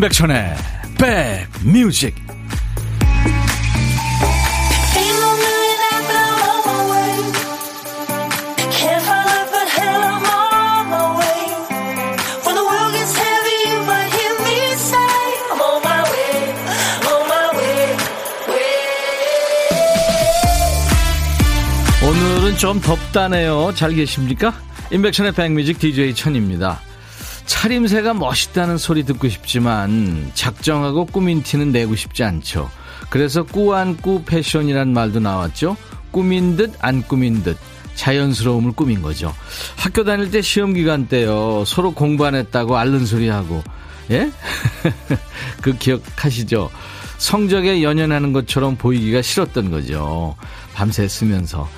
임백천의 0.00 0.54
백뮤직 1.62 2.14
오늘은 22.02 22.56
좀 22.56 22.80
덥다네요. 22.80 23.74
잘 23.74 23.92
계십니까? 23.92 24.54
임백천의 24.90 25.32
백뮤직 25.32 25.78
DJ 25.78 26.14
천입니다. 26.14 26.80
차림새가 27.60 28.14
멋있다는 28.14 28.78
소리 28.78 29.04
듣고 29.04 29.28
싶지만 29.28 30.30
작정하고 30.32 31.04
꾸민 31.04 31.42
티는 31.42 31.72
내고 31.72 31.94
싶지 31.94 32.24
않죠. 32.24 32.70
그래서 33.10 33.42
꾸안꾸 33.42 34.22
패션이란 34.24 34.94
말도 34.94 35.20
나왔죠. 35.20 35.76
꾸민 36.10 36.56
듯 36.56 36.72
안 36.80 37.02
꾸민 37.02 37.42
듯 37.42 37.58
자연스러움을 37.96 38.72
꾸민 38.72 39.02
거죠. 39.02 39.34
학교 39.76 40.04
다닐 40.04 40.30
때 40.30 40.40
시험 40.40 40.72
기간 40.72 41.06
때요. 41.06 41.64
서로 41.66 41.92
공부 41.92 42.24
안 42.24 42.34
했다고 42.34 42.78
앓는 42.78 43.04
소리 43.04 43.28
하고 43.28 43.62
예? 44.10 44.32
그 45.60 45.76
기억하시죠? 45.76 46.70
성적에 47.18 47.82
연연하는 47.82 48.32
것처럼 48.32 48.76
보이기가 48.76 49.20
싫었던 49.20 49.70
거죠. 49.70 50.34
밤새 50.72 51.06
쓰면서. 51.06 51.68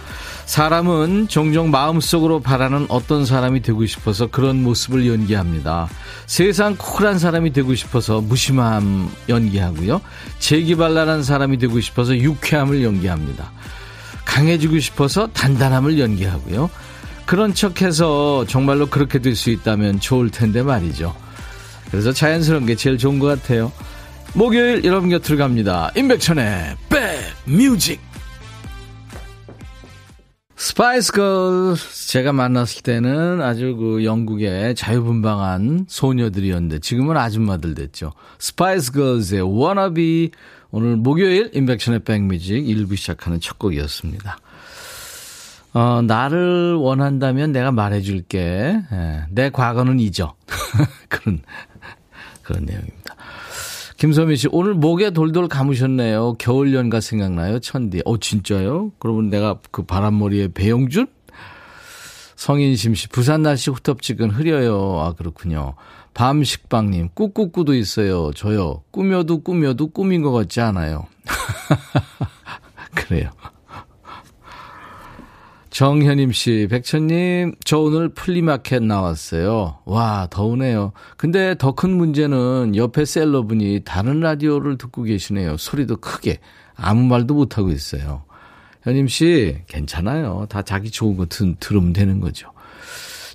사람은 0.53 1.29
종종 1.29 1.71
마음속으로 1.71 2.41
바라는 2.41 2.85
어떤 2.91 3.25
사람이 3.25 3.63
되고 3.63 3.87
싶어서 3.87 4.27
그런 4.27 4.63
모습을 4.63 5.07
연기합니다. 5.07 5.89
세상 6.27 6.77
쿨한 6.77 7.19
사람이 7.19 7.55
되고 7.55 7.75
싶어서 7.75 8.21
무심함 8.21 9.11
연기하고요. 9.31 10.03
재기발랄한 10.41 11.23
사람이 11.23 11.57
되고 11.57 11.81
싶어서 11.81 12.15
유쾌함을 12.15 12.85
연기합니다. 12.85 13.51
강해지고 14.27 14.79
싶어서 14.79 15.27
단단함을 15.29 15.99
연기하고요. 15.99 16.69
그런 17.25 17.55
척해서 17.55 18.45
정말로 18.47 18.91
그렇게 18.91 19.21
될 19.21 19.35
수 19.35 19.49
있다면 19.49 20.01
좋을 20.01 20.29
텐데 20.29 20.63
말이죠. 20.63 21.17
그래서 21.91 22.13
자연스러운 22.13 22.67
게 22.67 22.75
제일 22.77 22.99
좋은 22.99 23.19
것 23.19 23.27
같아요. 23.27 23.73
목요일 24.35 24.85
여러분 24.85 25.09
곁으로 25.09 25.39
갑니다. 25.39 25.91
임백천의 25.97 26.77
백뮤직 27.47 28.12
스파이스 30.63 31.11
걸 31.11 31.75
제가 32.07 32.33
만났을 32.33 32.83
때는 32.83 33.43
아주 33.43 33.75
그 33.75 34.05
영국의 34.05 34.77
자유분방한 34.77 35.87
소녀들이었는데 35.89 36.79
지금은 36.79 37.17
아줌마들 37.17 37.75
됐죠. 37.75 38.13
스파이스 38.39 38.93
걸즈의 38.93 39.43
워너비 39.43 40.31
오늘 40.71 40.95
목요일 40.95 41.51
임백천의 41.53 42.05
백뮤직 42.05 42.69
일부 42.69 42.95
시작하는 42.95 43.41
첫 43.41 43.59
곡이었습니다. 43.59 44.39
어, 45.75 46.01
나를 46.01 46.75
원한다면 46.75 47.51
내가 47.51 47.73
말해줄게. 47.73 48.79
예, 48.93 49.25
내 49.31 49.51
과거는 49.51 49.99
잊어. 49.99 50.37
그런, 51.09 51.43
그런 52.43 52.67
내용입니다. 52.67 53.02
김소민 54.03 54.35
씨, 54.35 54.49
오늘 54.51 54.75
목에 54.75 55.11
돌돌 55.11 55.47
감으셨네요. 55.47 56.35
겨울 56.41 56.75
연가 56.75 56.99
생각나요? 56.99 57.61
천디. 57.61 58.03
어, 58.05 58.19
진짜요? 58.19 58.91
그러면 58.99 59.31
내가 59.31 59.61
그 59.71 59.85
바람머리에 59.85 60.49
배용준? 60.49 61.07
성인심 62.35 62.97
씨, 62.97 63.07
부산 63.07 63.43
날씨 63.43 63.71
후텁지근 63.71 64.31
흐려요. 64.31 64.99
아, 64.99 65.13
그렇군요. 65.13 65.77
밤식빵님, 66.15 67.11
꾹꾹꾸도 67.15 67.77
있어요. 67.77 68.33
저요. 68.33 68.83
꾸며도 68.91 69.45
꾸며도 69.45 69.93
꾸민 69.93 70.23
것 70.23 70.33
같지 70.33 70.61
않아요. 70.61 71.07
그래요. 72.97 73.31
정현임 75.73 76.33
씨, 76.33 76.69
백천님, 76.71 77.55
저 77.65 77.79
오늘 77.79 78.11
flea 78.11 78.40
market 78.40 78.83
나왔어요. 78.83 79.79
와, 79.87 80.29
더우네요. 80.31 80.93
근데 81.17 81.55
더 81.57 81.73
큰 81.73 81.97
문제는 81.97 82.77
옆에 82.77 83.07
seller분이 83.07 83.81
다른 83.83 84.21
라디오를 84.21 84.77
듣고 84.77 85.03
계시네요. 85.05 85.57
소리도 85.57 85.97
크게. 85.97 86.41
아무 86.77 87.05
말도 87.07 87.33
못하고 87.33 87.71
있어요. 87.71 88.23
현임 88.83 89.09
씨, 89.09 89.57
괜찮아요. 89.67 90.45
다 90.51 90.61
자기 90.61 90.91
좋은 90.91 91.17
거 91.17 91.25
들, 91.25 91.55
들으면 91.59 91.95
되는 91.95 92.21
거죠. 92.21 92.51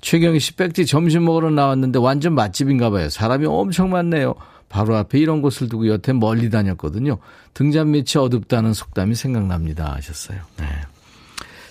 최경희 0.02 0.40
씨, 0.40 0.56
백지 0.56 0.86
점심 0.86 1.26
먹으러 1.26 1.50
나왔는데 1.50 1.98
완전 1.98 2.36
맛집인가 2.36 2.92
봐요. 2.92 3.10
사람이 3.10 3.48
엄청 3.48 3.90
많네요. 3.90 4.36
바로 4.70 4.96
앞에 4.96 5.18
이런 5.18 5.42
곳을 5.42 5.70
두고 5.70 5.88
여태 5.88 6.14
멀리 6.14 6.52
다녔거든요. 6.52 7.18
등잔 7.56 7.90
밑이 7.92 8.06
어둡다는 8.16 8.74
속담이 8.74 9.16
생각납니다. 9.16 9.96
하셨어요. 9.96 10.38
네. 10.60 10.66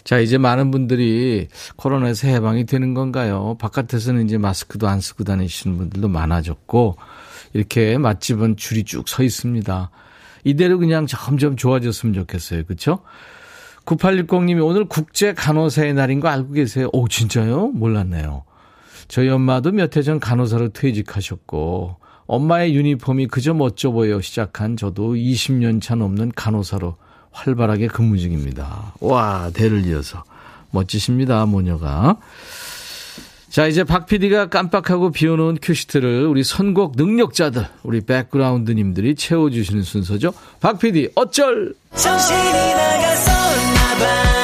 자, 0.06 0.21
이제 0.21 0.39
많은 0.39 0.71
분들이 0.71 1.49
코로나에서 1.75 2.28
해방이 2.28 2.65
되는 2.65 2.94
건가요? 2.94 3.56
바깥에서는 3.59 4.25
이제 4.25 4.39
마스크도 4.39 4.87
안 4.87 5.00
쓰고 5.00 5.25
다니시는 5.25 5.77
분들도 5.77 6.06
많아졌고, 6.06 6.97
이렇게 7.55 7.99
맛집은 7.99 8.56
줄이 8.56 8.84
쭉 8.84 9.09
서 9.09 9.25
있습니다. 9.25 9.91
이대로 10.44 10.78
그냥 10.78 11.09
점점 11.09 11.56
좋아졌으면 11.56 12.15
좋겠어요. 12.15 12.62
그쵸? 12.67 13.00
9860님이 13.84 14.65
오늘 14.65 14.84
국제 14.84 15.34
간호사의 15.34 15.94
날인 15.94 16.21
거 16.21 16.28
알고 16.28 16.53
계세요? 16.53 16.88
오, 16.93 17.09
진짜요? 17.09 17.73
몰랐네요. 17.73 18.44
저희 19.09 19.28
엄마도 19.28 19.73
몇 19.73 19.97
해 19.97 20.03
전 20.03 20.21
간호사로 20.21 20.69
퇴직하셨고, 20.69 21.97
엄마의 22.28 22.77
유니폼이 22.77 23.27
그저 23.27 23.55
멋져 23.55 23.91
보여 23.91 24.21
시작한 24.21 24.77
저도 24.77 25.15
20년 25.15 25.83
차 25.83 25.97
넘는 25.97 26.31
간호사로 26.37 26.97
활발하게 27.36 27.88
근무 27.88 28.19
중입니다. 28.19 28.92
와, 29.00 29.50
대를 29.52 29.84
이어서. 29.86 30.24
멋지십니다, 30.70 31.47
모녀가. 31.47 32.16
자, 33.50 33.66
이제 33.66 33.84
박 33.84 34.06
PD가 34.06 34.48
깜빡하고 34.48 35.12
비워놓은 35.12 35.58
큐시트를 35.62 36.26
우리 36.26 36.44
선곡 36.44 36.94
능력자들, 36.96 37.66
우리 37.84 38.00
백그라운드님들이 38.00 39.14
채워주시는 39.14 39.82
순서죠. 39.82 40.34
박 40.60 40.78
PD, 40.78 41.10
어쩔! 41.14 41.75
정신이 41.94 42.75
나갔었나봐. 42.75 44.35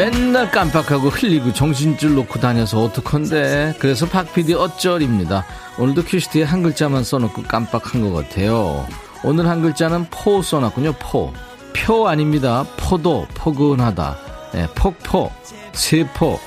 맨날 0.00 0.50
깜빡하고 0.50 1.10
흘리고 1.10 1.52
정신줄 1.52 2.14
놓고 2.14 2.40
다녀서 2.40 2.82
어떡한데. 2.84 3.74
그래서 3.78 4.06
박PD 4.06 4.54
어쩔입니다. 4.54 5.44
오늘도 5.78 6.04
큐시트에 6.04 6.42
한 6.42 6.62
글자만 6.62 7.04
써놓고 7.04 7.42
깜빡한 7.42 8.00
것 8.00 8.10
같아요. 8.10 8.86
오늘 9.22 9.46
한 9.46 9.60
글자는 9.60 10.06
포 10.10 10.40
써놨군요 10.40 10.94
포. 10.98 11.34
표 11.74 12.08
아닙니다. 12.08 12.64
포도 12.78 13.26
포근하다. 13.34 14.16
네, 14.54 14.66
폭포. 14.74 15.30
세포. 15.74 16.40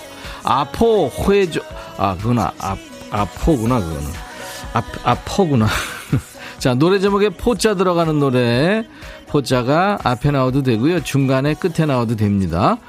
아포 0.44 1.12
회조 1.30 1.62
아 1.97 2.18
그구나 2.18 2.52
아, 2.58 2.75
아포구나 3.12 3.80
그거는. 3.81 4.09
아, 4.74 4.81
아포구나. 5.03 5.68
자 6.58 6.74
노래 6.74 6.97
제목에 6.97 7.30
포자 7.30 7.75
들어가는 7.75 8.19
노래. 8.19 8.84
포자가 9.28 10.00
앞에 10.04 10.31
나와도 10.31 10.63
되고요. 10.63 11.04
중간에 11.04 11.54
끝에 11.54 11.86
나와도 11.86 12.16
됩니다 12.16 12.80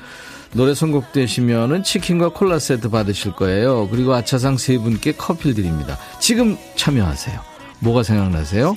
노래 0.55 0.73
선곡되시면은 0.75 1.83
치킨과 1.83 2.31
콜라 2.31 2.59
세트 2.59 2.89
받으실 2.89 3.33
거예요. 3.33 3.89
그리고 3.91 4.15
아차상 4.15 4.57
세 4.57 4.79
분께 4.79 5.13
커피를 5.13 5.55
드립니다. 5.55 5.99
지금 6.21 6.57
참여하세요. 6.77 7.41
뭐가 7.81 8.03
생각나세요? 8.05 8.77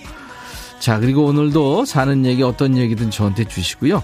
자, 0.79 1.00
그리고 1.00 1.25
오늘도 1.25 1.85
사는 1.85 2.25
얘기 2.25 2.44
어떤 2.44 2.77
얘기든 2.77 3.12
저한테 3.12 3.45
주시고요. 3.45 4.03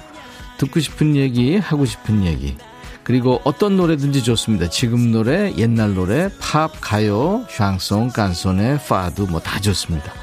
듣고 0.59 0.79
싶은 0.79 1.15
얘기, 1.15 1.57
하고 1.57 1.85
싶은 1.85 2.25
얘기. 2.25 2.55
그리고 3.03 3.41
어떤 3.43 3.75
노래든지 3.75 4.23
좋습니다. 4.23 4.69
지금 4.69 5.11
노래, 5.11 5.53
옛날 5.57 5.93
노래, 5.93 6.29
팝, 6.39 6.71
가요, 6.79 7.45
샹송, 7.49 8.09
깐손에, 8.09 8.79
파드 8.87 9.23
뭐 9.23 9.39
다 9.41 9.59
좋습니다. 9.59 10.13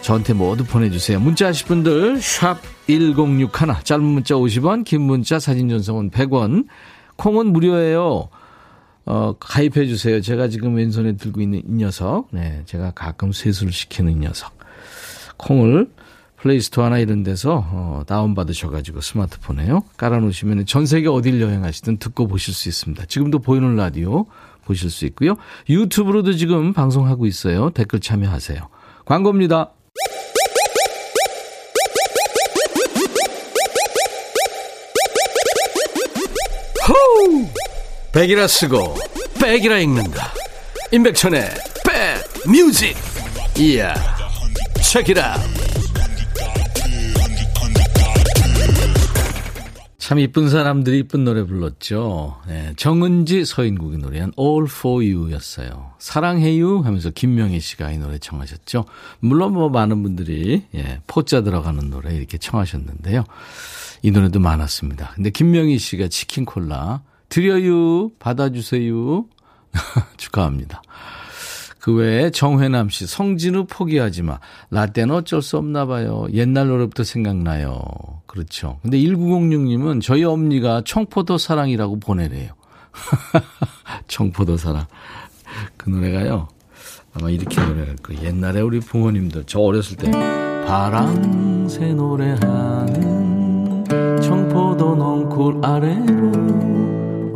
저한테 0.00 0.32
모두 0.32 0.64
보내주세요. 0.64 1.20
문자 1.20 1.48
하실 1.48 1.66
분들 1.66 2.20
샵 2.22 2.58
1061, 2.90 3.84
짧은 3.84 4.04
문자 4.04 4.34
50원, 4.34 4.84
긴 4.84 5.02
문자 5.02 5.38
사진 5.38 5.68
전송은 5.68 6.10
100원, 6.10 6.66
콩은 7.16 7.52
무료예요. 7.52 8.28
어, 9.06 9.34
가입해 9.38 9.86
주세요. 9.86 10.20
제가 10.20 10.48
지금 10.48 10.74
왼손에 10.74 11.16
들고 11.16 11.40
있는 11.40 11.60
이 11.60 11.72
녀석. 11.72 12.28
네, 12.32 12.62
제가 12.66 12.92
가끔 12.92 13.32
세수를 13.32 13.72
시키는 13.72 14.12
이 14.12 14.14
녀석. 14.16 14.52
콩을 15.36 15.90
플레이스토어나 16.36 16.98
이런 16.98 17.22
데서 17.22 17.64
어, 17.70 18.02
다운받으셔가지고 18.06 19.00
스마트폰에요. 19.00 19.82
깔아놓으시면 19.96 20.66
전 20.66 20.86
세계 20.86 21.08
어딜 21.08 21.40
여행하시든 21.40 21.98
듣고 21.98 22.26
보실 22.26 22.54
수 22.54 22.68
있습니다. 22.68 23.04
지금도 23.06 23.40
보이는 23.40 23.76
라디오 23.76 24.26
보실 24.64 24.90
수 24.90 25.04
있고요. 25.06 25.36
유튜브로도 25.68 26.32
지금 26.34 26.72
방송하고 26.72 27.26
있어요. 27.26 27.70
댓글 27.70 28.00
참여하세요. 28.00 28.68
광고입니다. 29.04 29.72
백이라 38.12 38.48
쓰고 38.48 38.96
백이라 39.40 39.78
읽는다 39.78 40.32
임백천의 40.90 41.48
백뮤직 42.44 42.96
이야 43.56 43.94
책이라 44.82 45.36
참 49.98 50.18
이쁜 50.18 50.48
사람들이 50.48 50.98
이쁜 50.98 51.22
노래 51.22 51.44
불렀죠. 51.44 52.40
네, 52.48 52.72
정은지 52.76 53.44
서인국이 53.44 53.98
노래한 53.98 54.32
All 54.36 54.64
For 54.68 55.08
You 55.08 55.30
였어요. 55.30 55.92
사랑해요 56.00 56.80
하면서 56.80 57.10
김명희 57.10 57.60
씨가 57.60 57.92
이 57.92 57.98
노래 57.98 58.18
청하셨죠. 58.18 58.86
물론 59.20 59.52
뭐 59.52 59.68
많은 59.68 60.02
분들이 60.02 60.64
예, 60.74 61.00
포자 61.06 61.42
들어가는 61.42 61.90
노래 61.90 62.12
이렇게 62.16 62.38
청하셨는데요. 62.38 63.22
이 64.02 64.10
노래도 64.10 64.40
많았습니다. 64.40 65.12
근데 65.14 65.30
김명희 65.30 65.78
씨가 65.78 66.08
치킨 66.08 66.44
콜라 66.44 67.02
드려요 67.30 68.10
받아주세요 68.18 69.24
축하합니다. 70.18 70.82
그 71.80 71.94
외에 71.94 72.30
정회남 72.30 72.90
씨, 72.90 73.06
성진우 73.06 73.64
포기하지 73.66 74.22
마. 74.22 74.38
라떼는 74.70 75.14
어쩔 75.14 75.40
수 75.40 75.56
없나 75.56 75.86
봐요. 75.86 76.26
옛날 76.32 76.68
노래부터 76.68 77.04
생각나요. 77.04 77.80
그렇죠. 78.26 78.78
근데 78.82 78.98
1906님은 78.98 80.02
저희 80.02 80.24
엄니가 80.24 80.82
청포도 80.84 81.38
사랑이라고 81.38 81.98
보내래요. 81.98 82.52
청포도 84.08 84.58
사랑. 84.58 84.84
그 85.78 85.88
노래가요. 85.88 86.48
아마 87.14 87.30
이렇게 87.30 87.60
노래할 87.64 87.96
거예요. 87.96 88.24
옛날에 88.24 88.60
우리 88.60 88.78
부모님들, 88.80 89.44
저 89.46 89.60
어렸을 89.60 89.96
때. 89.96 90.10
바람새 90.66 91.94
노래하는 91.94 93.84
청포도 94.20 94.94
넝쿨 94.96 95.64
아래로 95.64 96.89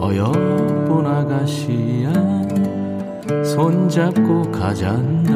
어여쁜 0.05 1.07
아가씨야 1.07 2.13
손잡고 3.43 4.53
가잔다. 4.53 5.33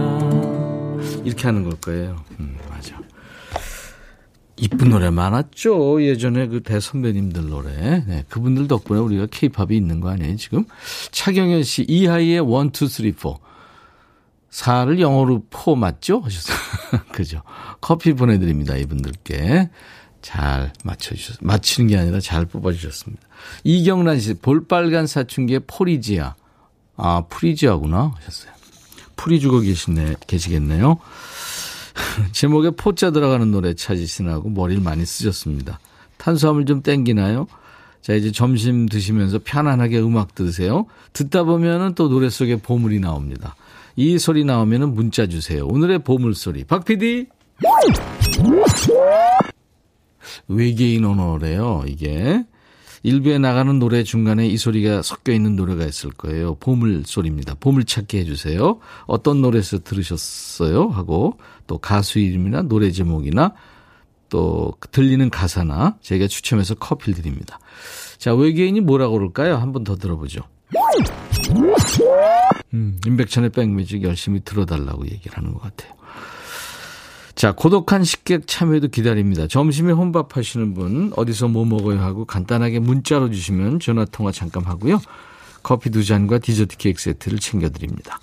이렇게 1.25 1.45
하는 1.45 1.65
걸 1.65 1.73
거예요. 1.81 2.23
음, 2.39 2.59
맞아. 2.69 3.01
이쁜 4.57 4.91
노래 4.91 5.09
많았죠. 5.09 6.03
예전에 6.03 6.49
그 6.49 6.63
대선배님들 6.63 7.49
노래. 7.49 8.05
네, 8.07 8.25
그분들 8.29 8.69
덕분에 8.69 9.01
우리가 9.01 9.27
케이팝이 9.31 9.75
있는 9.75 10.01
거 10.01 10.11
아니에요, 10.11 10.37
지금? 10.37 10.67
차경현 11.13 11.63
씨, 11.63 11.87
이하이의 11.89 12.43
1, 12.43 12.43
2, 12.43 12.89
3, 12.89 13.13
4. 13.17 13.39
4를 14.51 15.01
영어로 15.01 15.45
four 15.49 15.77
맞죠? 15.77 16.21
하셨어요. 16.21 16.59
그죠. 17.13 17.41
커피 17.81 18.13
보내드립니다, 18.13 18.77
이분들께. 18.77 19.71
잘 20.23 20.73
맞춰주셨, 20.85 21.39
맞히는 21.41 21.89
게 21.89 21.99
아니라 21.99 22.21
잘 22.21 22.45
뽑아주셨습니다. 22.47 23.23
이경란 23.65 24.21
씨, 24.21 24.35
볼빨간 24.35 25.07
사춘기의 25.07 25.61
포리지아. 25.67 26.35
아, 26.97 27.23
프리지아구나 27.29 28.13
하셨어요. 28.17 28.53
풀이 29.17 29.41
죽어 29.41 29.61
계시네, 29.61 30.17
계시겠네요. 30.27 30.99
제목에 32.33 32.71
포자 32.71 33.11
들어가는 33.11 33.51
노래 33.51 33.75
찾으시느라고 33.75 34.51
머리를 34.51 34.83
많이 34.83 35.05
쓰셨습니다. 35.05 35.81
탄수화물 36.17 36.67
좀 36.67 36.83
땡기나요? 36.83 37.47
자, 38.01 38.15
이제 38.15 38.33
점심 38.33 38.87
드시면서 38.87 39.41
편안하게 39.45 40.01
음악 40.01 40.35
들으세요. 40.35 40.87
듣다 41.13 41.45
보면은 41.45 41.95
또 41.95 42.09
노래 42.09 42.31
속에 42.31 42.57
보물이 42.57 43.01
나옵니다. 43.01 43.55
이 43.97 44.19
소리 44.19 44.45
나오면은 44.45 44.95
문자 44.95 45.27
주세요. 45.27 45.67
오늘의 45.67 46.01
보물 46.01 46.35
소리. 46.35 46.65
박 46.65 46.85
PD! 46.85 47.27
외계인 50.49 51.05
언어래요, 51.05 51.85
이게. 51.87 52.45
일부에 53.05 53.39
나가는 53.39 53.79
노래 53.79 54.03
중간에 54.03 54.47
이 54.49 54.57
소리가 54.57 55.03
섞여 55.03 55.33
있는 55.33 55.55
노래가 55.55 55.85
있을 55.87 56.11
거예요. 56.11 56.57
보물 56.57 57.05
소리입니다. 57.07 57.55
보물 57.61 57.85
찾기 57.85 58.19
해주세요. 58.19 58.81
어떤 59.07 59.41
노래에서 59.41 59.79
들으셨어요? 59.79 60.89
하고 60.89 61.39
또 61.69 61.79
가수 61.79 62.19
이름이나 62.19 62.63
노래 62.63 62.91
제목이나 62.91 63.55
또 64.29 64.75
들리는 64.91 65.31
가사나 65.31 65.97
저희가 66.03 66.27
추첨해서 66.27 66.75
커피를 66.75 67.15
드립니다. 67.15 67.61
자, 68.19 68.35
외계인이 68.35 68.81
뭐라고 68.81 69.15
그럴까요? 69.15 69.57
한 69.57 69.73
번 69.73 69.85
더 69.85 69.95
들어보죠. 69.97 70.41
음, 72.75 72.99
임백천의 73.07 73.51
백뮤직 73.51 74.03
열심히 74.03 74.41
들어달라고 74.45 75.07
얘기를 75.07 75.37
하는 75.37 75.55
것 75.55 75.63
같아요. 75.63 75.93
자, 77.39 77.53
고독한 77.53 78.03
식객 78.03 78.49
참여도 78.49 78.89
기다립니다. 78.89 79.47
점심에 79.47 79.93
혼밥 79.93 80.37
하시는 80.37 80.75
분, 80.75 81.13
어디서 81.15 81.47
뭐 81.47 81.65
먹어요 81.65 82.01
하고 82.01 82.25
간단하게 82.25 82.81
문자로 82.81 83.31
주시면 83.31 83.79
전화통화 83.79 84.33
잠깐 84.33 84.65
하고요. 84.65 85.01
커피 85.63 85.91
두 85.91 86.05
잔과 86.05 86.39
디저트 86.39 86.77
케이크 86.79 87.01
세트를 87.01 87.39
챙겨드립니다. 87.39 88.19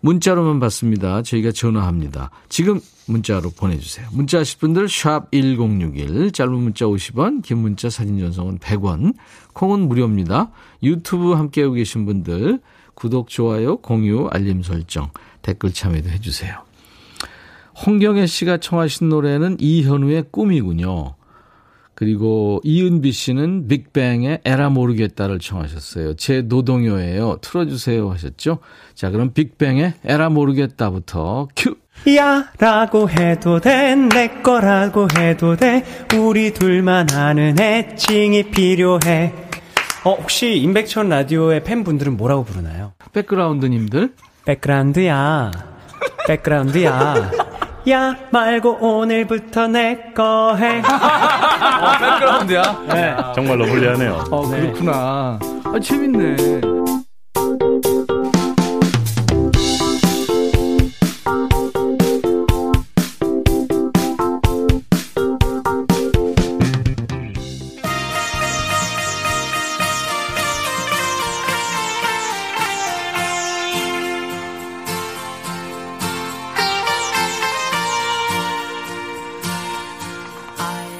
문자로만 0.00 0.58
받습니다. 0.58 1.22
저희가 1.22 1.52
전화합니다. 1.52 2.32
지금 2.48 2.80
문자로 3.06 3.50
보내주세요. 3.50 4.08
문자 4.10 4.40
하실 4.40 4.58
분들 4.58 4.88
샵 4.88 5.30
1061, 5.30 6.32
짧은 6.32 6.52
문자 6.52 6.86
50원, 6.86 7.42
긴 7.44 7.58
문자 7.58 7.88
사진 7.88 8.18
전송은 8.18 8.58
100원, 8.58 9.14
콩은 9.52 9.86
무료입니다. 9.86 10.50
유튜브 10.82 11.34
함께하고 11.34 11.74
계신 11.74 12.04
분들 12.04 12.58
구독, 12.94 13.28
좋아요, 13.28 13.76
공유, 13.76 14.26
알림 14.32 14.64
설정, 14.64 15.10
댓글 15.40 15.72
참여도 15.72 16.08
해주세요. 16.10 16.69
홍경애 17.86 18.26
씨가 18.26 18.58
청하신 18.58 19.08
노래는 19.08 19.56
이현우의 19.60 20.24
꿈이군요. 20.30 21.14
그리고 21.94 22.60
이은비 22.64 23.12
씨는 23.12 23.68
빅뱅의 23.68 24.40
에라 24.44 24.70
모르겠다를 24.70 25.38
청하셨어요. 25.38 26.14
제 26.16 26.40
노동요예요. 26.42 27.38
틀어주세요 27.42 28.10
하셨죠? 28.10 28.58
자, 28.94 29.10
그럼 29.10 29.32
빅뱅의 29.34 29.94
에라 30.04 30.30
모르겠다부터 30.30 31.48
큐! 31.56 31.76
야 32.16 32.46
라고 32.58 33.10
해도 33.10 33.60
돼 33.60 33.94
내 33.94 34.28
거라고 34.42 35.06
해도 35.18 35.54
돼 35.56 35.84
우리 36.16 36.54
둘만 36.54 37.10
아는 37.12 37.60
애칭이 37.60 38.44
필요해 38.44 39.34
어 40.04 40.14
혹시 40.14 40.56
임백천 40.56 41.10
라디오의 41.10 41.62
팬분들은 41.64 42.16
뭐라고 42.16 42.44
부르나요? 42.44 42.94
백그라운드님들 43.12 44.14
백그라운드야 44.46 45.50
백그라운드야 46.26 47.49
야 47.88 48.14
말고 48.30 48.78
오늘부터 48.80 49.66
내 49.68 50.12
거 50.14 50.54
해. 50.56 50.80
어, 50.84 51.98
백그라운드야? 51.98 52.62
네. 52.92 53.16
정말로 53.34 53.64
불리하네요. 53.64 54.24
어, 54.30 54.42
그렇구나. 54.48 55.38
아, 55.64 55.80
재밌네. 55.82 56.36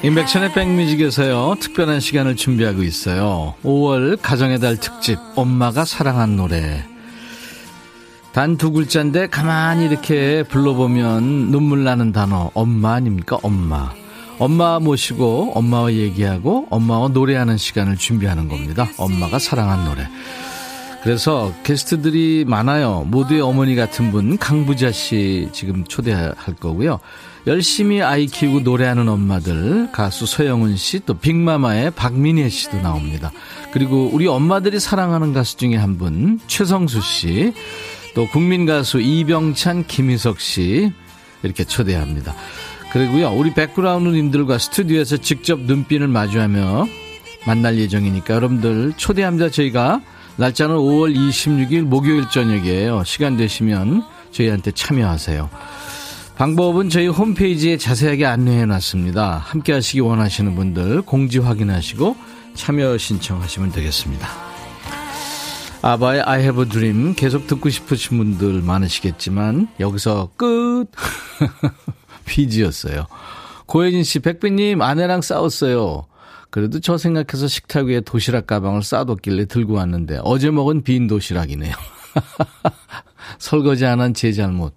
인백천의 0.03 0.53
백뮤직에서요 0.53 1.55
특별한 1.59 1.99
시간을 1.99 2.35
준비하고 2.35 2.81
있어요. 2.83 3.53
5월 3.63 4.17
가정의 4.19 4.59
달 4.59 4.77
특집 4.77 5.19
엄마가 5.35 5.85
사랑한 5.85 6.35
노래. 6.35 6.83
단 8.33 8.57
두 8.57 8.71
글자인데 8.71 9.27
가만히 9.27 9.85
이렇게 9.85 10.43
불러보면 10.43 11.51
눈물 11.51 11.83
나는 11.83 12.11
단어 12.13 12.49
엄마 12.53 12.93
아닙니까 12.93 13.37
엄마? 13.43 13.91
엄마 14.39 14.79
모시고 14.79 15.51
엄마와 15.53 15.93
얘기하고 15.93 16.65
엄마와 16.71 17.09
노래하는 17.09 17.57
시간을 17.57 17.97
준비하는 17.97 18.47
겁니다. 18.47 18.89
엄마가 18.97 19.37
사랑한 19.37 19.85
노래. 19.85 20.07
그래서 21.03 21.53
게스트들이 21.63 22.45
많아요. 22.47 23.03
모두의 23.07 23.41
어머니 23.41 23.75
같은 23.75 24.11
분 24.11 24.37
강부자 24.37 24.91
씨 24.91 25.49
지금 25.51 25.83
초대할 25.83 26.33
거고요 26.59 26.99
열심히 27.47 28.01
아이 28.03 28.27
키우고 28.27 28.59
노래하는 28.61 29.09
엄마들 29.09 29.89
가수 29.91 30.25
서영은 30.27 30.75
씨 30.77 30.99
또 31.05 31.15
빅마마의 31.15 31.91
박민혜 31.91 32.49
씨도 32.49 32.77
나옵니다. 32.81 33.31
그리고 33.71 34.09
우리 34.13 34.27
엄마들이 34.27 34.79
사랑하는 34.79 35.33
가수 35.33 35.57
중에 35.57 35.75
한 35.75 35.97
분 35.97 36.39
최성수 36.47 37.01
씨 37.01 37.53
또 38.13 38.27
국민 38.27 38.65
가수 38.65 38.99
이병찬 38.99 39.87
김희석 39.87 40.39
씨 40.41 40.91
이렇게 41.43 41.63
초대합니다. 41.63 42.35
그리고요 42.91 43.31
우리 43.31 43.53
백그라운드님들과 43.53 44.57
스튜디오에서 44.57 45.17
직접 45.17 45.59
눈빛을 45.61 46.07
마주하며 46.09 46.87
만날 47.47 47.77
예정이니까 47.79 48.33
여러분들 48.35 48.93
초대합니다. 48.97 49.49
저희가 49.49 50.01
날짜는 50.35 50.75
5월 50.75 51.15
26일 51.15 51.81
목요일 51.83 52.29
저녁이에요. 52.29 53.03
시간 53.05 53.37
되시면 53.37 54.03
저희한테 54.31 54.71
참여하세요. 54.71 55.49
방법은 56.41 56.89
저희 56.89 57.05
홈페이지에 57.05 57.77
자세하게 57.77 58.25
안내해 58.25 58.65
놨습니다. 58.65 59.37
함께 59.37 59.73
하시기 59.73 59.99
원하시는 59.99 60.55
분들 60.55 61.03
공지 61.03 61.37
확인하시고 61.37 62.15
참여 62.55 62.97
신청하시면 62.97 63.71
되겠습니다. 63.71 64.27
아바의 65.83 66.21
I 66.23 66.39
have 66.39 66.63
a 66.63 66.67
dream 66.67 67.13
계속 67.13 67.45
듣고 67.45 67.69
싶으신 67.69 68.17
분들 68.17 68.63
많으시겠지만 68.63 69.67
여기서 69.79 70.31
끝 70.35 70.87
피지였어요. 72.25 73.05
고혜진 73.67 74.03
씨, 74.03 74.17
백비님 74.17 74.81
아내랑 74.81 75.21
싸웠어요. 75.21 76.07
그래도 76.49 76.79
저 76.79 76.97
생각해서 76.97 77.47
식탁 77.47 77.85
위에 77.85 78.01
도시락 78.01 78.47
가방을 78.47 78.81
싸뒀길래 78.81 79.45
들고 79.45 79.73
왔는데 79.75 80.21
어제 80.23 80.49
먹은 80.49 80.81
빈 80.81 81.05
도시락이네요. 81.05 81.75
설거지 83.37 83.85
안 83.85 83.99
한 84.01 84.15
제 84.15 84.33
잘못. 84.33 84.73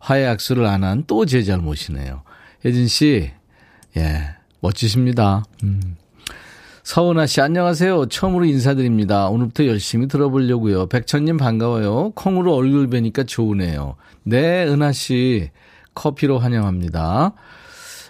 화해 0.00 0.26
악수를 0.26 0.66
안 0.66 0.82
한 0.82 1.04
또 1.06 1.24
제 1.26 1.42
잘못이네요. 1.42 2.22
혜진 2.64 2.88
씨, 2.88 3.30
예, 3.96 4.20
멋지십니다. 4.60 5.44
음. 5.62 5.96
서은아 6.82 7.26
씨, 7.26 7.40
안녕하세요. 7.40 8.06
처음으로 8.06 8.44
인사드립니다. 8.46 9.28
오늘부터 9.28 9.66
열심히 9.66 10.08
들어보려고요. 10.08 10.86
백천님 10.86 11.36
반가워요. 11.36 12.10
콩으로 12.16 12.54
얼굴 12.54 12.88
뵈니까 12.88 13.24
좋으네요. 13.24 13.94
네, 14.24 14.64
은하 14.66 14.90
씨, 14.92 15.50
커피로 15.94 16.38
환영합니다. 16.38 17.34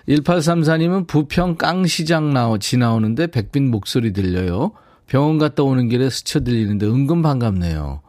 1834님은 0.09 1.07
부평 1.07 1.57
깡시장 1.57 2.33
나오, 2.33 2.59
지나오는데 2.59 3.27
백빈 3.29 3.71
목소리 3.71 4.13
들려요. 4.13 4.73
병원 5.07 5.39
갔다 5.39 5.63
오는 5.63 5.89
길에 5.89 6.09
스쳐 6.09 6.41
들리는데 6.41 6.87
은근 6.87 7.21
반갑네요. 7.23 8.01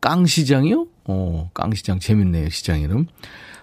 깡시장이요? 0.00 0.86
어, 1.10 1.50
깡시장 1.52 1.98
재밌네요, 1.98 2.48
시장 2.50 2.80
이름. 2.80 3.06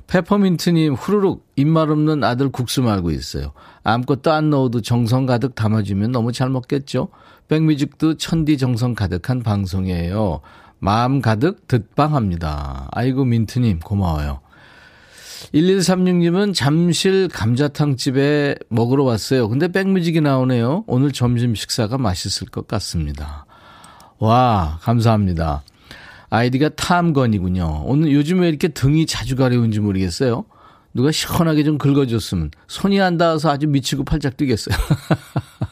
페퍼민트님, 0.08 0.94
후루룩, 0.94 1.46
입말 1.56 1.92
없는 1.92 2.24
아들 2.24 2.50
국수 2.50 2.82
말고 2.82 3.12
있어요. 3.12 3.52
아무것도 3.84 4.32
안 4.32 4.50
넣어도 4.50 4.82
정성 4.82 5.26
가득 5.26 5.56
담아주면 5.56 6.12
너무 6.12 6.32
잘 6.32 6.50
먹겠죠? 6.50 7.10
백뮤직도 7.48 8.18
천디 8.18 8.58
정성 8.58 8.96
가득한 8.96 9.44
방송이에요. 9.44 10.42
마음 10.80 11.22
가득 11.22 11.68
듣방합니다. 11.68 12.88
아이고, 12.92 13.26
민트님, 13.26 13.80
고마워요. 13.80 14.42
1136님은 15.54 16.54
잠실 16.54 17.28
감자탕집에 17.30 18.56
먹으러 18.70 19.04
왔어요. 19.04 19.48
근데 19.50 19.68
백뮤직이 19.68 20.22
나오네요. 20.22 20.84
오늘 20.88 21.12
점심 21.12 21.56
식사가 21.56 21.98
맛있을 21.98 22.48
것 22.48 22.68
같습니다. 22.68 23.46
와, 24.20 24.80
감사합니다. 24.82 25.64
아이디가 26.30 26.70
탐건이군요. 26.70 27.84
오늘 27.86 28.12
요즘 28.12 28.44
에 28.44 28.50
이렇게 28.50 28.68
등이 28.68 29.06
자주 29.06 29.36
가려운지 29.36 29.80
모르겠어요. 29.80 30.46
누가 30.94 31.12
시원하게 31.12 31.64
좀 31.64 31.78
긁어줬으면 31.78 32.52
손이 32.68 33.00
안 33.00 33.18
닿아서 33.18 33.50
아주 33.52 33.68
미치고 33.68 34.04
팔짝 34.04 34.36
뛰겠어요. 34.36 34.76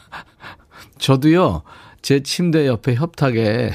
저도요, 0.98 1.62
제 2.00 2.22
침대 2.22 2.66
옆에 2.66 2.94
협탁에 2.94 3.72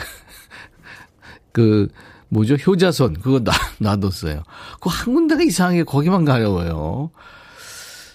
그 1.51 1.89
뭐죠? 2.29 2.55
효자손 2.55 3.13
그거 3.21 3.39
놔, 3.39 3.51
놔뒀어요. 3.79 4.43
그 4.79 4.89
한 4.89 5.13
군데가 5.13 5.43
이상하게 5.43 5.83
거기만 5.83 6.25
가려워요. 6.25 7.11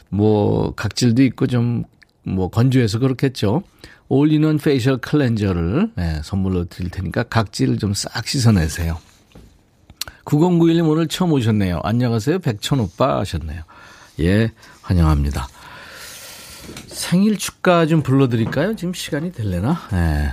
뭐 0.09 0.75
각질도 0.75 1.23
있고 1.23 1.47
좀 1.47 1.85
뭐 2.27 2.49
건조해서 2.49 2.99
그렇겠죠. 2.99 3.63
올리는 4.09 4.57
facial 4.59 4.99
cleanser를 4.99 5.91
네, 5.97 6.21
선물로 6.23 6.67
드릴 6.67 6.91
테니까 6.91 7.25
각질을 7.25 7.79
좀 7.79 7.93
싹 7.95 8.27
씻어내세요. 8.27 8.99
9091님 10.25 10.89
오늘 10.89 11.07
처음 11.07 11.33
오셨네요. 11.33 11.81
안녕하세요. 11.83 12.41
백천 12.41 12.81
오빠 12.81 13.19
하셨네요. 13.21 13.63
예, 14.21 14.51
환영합니다. 14.83 15.49
생일 16.89 17.37
축가 17.37 17.87
좀 17.87 18.03
불러드릴까요? 18.03 18.75
지금 18.77 18.93
시간이 18.93 19.33
될래나? 19.33 19.79
네. 19.93 20.31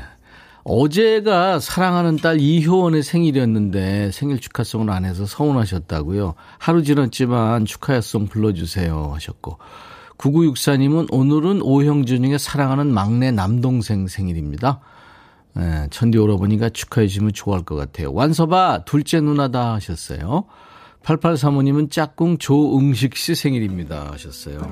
어제가 0.64 1.60
사랑하는 1.60 2.18
딸 2.18 2.40
이효원의 2.40 3.04
생일이었는데 3.04 4.12
생일 4.12 4.40
축하송을 4.40 4.90
안 4.90 5.04
해서 5.04 5.26
서운하셨다고요. 5.26 6.36
하루 6.58 6.84
지났지만 6.84 7.66
축하송 7.66 8.28
불러주세요 8.28 9.12
하셨고 9.14 9.58
9964님은 10.24 11.08
오늘은 11.12 11.62
오형준에게 11.62 12.38
사랑하는 12.38 12.94
막내 12.94 13.32
남동생 13.32 14.08
생일입니다. 14.08 14.80
네, 15.56 15.88
천디 15.92 16.18
오라버니가 16.18 16.70
축하해 16.70 17.08
주시면 17.08 17.34
좋아할 17.34 17.64
것 17.64 17.76
같아요. 17.76 18.14
완서봐 18.14 18.86
둘째 18.86 19.20
누나다 19.20 19.74
하셨어요. 19.74 20.46
8835님은 21.04 21.92
짝꿍 21.92 22.38
조응식 22.38 23.18
씨 23.18 23.36
생일입니다 23.36 24.12
하셨어요. 24.14 24.72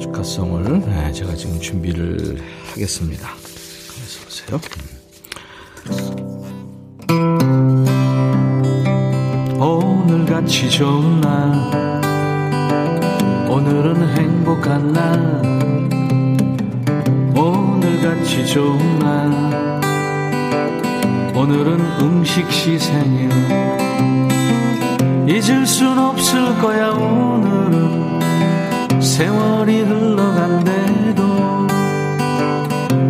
축하송을 0.00 0.80
네, 0.80 1.12
제가 1.12 1.34
지금 1.36 1.60
준비를 1.60 2.42
하겠습니다. 2.72 3.28
보세요. 4.24 4.60
오늘같이 9.60 10.70
좋은 10.70 11.20
날 11.20 11.99
오늘은 13.50 14.16
행복한 14.16 14.92
날. 14.92 15.42
오늘같이 17.36 18.46
좋은 18.46 19.00
날. 19.00 19.80
오늘은 21.34 21.80
음식 22.00 22.48
시 22.52 22.78
생일. 22.78 23.28
잊을 25.26 25.66
순 25.66 25.98
없을 25.98 26.56
거야 26.60 26.90
오늘은. 26.90 28.20
세월이 29.00 29.80
흘러간대도. 29.80 31.66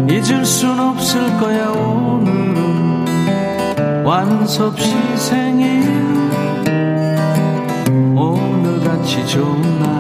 잊을 0.08 0.46
순 0.46 0.80
없을 0.80 1.36
거야 1.36 1.68
오늘은. 1.68 3.04
완섭 4.06 4.80
시 4.80 4.96
생일. 5.16 5.84
오늘같이 8.16 9.26
좋은 9.26 9.80
날 9.80 9.99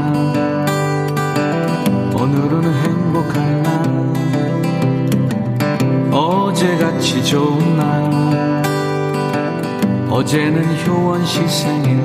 오늘은 2.40 2.74
행복한 2.74 3.62
날 3.62 3.70
어제같이 6.10 7.22
좋은 7.22 7.76
날 7.76 8.62
어제는 10.08 10.86
효원 10.86 11.22
시 11.26 11.46
생일 11.46 12.00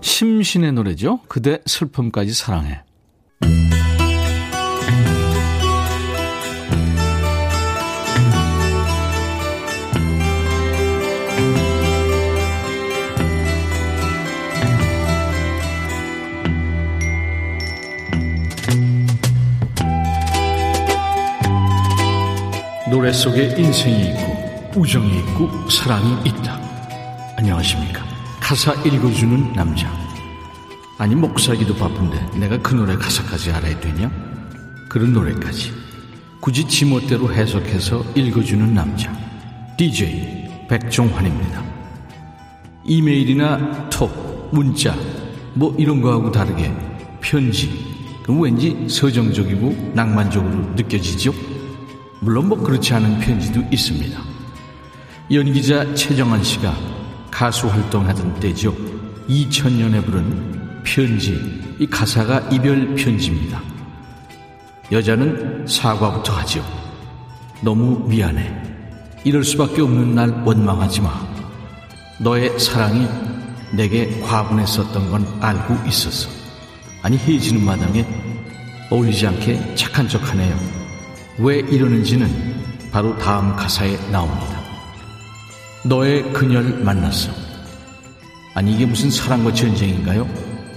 심신의 0.00 0.72
노래죠. 0.72 1.18
그대 1.26 1.58
슬픔까지 1.66 2.32
사랑해. 2.32 2.82
노래 23.00 23.14
속에 23.14 23.54
인생이 23.56 24.10
있고 24.10 24.78
우정이 24.78 25.20
있고 25.20 25.70
사랑이 25.70 26.18
있다. 26.22 26.60
안녕하십니까. 27.38 28.04
가사 28.38 28.74
읽어주는 28.74 29.54
남자. 29.54 29.90
아니 30.98 31.14
목사기도 31.14 31.74
바쁜데 31.76 32.38
내가 32.38 32.58
그 32.58 32.74
노래 32.74 32.94
가사까지 32.96 33.52
알아야 33.52 33.80
되냐? 33.80 34.10
그런 34.90 35.14
노래까지 35.14 35.72
굳이 36.42 36.68
지멋대로 36.68 37.32
해석해서 37.32 38.04
읽어주는 38.14 38.74
남자 38.74 39.10
DJ 39.78 40.66
백종환입니다 40.68 41.64
이메일이나 42.84 43.88
톡, 43.88 44.50
문자 44.52 44.94
뭐 45.54 45.74
이런 45.78 46.02
거하고 46.02 46.30
다르게 46.30 46.70
편지 47.22 48.20
그 48.22 48.38
왠지 48.38 48.86
서정적이고 48.90 49.92
낭만적으로 49.94 50.74
느껴지죠? 50.76 51.59
물론 52.20 52.48
뭐 52.48 52.62
그렇지 52.62 52.94
않은 52.94 53.18
편지도 53.20 53.62
있습니다 53.70 54.20
연기자 55.32 55.94
최정한 55.94 56.42
씨가 56.42 56.74
가수 57.30 57.68
활동하던 57.68 58.40
때죠 58.40 58.74
2000년에 59.28 60.04
부른 60.04 60.60
편지, 60.82 61.60
이 61.78 61.86
가사가 61.86 62.48
이별 62.50 62.94
편지입니다. 62.94 63.62
여자는 64.90 65.66
사과부터 65.66 66.32
하죠. 66.38 66.64
너무 67.60 68.08
미안해. 68.08 68.52
이럴 69.24 69.44
수밖에 69.44 69.82
없는 69.82 70.14
날 70.14 70.30
원망하지 70.44 71.02
마. 71.02 71.10
너의 72.18 72.58
사랑이 72.58 73.06
내게 73.72 74.20
과분했었던 74.20 75.10
건 75.10 75.26
알고 75.40 75.86
있었어. 75.86 76.28
아니 77.02 77.16
헤어지는 77.16 77.64
마당에 77.64 78.04
어울리지 78.90 79.26
않게 79.26 79.74
착한 79.76 80.08
척하네요. 80.08 80.79
왜 81.40 81.58
이러는지는 81.60 82.28
바로 82.92 83.16
다음 83.16 83.56
가사에 83.56 83.96
나옵니다. 84.10 84.60
너의 85.84 86.32
그녀를 86.34 86.84
만났어. 86.84 87.30
아니 88.54 88.74
이게 88.74 88.84
무슨 88.84 89.10
사랑과 89.10 89.52
전쟁인가요? 89.52 90.28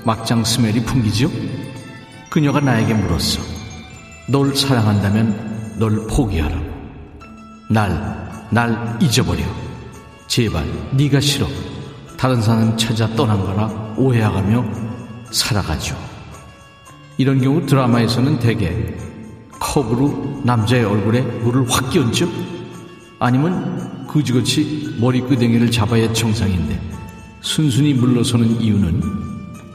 막장 0.05 0.43
스멜이 0.43 0.85
풍기죠? 0.85 1.29
그녀가 2.29 2.61
나에게 2.61 2.93
물었어. 2.93 3.41
널 4.29 4.55
사랑한다면 4.55 5.75
널 5.79 6.07
포기하라. 6.07 6.57
날, 7.69 8.47
날 8.49 8.97
잊어버려. 9.01 9.43
제발 10.27 10.65
네가 10.93 11.19
싫어. 11.19 11.45
다른 12.17 12.41
사람 12.41 12.77
찾아 12.77 13.05
떠난 13.15 13.37
거라 13.43 13.67
오해하가며 13.97 14.65
살아가죠. 15.29 15.97
이런 17.17 17.41
경우 17.41 17.65
드라마에서는 17.65 18.39
대개 18.39 18.95
컵으로 19.63 20.41
남자의 20.43 20.83
얼굴에 20.83 21.21
물을 21.21 21.65
확 21.69 21.89
끼얹죠. 21.89 22.29
아니면 23.17 24.05
그지같이 24.07 24.97
머리끄댕이를 24.99 25.71
잡아야 25.71 26.11
정상인데 26.11 26.79
순순히 27.41 27.93
물러서는 27.93 28.61
이유는 28.61 29.01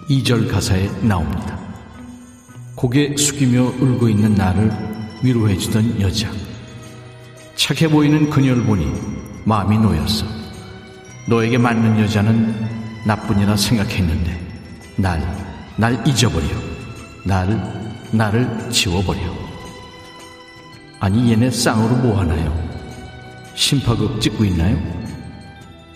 2절 0.09 0.51
가사에 0.51 0.89
나옵니다. 1.01 1.59
고개 2.75 3.17
숙이며 3.17 3.63
울고 3.81 4.09
있는 4.09 4.35
나를 4.35 4.71
위로해주던 5.23 6.01
여자. 6.01 6.31
착해 7.57 7.91
보이는 7.91 8.31
그녀를 8.31 8.63
보니 8.65 8.93
마음이 9.45 9.79
놓였어. 9.79 10.27
너에게 11.29 11.59
맞는 11.59 11.99
여자는 12.01 12.69
나뿐이라 13.05 13.57
생각했는데 13.57 14.39
날, 14.97 15.21
날 15.77 16.07
잊어버려. 16.07 16.47
나를, 17.25 17.61
나를 18.13 18.71
지워버려. 18.71 19.48
아니 21.01 21.31
얘네 21.31 21.51
쌍으로 21.51 21.97
뭐 21.97 22.19
하나요? 22.19 22.53
심파극 23.55 24.21
찍고 24.21 24.45
있나요? 24.45 24.77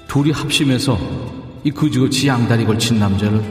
둘이 0.06 0.30
합심해서 0.30 0.98
이 1.64 1.70
그지같이 1.70 2.28
양다리 2.28 2.64
걸친 2.64 2.98
남자를 2.98 3.42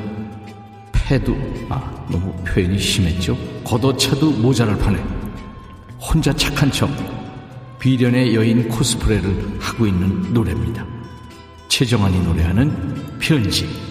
패도 0.92 1.36
아 1.70 2.06
너무 2.10 2.34
표현이 2.46 2.78
심했죠. 2.80 3.38
걷어차도 3.64 4.32
모자랄 4.32 4.78
판에 4.78 5.04
혼자 6.00 6.34
착한 6.34 6.72
척 6.72 6.90
비련의 7.80 8.36
여인 8.36 8.70
코스프레를 8.70 9.58
하고 9.60 9.88
있는 9.88 10.34
노래입니다. 10.34 10.86
최정환이 11.68 12.22
노래하는 12.24 13.18
편지. 13.20 13.91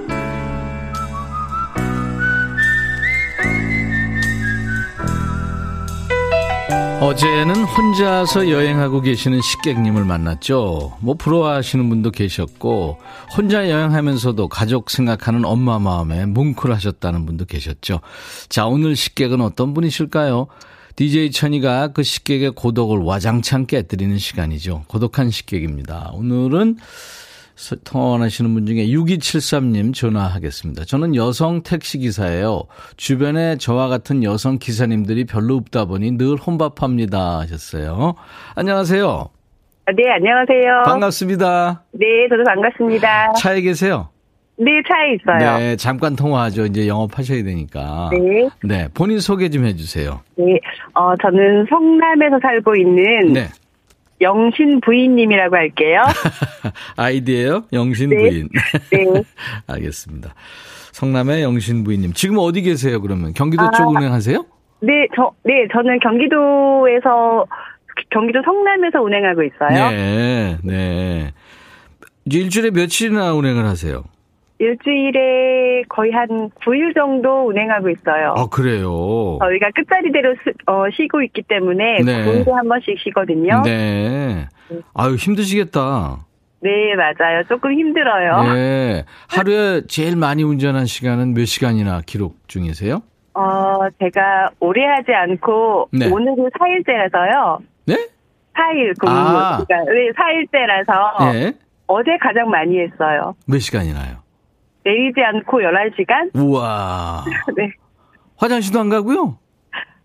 어제는 7.01 7.63
혼자서 7.63 8.51
여행하고 8.51 9.01
계시는 9.01 9.41
식객님을 9.41 10.05
만났죠. 10.05 10.97
뭐 10.99 11.15
부러워하시는 11.15 11.89
분도 11.89 12.11
계셨고 12.11 12.99
혼자 13.35 13.71
여행하면서도 13.71 14.47
가족 14.47 14.91
생각하는 14.91 15.43
엄마 15.43 15.79
마음에 15.79 16.27
뭉클하셨다는 16.27 17.25
분도 17.25 17.45
계셨죠. 17.45 18.01
자 18.49 18.67
오늘 18.67 18.95
식객은 18.95 19.41
어떤 19.41 19.73
분이실까요? 19.73 20.45
DJ 20.95 21.31
천이가 21.31 21.87
그 21.87 22.03
식객의 22.03 22.51
고독을 22.51 22.99
와장창 22.99 23.65
깨뜨리는 23.65 24.19
시간이죠. 24.19 24.83
고독한 24.87 25.31
식객입니다. 25.31 26.11
오늘은 26.13 26.77
통화 27.83 28.07
원하시는 28.11 28.53
분 28.53 28.65
중에 28.65 28.87
6273님 28.87 29.93
전화하겠습니다. 29.93 30.85
저는 30.85 31.15
여성 31.15 31.61
택시기사예요. 31.63 32.63
주변에 32.97 33.57
저와 33.57 33.87
같은 33.87 34.23
여성 34.23 34.57
기사님들이 34.57 35.25
별로 35.25 35.55
없다 35.55 35.85
보니 35.85 36.17
늘 36.17 36.35
혼밥합니다 36.35 37.39
하셨어요. 37.39 38.15
안녕하세요. 38.55 39.29
네, 39.95 40.11
안녕하세요. 40.11 40.83
반갑습니다. 40.85 41.83
네, 41.93 42.05
저도 42.29 42.43
반갑습니다. 42.43 43.33
차에 43.33 43.61
계세요? 43.61 44.09
네, 44.57 44.65
차에 44.87 45.15
있어요. 45.15 45.57
네, 45.57 45.75
잠깐 45.75 46.15
통화하죠. 46.15 46.65
이제 46.67 46.87
영업하셔야 46.87 47.43
되니까. 47.43 48.09
네. 48.11 48.49
네, 48.63 48.87
본인 48.93 49.19
소개 49.19 49.49
좀 49.49 49.65
해주세요. 49.65 50.21
네, 50.37 50.59
어, 50.93 51.15
저는 51.21 51.65
성남에서 51.67 52.39
살고 52.41 52.75
있는 52.75 53.33
네. 53.33 53.47
영신 54.21 54.81
부인님이라고 54.81 55.55
할게요. 55.55 56.01
아이디예요? 56.95 57.65
영신 57.73 58.09
네. 58.09 58.15
부인. 58.17 58.49
네. 58.91 59.23
알겠습니다. 59.67 60.33
성남의 60.91 61.41
영신 61.41 61.83
부인님. 61.83 62.13
지금 62.13 62.37
어디 62.37 62.61
계세요, 62.61 63.01
그러면? 63.01 63.33
경기도 63.33 63.63
아. 63.63 63.71
쪽 63.71 63.89
운행하세요? 63.89 64.45
네, 64.81 65.07
저, 65.15 65.31
네, 65.43 65.67
저는 65.71 65.99
경기도에서, 65.99 67.45
경기도 68.09 68.41
성남에서 68.43 69.01
운행하고 69.01 69.43
있어요. 69.43 69.89
네, 69.91 70.57
네. 70.63 71.31
일주일에 72.25 72.71
며칠이나 72.71 73.33
운행을 73.33 73.65
하세요? 73.65 74.03
일주일에 74.61 75.83
거의 75.89 76.11
한 76.11 76.27
9일 76.63 76.93
정도 76.95 77.47
운행하고 77.47 77.89
있어요. 77.89 78.33
아, 78.37 78.45
그래요? 78.47 79.37
저희가 79.41 79.71
끝자리대로 79.75 80.35
쓰- 80.43 80.53
어, 80.67 80.83
쉬고 80.95 81.21
있기 81.23 81.41
때문에 81.43 81.97
네. 82.05 82.25
9일에 82.25 82.51
한 82.51 82.67
번씩 82.67 82.97
쉬거든요. 83.03 83.61
네. 83.65 84.47
아유, 84.93 85.15
힘드시겠다. 85.15 86.25
네, 86.61 86.69
맞아요. 86.95 87.43
조금 87.49 87.71
힘들어요. 87.73 88.53
네. 88.53 89.03
하루에 89.29 89.81
제일 89.87 90.15
많이 90.15 90.43
운전한 90.43 90.85
시간은 90.85 91.33
몇 91.33 91.45
시간이나 91.45 92.01
기록 92.05 92.37
중이세요? 92.47 93.01
어, 93.33 93.89
제가 93.99 94.51
오래 94.59 94.85
하지 94.85 95.11
않고 95.11 95.89
네. 95.91 96.07
오늘은 96.07 96.49
4일째라서요. 96.51 97.59
네? 97.87 97.95
4일 98.53 98.93
근무. 98.99 99.11
아. 99.17 99.63
그러니까 99.65 99.91
네, 99.91 100.11
4일째라서 100.11 101.33
예. 101.35 101.53
어제 101.87 102.11
가장 102.21 102.49
많이 102.49 102.79
했어요. 102.79 103.33
몇 103.47 103.57
시간이나요? 103.59 104.17
내리지 104.83 105.21
않고 105.21 105.59
11시간? 105.59 106.31
우와. 106.39 107.23
네. 107.55 107.71
화장실도 108.37 108.79
안 108.79 108.89
가고요? 108.89 109.37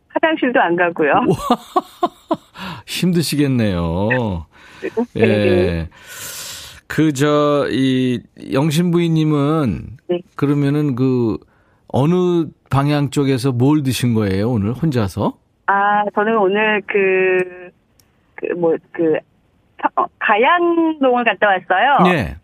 화장실도 0.09 0.61
안 0.61 0.77
가고요. 0.77 1.13
힘드시겠네요. 2.87 4.47
네. 5.15 5.21
예. 5.23 5.89
그, 6.87 7.13
저, 7.13 7.67
이, 7.71 8.21
영신부인님은, 8.53 9.97
네. 10.09 10.21
그러면은 10.37 10.95
그, 10.95 11.37
어느 11.89 12.47
방향 12.71 13.11
쪽에서 13.11 13.53
뭘 13.53 13.83
드신 13.83 14.15
거예요, 14.15 14.51
오늘 14.51 14.73
혼자서? 14.73 15.37
아, 15.67 16.05
저는 16.15 16.39
오늘 16.39 16.83
그, 16.87 17.71
그, 18.37 18.47
뭐, 18.55 18.77
그, 18.93 19.15
서- 19.83 19.89
어, 19.97 20.07
가양동을 20.21 21.25
갔다 21.25 21.49
왔어요. 21.49 22.13
네. 22.13 22.37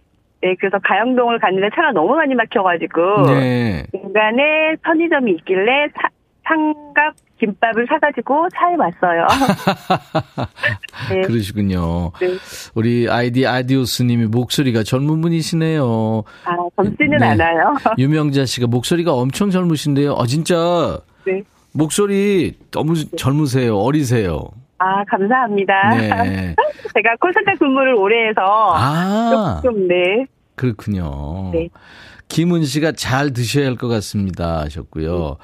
네, 0.42 0.55
그래서 0.59 0.78
가양동을 0.83 1.38
갔는데 1.38 1.68
차가 1.74 1.92
너무 1.92 2.14
많이 2.16 2.35
막혀가지고. 2.35 3.26
네. 3.33 3.85
중간에 3.92 4.74
편의점이 4.85 5.33
있길래 5.33 5.88
사- 5.94 6.09
삼각 6.44 7.14
김밥을 7.38 7.87
사가지고 7.88 8.48
차에 8.55 8.74
왔어요. 8.76 9.26
네. 11.11 11.20
그러시군요. 11.22 12.11
네. 12.20 12.28
우리 12.74 13.09
아이디 13.09 13.46
아디오스님이 13.46 14.26
목소리가 14.26 14.83
젊은 14.83 15.20
분이시네요. 15.20 16.24
아, 16.44 16.57
젊지는 16.76 17.18
네. 17.18 17.26
않아요. 17.26 17.74
유명자 17.98 18.44
씨가 18.44 18.66
목소리가 18.66 19.12
엄청 19.12 19.50
젊으신데요. 19.50 20.12
어, 20.12 20.26
진짜 20.26 20.98
네. 21.24 21.42
목소리 21.72 22.55
너무 22.70 22.94
젊으세요. 23.16 23.76
어리세요. 23.76 24.48
아, 24.83 25.05
감사합니다. 25.05 25.75
네. 25.90 26.55
제가 26.95 27.16
콜센터 27.21 27.53
근무를 27.59 27.95
오래 27.95 28.29
해서 28.29 28.40
아, 28.75 29.61
조금 29.62 29.87
네. 29.88 30.27
그렇군요. 30.57 31.51
네. 31.53 31.68
김은 32.29 32.64
씨가 32.64 32.92
잘 32.92 33.33
드셔야 33.33 33.66
할 33.66 33.77
것 33.77 33.88
같습니다 33.88 34.61
하셨고요. 34.62 35.37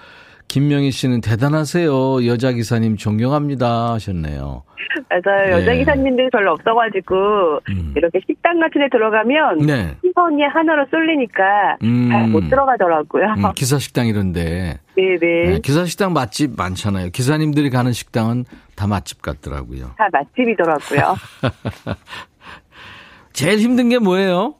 김명희 0.48 0.90
씨는 0.90 1.20
대단하세요. 1.20 2.27
여자 2.27 2.53
기사님 2.53 2.96
존경합니다 2.96 3.92
하셨네요. 3.92 4.62
맞아요. 5.11 5.53
여자 5.53 5.72
네. 5.72 5.79
기사님들이 5.79 6.29
별로 6.33 6.53
없어가지고 6.53 7.61
음. 7.68 7.92
이렇게 7.94 8.20
식당 8.27 8.59
같은 8.59 8.81
데 8.81 8.88
들어가면 8.90 9.59
네. 9.66 9.94
시선이 10.03 10.42
하나로 10.42 10.87
쏠리니까 10.90 11.77
음. 11.83 12.09
잘못 12.11 12.48
들어가더라고요. 12.48 13.24
음, 13.37 13.53
기사 13.55 13.79
식당 13.79 14.07
이런데 14.07 14.79
네네. 14.96 15.18
네, 15.51 15.61
기사 15.62 15.85
식당 15.85 16.14
맛집 16.14 16.57
많잖아요. 16.57 17.11
기사님들이 17.11 17.68
가는 17.68 17.92
식당은 17.92 18.44
다 18.78 18.86
맛집 18.86 19.20
같더라고요. 19.22 19.90
다 19.98 20.08
맛집이더라고요. 20.12 21.16
제일 23.32 23.58
힘든 23.58 23.88
게 23.88 23.98
뭐예요? 23.98 24.54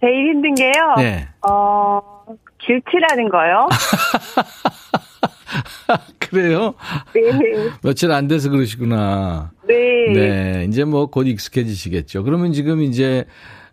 제일 0.00 0.30
힘든 0.30 0.54
게요. 0.54 0.94
네. 0.98 1.26
어, 1.42 2.00
길치라는 2.58 3.28
거요. 3.28 3.68
그래요? 6.20 6.74
네. 7.12 7.22
며칠 7.82 8.12
안 8.12 8.28
돼서 8.28 8.50
그러시구나. 8.50 9.50
네. 9.66 9.74
네. 10.14 10.64
이제 10.68 10.84
뭐 10.84 11.06
곧 11.06 11.26
익숙해지시겠죠. 11.26 12.22
그러면 12.22 12.52
지금 12.52 12.82
이제, 12.82 13.24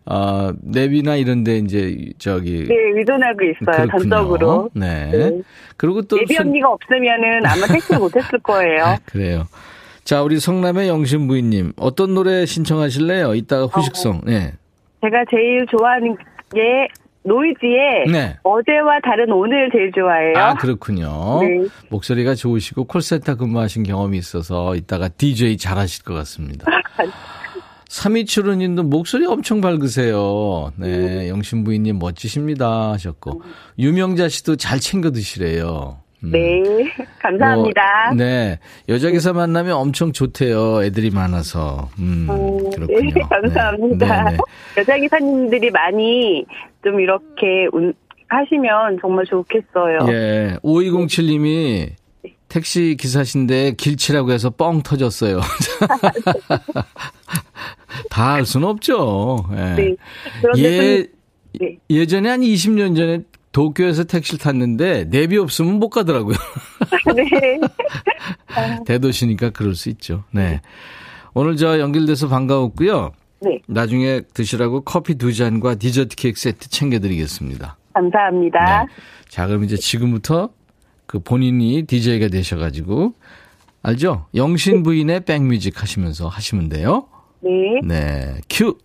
어, 0.06 0.52
랩이나 0.72 1.20
이런데 1.20 1.58
이제 1.58 1.98
저기. 2.20 2.64
네, 2.68 2.76
의존하고 2.96 3.40
있어요, 3.44 3.88
그렇군요. 3.88 4.00
전적으로. 4.00 4.70
네. 4.74 5.10
네. 5.12 5.42
그리고 5.78 6.02
또. 6.04 6.18
순- 6.28 6.48
언니가 6.48 6.70
없으면은 6.70 7.46
아마 7.46 7.66
택시 7.68 7.94
못했을 7.96 8.40
거예요. 8.40 8.98
그래요. 9.06 9.46
자, 10.04 10.22
우리 10.22 10.40
성남의 10.40 10.88
영신 10.88 11.28
부인님. 11.28 11.74
어떤 11.78 12.14
노래 12.14 12.46
신청하실래요? 12.46 13.34
이따가 13.34 13.66
후식성. 13.66 14.22
네. 14.26 14.54
제가 15.02 15.24
제일 15.32 15.66
좋아하는 15.76 16.16
게 16.54 16.62
노이즈의 17.24 18.06
네. 18.12 18.38
어제와 18.44 19.00
다른 19.04 19.32
오늘 19.32 19.68
제일 19.72 19.92
좋아해요. 19.92 20.34
아, 20.38 20.54
그렇군요. 20.54 21.40
네. 21.42 21.68
목소리가 21.90 22.36
좋으시고 22.36 22.84
콜센터 22.86 23.36
근무하신 23.38 23.82
경험이 23.82 24.20
있어서 24.20 24.76
이따가 24.76 25.08
DJ 25.10 25.58
잘하실 25.58 26.04
것 26.04 26.14
같습니다. 26.14 26.66
3275님도 27.90 28.84
목소리 28.84 29.26
엄청 29.26 29.62
밝으세요. 29.62 30.72
네, 30.78 31.30
영신부인님 31.30 32.00
멋지십니다 32.00 32.92
하셨고 32.94 33.42
유명자 33.80 34.28
씨도 34.30 34.56
잘 34.56 34.80
챙겨 34.80 35.12
드시래요. 35.12 35.98
음. 36.24 36.32
네, 36.32 36.64
감사합니다. 37.20 37.82
뭐, 38.08 38.16
네, 38.16 38.58
여자 38.90 39.12
기사 39.12 39.32
만나면 39.34 39.74
엄청 39.74 40.12
좋대요. 40.12 40.84
애들이 40.84 41.12
많아서. 41.12 41.90
음, 42.00 42.28
음, 42.30 42.70
그렇군요. 42.72 42.88
네, 43.14 43.22
감사합니다. 43.30 44.24
네, 44.24 44.32
네. 44.32 44.38
여자 44.78 44.98
기사님들이 44.98 45.70
많이 45.72 46.44
좀 46.84 47.00
이렇게 47.00 47.68
운- 47.74 47.94
하시면 48.28 48.98
정말 49.02 49.24
좋겠어요. 49.26 50.00
예, 50.10 50.58
5207님이 50.64 51.90
택시 52.60 52.96
기사신데 52.98 53.74
길치라고 53.74 54.32
해서 54.32 54.50
뻥 54.50 54.82
터졌어요. 54.82 55.42
다 58.10 58.36
알 58.36 58.46
수는 58.46 58.68
없죠. 58.70 59.46
예. 59.52 59.56
네. 59.76 59.96
예, 60.58 60.98
좀- 61.04 61.08
네. 61.60 61.78
예전에 61.90 62.30
한 62.30 62.40
20년 62.42 62.96
전에 62.96 63.20
도쿄에서 63.52 64.06
택시를 64.06 64.40
탔는데 64.40 65.06
내비 65.10 65.38
없으면 65.38 65.80
못 65.80 65.90
가더라고요. 65.90 66.36
네. 67.16 67.60
대도시니까 68.86 69.50
그럴 69.50 69.76
수 69.76 69.90
있죠. 69.90 70.24
네. 70.32 70.62
오늘 71.34 71.58
저 71.58 71.78
연결돼서 71.80 72.30
반가웠고요. 72.30 73.12
네, 73.42 73.60
나중에 73.68 74.22
드시라고 74.34 74.82
커피 74.82 75.16
두 75.16 75.34
잔과 75.34 75.76
디저트 75.76 76.16
케이크 76.16 76.40
세트 76.40 76.70
챙겨드리겠습니다. 76.70 77.78
감사합니다. 77.94 78.84
네. 78.86 78.94
자, 79.28 79.46
그럼 79.46 79.66
이제 79.66 79.76
지금부터 79.76 80.50
그 81.16 81.20
본인이 81.20 81.84
DJ가 81.84 82.28
되셔가지고, 82.28 83.14
알죠? 83.84 84.26
영신 84.36 84.84
부인의 84.84 85.22
백뮤직 85.22 85.82
하시면서 85.82 86.28
하시면 86.28 86.68
돼요. 86.68 87.08
네. 87.40 87.80
네. 87.84 88.42
큐! 88.50 88.78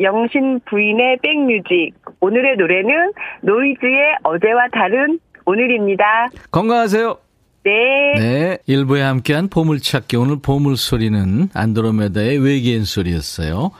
영신 0.00 0.60
부인의 0.68 1.18
백뮤직. 1.22 1.92
오늘의 2.20 2.56
노래는 2.56 3.12
노이즈의 3.42 4.16
어제와 4.22 4.68
다른 4.72 5.18
오늘입니다. 5.44 6.04
건강하세요. 6.50 7.18
네. 7.64 7.72
네. 8.18 8.58
일부에 8.66 9.02
함께한 9.02 9.48
보물찾기. 9.48 10.16
오늘 10.16 10.36
보물소리는 10.40 11.50
안드로메다의 11.52 12.38
외계인 12.38 12.84
소리였어요. 12.84 13.70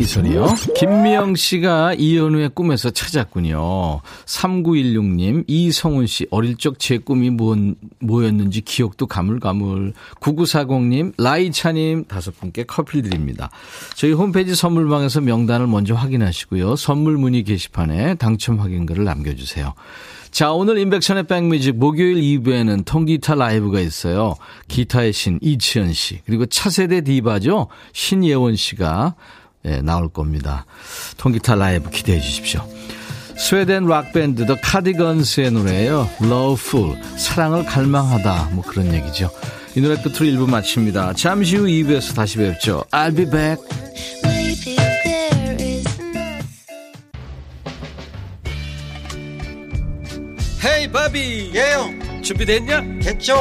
이 0.00 0.04
소리요. 0.04 0.46
김미영 0.76 1.34
씨가 1.34 1.92
이현우의 1.92 2.52
꿈에서 2.54 2.88
찾았군요. 2.88 4.00
3916님, 4.24 5.44
이성훈 5.46 6.06
씨, 6.06 6.26
어릴 6.30 6.56
적 6.56 6.78
제 6.78 6.96
꿈이 6.96 7.28
뭐, 7.28 7.54
뭐였는지 7.98 8.62
기억도 8.62 9.06
가물가물. 9.06 9.92
9940님, 10.20 11.12
라이차님, 11.18 12.06
다섯 12.06 12.34
분께 12.40 12.64
커피 12.64 13.02
드립니다. 13.02 13.50
저희 13.94 14.12
홈페이지 14.12 14.54
선물방에서 14.54 15.20
명단을 15.20 15.66
먼저 15.66 15.94
확인하시고요. 15.94 16.76
선물 16.76 17.18
문의 17.18 17.42
게시판에 17.42 18.14
당첨 18.14 18.58
확인글을 18.58 19.04
남겨주세요. 19.04 19.74
자, 20.30 20.52
오늘 20.52 20.78
인백션의 20.78 21.24
백뮤직 21.24 21.76
목요일 21.76 22.16
2부에는 22.16 22.84
통기타 22.86 23.34
라이브가 23.34 23.80
있어요. 23.80 24.36
기타의 24.68 25.12
신 25.12 25.38
이치현 25.42 25.92
씨, 25.92 26.20
그리고 26.24 26.46
차세대 26.46 27.02
디바죠. 27.02 27.66
신예원 27.92 28.56
씨가 28.56 29.16
예, 29.66 29.80
나올 29.82 30.08
겁니다. 30.08 30.66
통기타 31.16 31.54
라이브 31.54 31.90
기대해 31.90 32.20
주십시오. 32.20 32.66
스웨덴 33.36 33.86
락밴드 33.86 34.46
더 34.46 34.56
카디건스의 34.60 35.50
노래예요. 35.52 36.08
Loveful, 36.22 37.00
사랑을 37.16 37.64
갈망하다 37.64 38.50
뭐 38.52 38.64
그런 38.64 38.92
얘기죠. 38.92 39.30
이 39.76 39.80
노래 39.80 39.96
끝으로 39.96 40.26
1부 40.26 40.50
마칩니다. 40.50 41.14
잠시 41.14 41.56
후 41.56 41.64
2부에서 41.64 42.14
다시 42.14 42.36
뵙죠. 42.36 42.84
I'll 42.90 43.16
be 43.16 43.24
back. 43.24 43.62
헤이 50.62 50.92
바비 50.92 51.52
예영 51.54 52.22
준비됐냐? 52.22 53.00
됐죠 53.02 53.34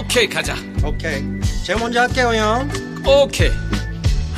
오케이 0.00 0.28
가자 0.28 0.56
오케이 0.84 1.22
제가 1.64 1.78
먼저 1.78 2.00
할게요 2.00 2.32
형 2.34 2.68
오케이 3.06 3.50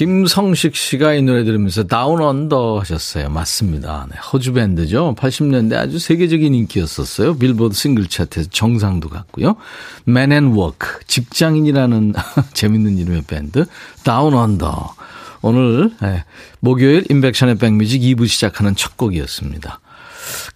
김성식 0.00 0.76
씨가 0.76 1.12
이 1.12 1.20
노래 1.20 1.44
들으면서 1.44 1.82
Down 1.82 2.22
Under 2.22 2.78
하셨어요. 2.78 3.28
맞습니다. 3.28 4.06
네, 4.10 4.16
호주 4.32 4.54
밴드죠. 4.54 5.14
80년대 5.14 5.74
아주 5.74 5.98
세계적인 5.98 6.54
인기였었어요. 6.54 7.36
빌보드 7.36 7.74
싱글 7.74 8.06
차트에서 8.06 8.48
정상도 8.50 9.10
갔고요. 9.10 9.56
Men 10.08 10.32
at 10.32 10.58
Work, 10.58 11.04
직장인이라는 11.06 12.14
재밌는 12.54 12.96
이름의 12.96 13.24
밴드. 13.26 13.66
Down 14.02 14.32
Under. 14.32 14.94
오늘 15.42 15.92
네, 16.00 16.24
목요일 16.60 17.04
임백천의 17.10 17.58
백뮤직 17.58 18.00
2부 18.00 18.26
시작하는 18.26 18.74
첫 18.74 18.96
곡이었습니다. 18.96 19.80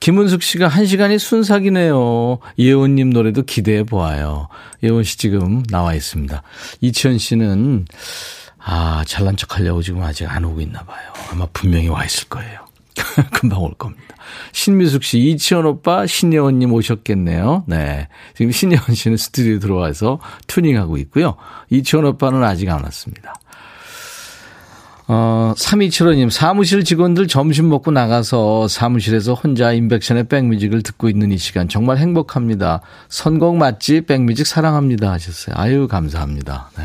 김은숙 0.00 0.42
씨가 0.42 0.68
한 0.68 0.86
시간이 0.86 1.18
순삭이네요. 1.18 2.38
예원님 2.58 3.10
노래도 3.10 3.42
기대해 3.42 3.82
보아요. 3.82 4.48
예원 4.82 5.04
씨 5.04 5.18
지금 5.18 5.62
나와 5.64 5.92
있습니다. 5.92 6.42
이치현 6.80 7.18
씨는 7.18 7.84
아, 8.66 9.04
잘난 9.06 9.36
척 9.36 9.56
하려고 9.56 9.82
지금 9.82 10.02
아직 10.02 10.26
안 10.26 10.44
오고 10.44 10.60
있나 10.60 10.82
봐요. 10.84 11.12
아마 11.30 11.46
분명히 11.52 11.88
와 11.88 12.04
있을 12.04 12.28
거예요. 12.28 12.64
금방 13.32 13.62
올 13.62 13.74
겁니다. 13.74 14.02
신미숙 14.52 15.04
씨, 15.04 15.18
이치현 15.18 15.66
오빠, 15.66 16.06
신예원님 16.06 16.72
오셨겠네요. 16.72 17.64
네. 17.66 18.08
지금 18.34 18.52
신예원 18.52 18.94
씨는 18.94 19.16
스튜디오에 19.16 19.58
들어와서 19.58 20.18
튜닝하고 20.46 20.96
있고요. 20.98 21.36
이치현 21.70 22.06
오빠는 22.06 22.42
아직 22.42 22.70
안 22.70 22.82
왔습니다. 22.84 23.34
어, 25.06 25.52
3275님, 25.58 26.30
사무실 26.30 26.82
직원들 26.82 27.28
점심 27.28 27.68
먹고 27.68 27.90
나가서 27.90 28.68
사무실에서 28.68 29.34
혼자 29.34 29.72
인백션의 29.72 30.28
백뮤직을 30.28 30.82
듣고 30.82 31.10
있는 31.10 31.30
이 31.30 31.36
시간 31.36 31.68
정말 31.68 31.98
행복합니다. 31.98 32.80
선곡 33.10 33.58
맛집 33.58 34.06
백뮤직 34.06 34.46
사랑합니다 34.46 35.12
하셨어요. 35.12 35.54
아유, 35.58 35.86
감사합니다. 35.88 36.70
네. 36.78 36.84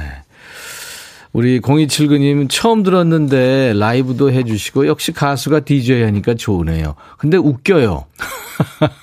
우리 1.31 1.59
0279님 1.61 2.49
처음 2.49 2.83
들었는데 2.83 3.73
라이브도 3.75 4.31
해주시고 4.31 4.87
역시 4.87 5.11
가수가 5.11 5.61
DJ 5.61 6.03
하니까 6.03 6.33
좋으네요. 6.33 6.95
근데 7.17 7.37
웃겨요. 7.37 8.05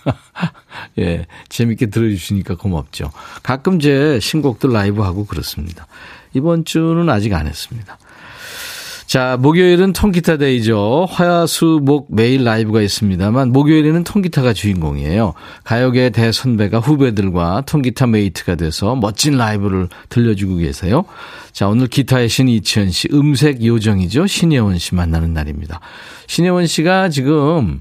예, 0.99 1.27
재밌게 1.49 1.87
들어주시니까 1.87 2.57
고맙죠. 2.57 3.13
가끔 3.43 3.79
제 3.79 4.19
신곡도 4.21 4.69
라이브 4.69 5.03
하고 5.03 5.25
그렇습니다. 5.25 5.87
이번 6.35 6.65
주는 6.65 7.09
아직 7.09 7.33
안 7.33 7.47
했습니다. 7.47 7.97
자, 9.07 9.37
목요일은 9.41 9.93
통기타 9.93 10.37
day죠. 10.39 11.07
화야, 11.09 11.47
수, 11.47 11.79
목 11.81 12.09
매일 12.13 12.43
라이브가 12.43 12.83
있습니다만 12.83 13.53
목요일에는 13.53 14.03
통기타가 14.03 14.53
주인공이에요. 14.53 15.33
가요계 15.63 16.11
대선배가 16.11 16.81
후배들과 16.81 17.63
통기타 17.67 18.09
mate가 18.09 18.57
돼서 18.57 18.97
멋진 18.97 19.37
라이브를 19.37 19.89
들려주고 20.09 20.57
계세요. 20.57 21.05
자, 21.53 21.69
오늘 21.69 21.87
기타의 21.87 22.29
신 22.29 22.49
이치현 22.49 22.91
씨, 22.91 23.09
음색 23.13 23.65
요정이죠. 23.65 24.27
신예원 24.27 24.77
씨 24.79 24.97
만나는 24.97 25.33
날입니다. 25.33 25.79
신예원 26.27 26.67
씨가 26.67 27.09
지금 27.09 27.81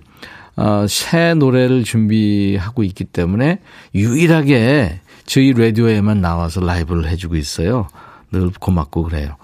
어, 0.55 0.85
새 0.87 1.33
노래를 1.33 1.83
준비하고 1.85 2.83
있기 2.83 3.03
때문에 3.03 3.59
유일하게 3.95 4.99
저희 5.25 5.53
라디오에만 5.53 6.21
나와서 6.21 6.61
라이브를 6.61 7.09
해주고 7.09 7.35
있어요. 7.35 7.87
늘 8.31 8.51
고맙고 8.59 9.03
그래요. 9.03 9.37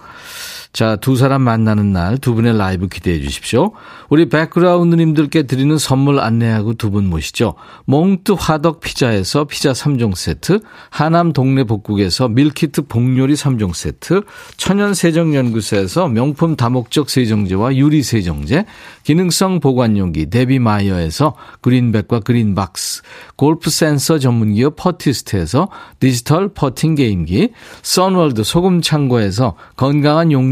자, 0.73 0.95
두 0.95 1.15
사람 1.17 1.41
만나는 1.41 1.91
날 1.91 2.17
두 2.17 2.34
분의 2.36 2.57
라이브 2.57 2.88
기대해 2.88 3.19
주십시오. 3.19 3.71
우리 4.10 4.29
백그라운드님들께 4.29 5.43
드리는 5.43 5.77
선물 5.77 6.19
안내하고 6.19 6.73
두 6.75 6.91
분 6.91 7.10
모시죠. 7.10 7.55
몽뜨 7.86 8.34
화덕 8.38 8.79
피자에서 8.81 9.45
피자 9.45 9.71
3종 9.71 10.13
세트, 10.15 10.60
하남 10.89 11.31
동네 11.34 11.63
복국에서 11.63 12.27
밀키트 12.27 12.84
복요리 12.88 13.34
3종 13.34 13.73
세트, 13.73 14.23
천연 14.57 14.93
세정연구소에서 14.93 16.10
명품 16.10 16.55
다목적 16.55 17.10
세정제와 17.10 17.75
유리 17.77 18.03
세정제, 18.03 18.65
기능성 19.03 19.62
보관용기 19.62 20.29
데비마이어에서 20.29 21.36
그린백과 21.62 22.19
그린박스, 22.21 23.01
골프 23.38 23.69
센서 23.69 24.19
전문기업 24.19 24.75
퍼티스트에서 24.75 25.69
디지털 25.99 26.49
퍼팅 26.49 26.95
게임기, 26.95 27.51
선월드 27.81 28.43
소금 28.43 28.81
창고에서 28.81 29.55
건강한 29.77 30.31
용 30.31 30.51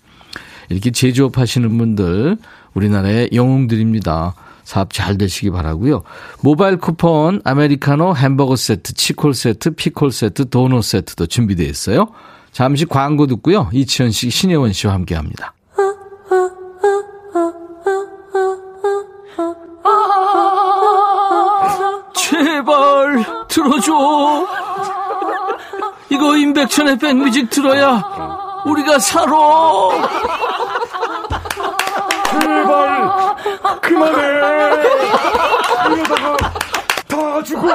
이렇게 0.71 0.91
제조업 0.91 1.37
하시는 1.37 1.77
분들 1.77 2.37
우리나라의 2.73 3.29
영웅들입니다. 3.33 4.33
사업 4.63 4.93
잘 4.93 5.17
되시기 5.17 5.49
바라고요. 5.49 6.03
모바일 6.41 6.77
쿠폰, 6.77 7.41
아메리카노, 7.43 8.15
햄버거 8.15 8.55
세트, 8.55 8.93
치콜 8.93 9.33
세트, 9.33 9.71
피콜 9.71 10.11
세트, 10.11 10.49
도넛 10.49 10.83
세트도 10.83 11.27
준비되어 11.27 11.67
있어요. 11.67 12.07
잠시 12.51 12.85
광고 12.85 13.27
듣고요. 13.27 13.69
이치현 13.73 14.11
씨, 14.11 14.29
신혜원 14.29 14.71
씨와 14.71 14.93
함께합니다. 14.93 15.53
제발 22.15 23.25
들어줘. 23.49 24.47
이거 26.09 26.37
임백천의 26.37 26.97
백뮤직 26.99 27.49
들어야 27.49 28.03
우리가 28.65 28.99
살아. 28.99 29.31
제발. 32.39 33.35
그만해. 33.81 34.21
이러다가 35.91 36.37
다 37.07 37.43
죽어 37.43 37.67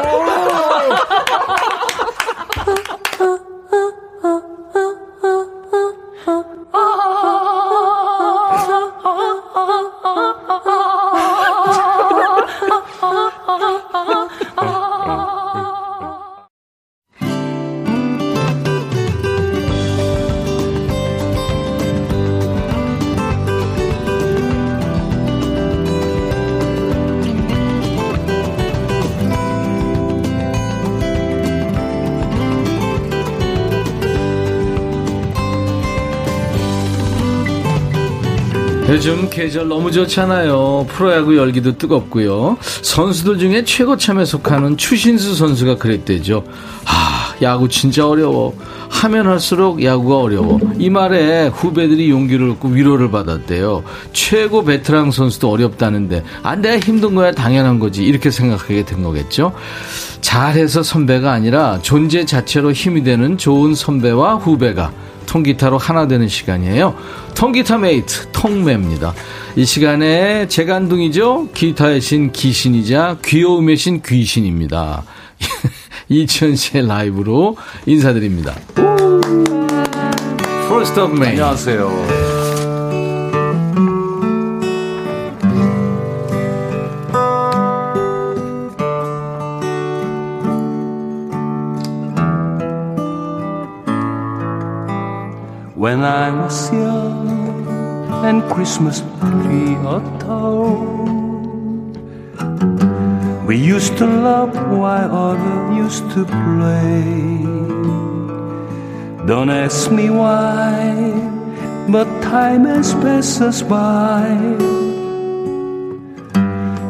요즘 38.96 39.28
계절 39.28 39.68
너무 39.68 39.92
좋잖아요. 39.92 40.86
프로야구 40.88 41.36
열기도 41.36 41.76
뜨겁고요. 41.76 42.56
선수들 42.62 43.38
중에 43.38 43.62
최고 43.62 43.98
참에 43.98 44.24
속하는 44.24 44.78
추신수 44.78 45.34
선수가 45.34 45.76
그랬대죠. 45.76 46.42
아, 46.86 47.34
야구 47.42 47.68
진짜 47.68 48.08
어려워. 48.08 48.56
하면 48.88 49.26
할수록 49.26 49.84
야구가 49.84 50.16
어려워. 50.16 50.58
이 50.78 50.88
말에 50.88 51.48
후배들이 51.48 52.08
용기를 52.08 52.52
얻고 52.52 52.68
위로를 52.68 53.10
받았대요. 53.10 53.82
최고 54.14 54.64
베테랑 54.64 55.10
선수도 55.10 55.50
어렵다는데, 55.50 56.24
아, 56.42 56.56
내가 56.56 56.78
힘든 56.78 57.14
거야 57.14 57.32
당연한 57.32 57.78
거지. 57.78 58.02
이렇게 58.02 58.30
생각하게 58.30 58.86
된 58.86 59.02
거겠죠. 59.02 59.52
잘해서 60.22 60.82
선배가 60.82 61.30
아니라 61.32 61.80
존재 61.82 62.24
자체로 62.24 62.72
힘이 62.72 63.04
되는 63.04 63.36
좋은 63.36 63.74
선배와 63.74 64.36
후배가 64.36 64.90
통기타로 65.36 65.76
하나 65.76 66.06
되는 66.06 66.28
시간이에요. 66.28 66.96
통기타 67.34 67.78
메이트, 67.78 68.28
통매입니다. 68.32 69.12
이 69.56 69.64
시간에 69.66 70.48
재간둥이죠? 70.48 71.50
기타의 71.52 72.00
신 72.00 72.32
귀신이자 72.32 73.18
귀여움의 73.22 73.76
신 73.76 74.00
귀신입니다. 74.02 75.02
이치현 76.08 76.56
씨의 76.56 76.86
라이브로 76.86 77.56
인사드립니다. 77.84 78.54
First 80.68 80.98
of 81.00 81.12
May. 81.12 81.32
안녕하세요 81.32 82.35
When 95.86 96.02
I 96.02 96.32
was 96.32 96.72
young 96.72 97.64
and 98.26 98.42
Christmas 98.50 99.04
tree 99.22 99.76
atop, 99.86 100.82
we 103.46 103.56
used 103.56 103.96
to 103.98 104.06
love 104.06 104.52
while 104.80 105.14
others 105.14 105.76
used 105.84 106.10
to 106.14 106.24
play. 106.24 107.38
Don't 109.28 109.48
ask 109.48 109.92
me 109.92 110.10
why, 110.10 110.90
but 111.88 112.08
time 112.20 112.64
has 112.64 112.92
passed 112.94 113.40
us 113.40 113.62
by. 113.62 114.26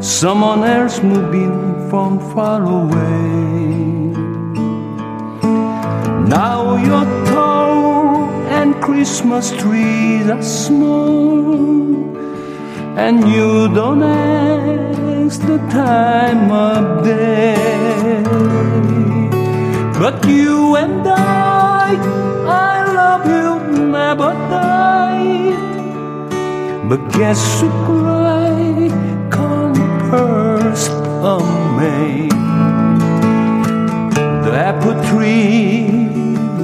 Someone 0.00 0.64
else 0.64 1.02
moving 1.02 1.52
from 1.90 2.18
far 2.32 2.64
away. 2.64 3.76
Now 6.32 6.76
you're 6.82 7.25
Christmas 8.86 9.50
trees 9.50 10.28
are 10.30 10.42
small, 10.42 11.90
and 12.96 13.26
you 13.28 13.66
don't 13.74 14.00
ask 14.00 15.40
the 15.40 15.58
time 15.74 16.52
of 16.52 17.04
day. 17.04 18.22
But 19.98 20.24
you 20.28 20.76
and 20.76 21.02
I, 21.04 21.98
I 22.46 22.74
love 23.00 23.26
you, 23.36 23.50
never 23.88 24.30
die. 24.54 25.56
But 26.88 27.00
guess 27.18 27.60
who 27.60 27.68
cry 27.90 28.88
come 29.30 29.74
first 30.12 30.92
of 31.34 31.42
May? 31.76 32.28
The 34.44 34.52
apple 34.70 34.94
tree 35.10 35.75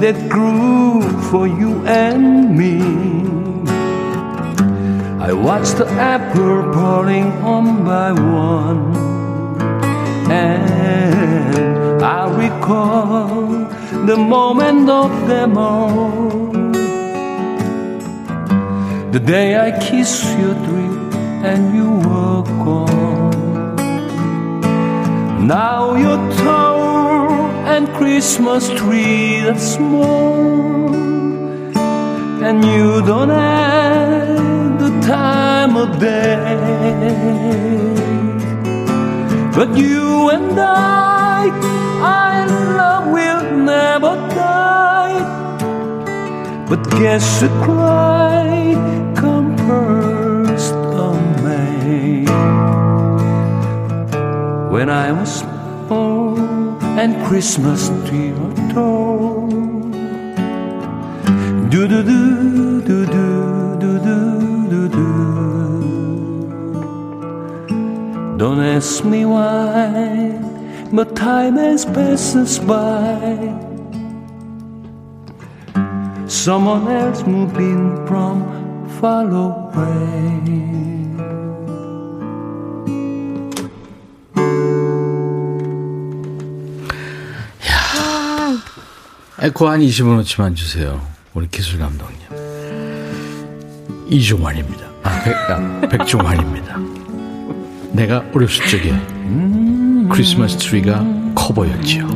that 0.03 0.19
grew 0.27 1.01
for 1.29 1.47
you 1.47 1.71
and 1.87 2.57
me. 2.59 2.75
I 5.27 5.31
watched 5.31 5.77
the 5.77 5.87
apple 6.15 6.73
falling 6.73 7.29
one 7.41 7.85
by 7.85 8.11
one, 8.11 8.83
and 10.29 12.03
I 12.03 12.21
recall 12.45 13.45
the 14.09 14.17
moment 14.17 14.89
of 14.89 15.11
them 15.29 15.57
all. 15.57 16.51
The 19.15 19.21
day 19.33 19.55
I 19.55 19.69
kissed 19.87 20.25
your 20.37 20.55
dream 20.67 21.13
and 21.49 21.61
you 21.77 21.89
were 22.09 22.43
gone. 22.65 23.77
Now 25.47 25.95
you're 25.95 26.25
tall 26.43 26.72
and 27.65 27.87
Christmas 27.93 28.67
tree 28.69 29.39
that's 29.39 29.75
small, 29.75 30.93
and 32.43 32.63
you 32.65 33.01
don't 33.05 33.29
have 33.29 34.79
the 34.79 34.89
time 35.07 35.77
of 35.77 35.97
day. 35.99 36.57
But 39.55 39.77
you 39.77 40.29
and 40.29 40.59
I, 40.59 41.49
our 42.01 42.47
love 42.75 43.07
will 43.13 43.57
never 43.59 44.15
die. 44.35 45.19
But 46.67 46.89
guess 46.91 47.41
who 47.41 47.47
cried 47.63 49.15
come 49.15 49.55
first 49.67 50.73
of 50.73 51.15
May? 51.43 52.25
When 54.69 54.89
I 54.89 55.11
was 55.13 55.52
and 57.03 57.13
Christmas 57.25 57.89
tall. 58.73 59.49
Do 61.73 61.81
do 61.91 61.99
do 62.11 62.81
do 62.89 63.05
do 63.15 63.79
do 63.83 63.91
do 64.07 64.17
do 64.71 64.81
do. 64.97 65.09
Don't 68.37 68.61
ask 68.61 69.03
me 69.03 69.25
why, 69.25 70.39
but 70.93 71.13
time 71.13 71.57
has 71.57 71.83
passed 71.83 72.37
us 72.37 72.57
by. 72.59 73.19
Someone 76.27 76.87
else 76.87 77.21
moved 77.27 77.57
in 77.57 78.07
from 78.07 78.35
far 79.01 79.27
away. 79.29 80.82
에코 89.43 89.67
한 89.67 89.81
20원어치만 89.81 90.55
주세요. 90.55 91.05
우리 91.33 91.49
기술 91.49 91.77
감독님. 91.77 92.17
이종환입니다. 94.07 94.85
아, 95.03 95.21
백, 95.21 95.35
아, 95.51 95.81
백종환입니다. 95.89 96.77
내가 97.91 98.23
어렸을 98.33 98.65
적에 98.67 98.93
크리스마스 100.09 100.55
트리가 100.55 101.05
커 101.35 101.53
보였지요. 101.53 102.07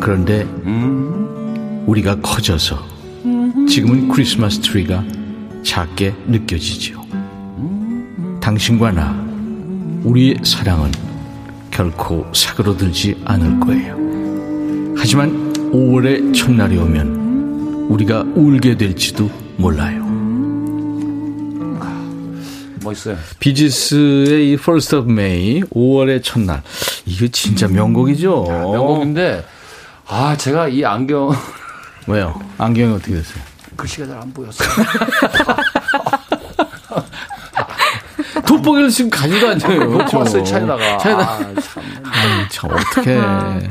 그런데 0.00 0.44
우리가 1.84 2.22
커져서 2.22 2.82
지금은 3.68 4.08
크리스마스 4.08 4.62
트리가 4.62 5.04
작게 5.62 6.14
느껴지지요. 6.26 7.04
당신과 8.40 8.92
나, 8.92 9.12
우리의 10.04 10.38
사랑은 10.42 10.90
결코 11.70 12.26
사그러들지 12.32 13.20
않을 13.26 13.60
거예요. 13.60 13.94
하지만 14.96 15.45
5월의 15.72 16.34
첫날이 16.34 16.76
오면 16.78 17.86
우리가 17.90 18.22
울게 18.34 18.76
될지도 18.76 19.30
몰라요. 19.56 20.04
멋있어요. 22.82 23.16
비지스의 23.40 24.50
이 24.50 24.52
First 24.54 24.94
of 24.96 25.10
May, 25.10 25.62
5월의 25.74 26.22
첫날. 26.22 26.62
이거 27.04 27.26
진짜 27.28 27.66
명곡이죠. 27.66 28.44
명곡인데 28.48 29.44
아 30.08 30.36
제가 30.36 30.68
이 30.68 30.84
안경 30.84 31.32
왜요? 32.06 32.40
안경이 32.58 32.94
어떻게 32.94 33.14
됐어요? 33.14 33.42
글씨가 33.76 34.06
잘 34.06 34.18
안 34.18 34.32
보였어요. 34.32 34.68
돋보기를 38.46 38.88
지금 38.90 39.10
가지도 39.10 39.48
않잖아요. 39.48 39.84
놓고 39.84 40.18
왔어요 40.18 40.44
차에다가. 40.44 40.98
차에다. 40.98 41.20
아, 41.20 41.38
참. 41.60 41.82
아유, 42.04 42.48
참, 42.48 42.70
어떡해. 42.70 43.18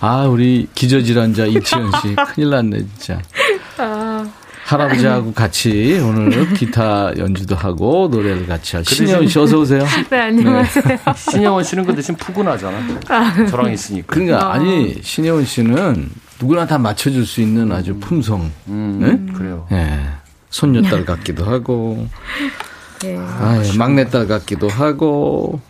아, 0.00 0.24
우리 0.26 0.68
기저질환자 0.74 1.46
이치현 1.46 1.90
씨. 2.02 2.14
큰일 2.34 2.50
났네, 2.50 2.78
진짜. 2.98 3.20
할아버지하고 4.64 5.32
같이 5.32 6.00
오늘 6.02 6.52
기타 6.54 7.12
연주도 7.16 7.54
하고 7.54 8.08
노래를 8.10 8.46
같이 8.48 8.74
할 8.74 8.84
신혜원 8.84 9.28
씨 9.28 9.38
어서 9.38 9.58
오세요. 9.58 9.84
네, 10.10 10.20
안녕하세요. 10.22 10.98
신영원 11.14 11.62
씨는 11.62 11.86
그 11.86 11.94
대신 11.94 12.16
푸근하잖아. 12.16 13.46
저랑 13.48 13.72
있으니까. 13.72 14.06
그러니까 14.08 14.52
아니 14.52 15.00
신혜원 15.02 15.44
씨는 15.44 16.10
누구나 16.40 16.66
다 16.66 16.78
맞춰줄 16.78 17.24
수 17.24 17.40
있는 17.40 17.70
아주 17.70 17.96
품성, 17.98 18.50
네? 18.66 19.18
그래요. 19.34 19.66
예, 19.70 20.00
손녀딸 20.50 21.04
같기도 21.04 21.44
하고, 21.44 22.08
네. 23.02 23.16
아, 23.16 23.62
예, 23.64 23.78
막내딸 23.78 24.26
같기도 24.26 24.68
하고, 24.68 25.60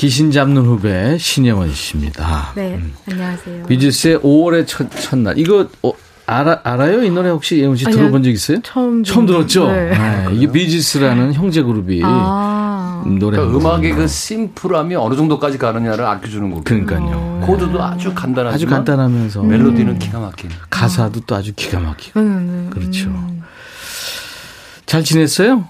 귀신 0.00 0.30
잡는 0.30 0.62
후배 0.64 1.18
신혜원 1.18 1.74
씨입니다. 1.74 2.52
네, 2.54 2.80
안녕하세요. 3.06 3.66
비지스의 3.66 4.20
5월의 4.20 4.66
첫, 4.66 4.90
첫날 4.92 5.38
이거 5.38 5.68
어, 5.82 5.92
알아, 6.24 6.60
알아요? 6.64 7.04
이 7.04 7.10
노래 7.10 7.28
혹시 7.28 7.58
예원 7.58 7.76
씨 7.76 7.84
아니요, 7.84 7.98
들어본 7.98 8.22
적 8.22 8.30
있어요? 8.30 8.62
처음 8.62 9.04
처음 9.04 9.26
들었죠? 9.26 9.70
네. 9.70 9.94
아, 9.94 10.30
이게 10.30 10.50
비지스라는 10.50 11.34
형제 11.34 11.62
그룹이 11.62 12.00
아, 12.02 13.04
노래 13.18 13.36
그러니까 13.36 13.58
음악의 13.58 13.92
그 13.92 14.08
심플함이 14.08 14.94
어느 14.94 15.16
정도까지 15.16 15.58
가느냐를 15.58 16.06
알려주는 16.06 16.48
거고. 16.48 16.64
그러니까요. 16.64 17.42
코드도 17.44 17.82
아주 17.82 18.14
간단하지만 18.14 18.54
아주 18.54 18.66
간단하면서 18.66 19.42
멜로디는 19.42 19.98
기가 19.98 20.18
막힌. 20.18 20.48
가사도 20.70 21.20
또 21.26 21.34
아주 21.34 21.52
기가 21.54 21.78
막히고 21.78 22.18
음, 22.20 22.24
음, 22.26 22.70
그렇죠. 22.72 23.10
잘 24.86 25.04
지냈어요? 25.04 25.68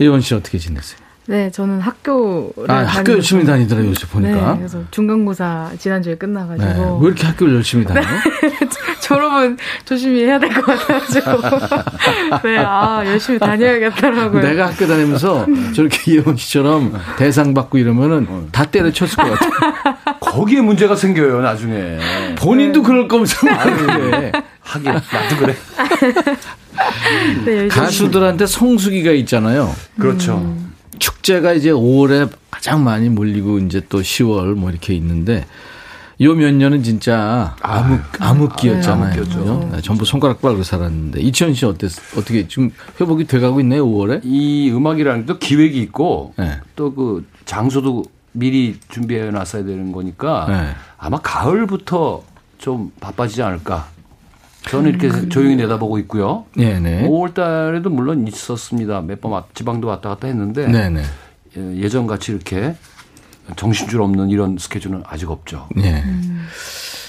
예원 0.00 0.20
씨 0.20 0.32
어떻게 0.32 0.58
지냈어요? 0.58 1.03
네, 1.26 1.50
저는 1.50 1.80
학교를 1.80 2.70
아, 2.70 2.82
학교 2.84 3.12
열심히 3.12 3.46
다니더라고요, 3.46 3.90
요새 3.92 4.06
보니까. 4.06 4.52
네, 4.52 4.58
그래서 4.58 4.82
중간고사 4.90 5.70
지난주에 5.78 6.12
네. 6.14 6.18
끝나가지고 6.18 6.98
왜 6.98 7.06
이렇게 7.06 7.26
학교를 7.26 7.54
열심히 7.54 7.84
다녀요? 7.86 8.04
졸업은 9.00 9.56
조심히 9.86 10.24
해야 10.24 10.38
될 10.38 10.50
것 10.52 10.64
같아가지고 10.66 11.30
네, 12.44 12.58
아 12.58 13.02
열심히 13.06 13.38
다녀야겠더라고요. 13.38 14.42
내가 14.42 14.66
학교 14.66 14.86
다니면서 14.86 15.46
저렇게 15.74 16.16
예원 16.16 16.36
씨처럼 16.36 16.92
대상 17.16 17.54
받고 17.54 17.78
이러면은 17.78 18.48
다 18.52 18.64
때려쳤을 18.66 19.16
것 19.16 19.30
같아요. 19.30 19.94
거기에 20.20 20.60
문제가 20.60 20.94
생겨요 20.94 21.40
나중에. 21.40 21.98
본인도 22.36 22.82
그럴 22.82 23.08
거면서 23.08 23.46
왜 23.46 24.30
하긴 24.60 24.92
나도 24.92 25.36
그래. 25.38 25.54
네, 27.46 27.68
가수들한테 27.68 28.46
성수기가 28.46 29.12
있잖아요. 29.12 29.74
그렇죠. 29.98 30.54
축제가 30.98 31.52
이제 31.54 31.70
5월에 31.70 32.30
가장 32.50 32.84
많이 32.84 33.08
몰리고 33.08 33.58
이제 33.60 33.80
또 33.88 34.00
10월 34.00 34.54
뭐 34.54 34.70
이렇게 34.70 34.94
있는데 34.94 35.44
요 36.20 36.34
몇 36.34 36.54
년은 36.54 36.82
진짜 36.84 37.56
암흑 37.60 38.22
암흑기였잖아요. 38.22 39.04
암흑기였죠. 39.04 39.38
그죠? 39.40 39.68
네, 39.72 39.80
전부 39.80 40.04
손가락 40.04 40.40
빨고 40.40 40.62
살았는데 40.62 41.20
이치현 41.20 41.54
씨 41.54 41.66
어땠 41.66 41.90
어떻게 42.16 42.46
지금 42.46 42.70
회복이 43.00 43.26
돼가고 43.26 43.60
있나요 43.60 43.84
5월에? 43.86 44.20
이 44.22 44.70
음악이라는 44.72 45.26
게또 45.26 45.38
기획이 45.38 45.80
있고 45.82 46.34
네. 46.38 46.60
또그 46.76 47.26
장소도 47.46 48.04
미리 48.32 48.78
준비해 48.88 49.30
놨어야 49.30 49.64
되는 49.64 49.90
거니까 49.92 50.46
네. 50.48 50.68
아마 50.98 51.18
가을부터 51.18 52.22
좀 52.58 52.92
바빠지지 53.00 53.42
않을까. 53.42 53.88
저는 54.68 54.90
이렇게 54.90 55.28
조용히 55.28 55.56
내다보고 55.56 55.98
있고요. 56.00 56.44
네네. 56.56 57.06
5월 57.08 57.34
달에도 57.34 57.90
물론 57.90 58.26
있었습니다. 58.26 59.00
몇 59.02 59.20
번 59.20 59.42
지방도 59.54 59.88
왔다 59.88 60.08
갔다 60.10 60.26
했는데 60.26 60.66
네네. 60.66 61.02
예, 61.56 61.76
예전같이 61.76 62.32
이렇게 62.32 62.74
정신줄 63.56 64.00
없는 64.00 64.30
이런 64.30 64.56
스케줄은 64.58 65.02
아직 65.06 65.30
없죠. 65.30 65.68
네. 65.76 66.02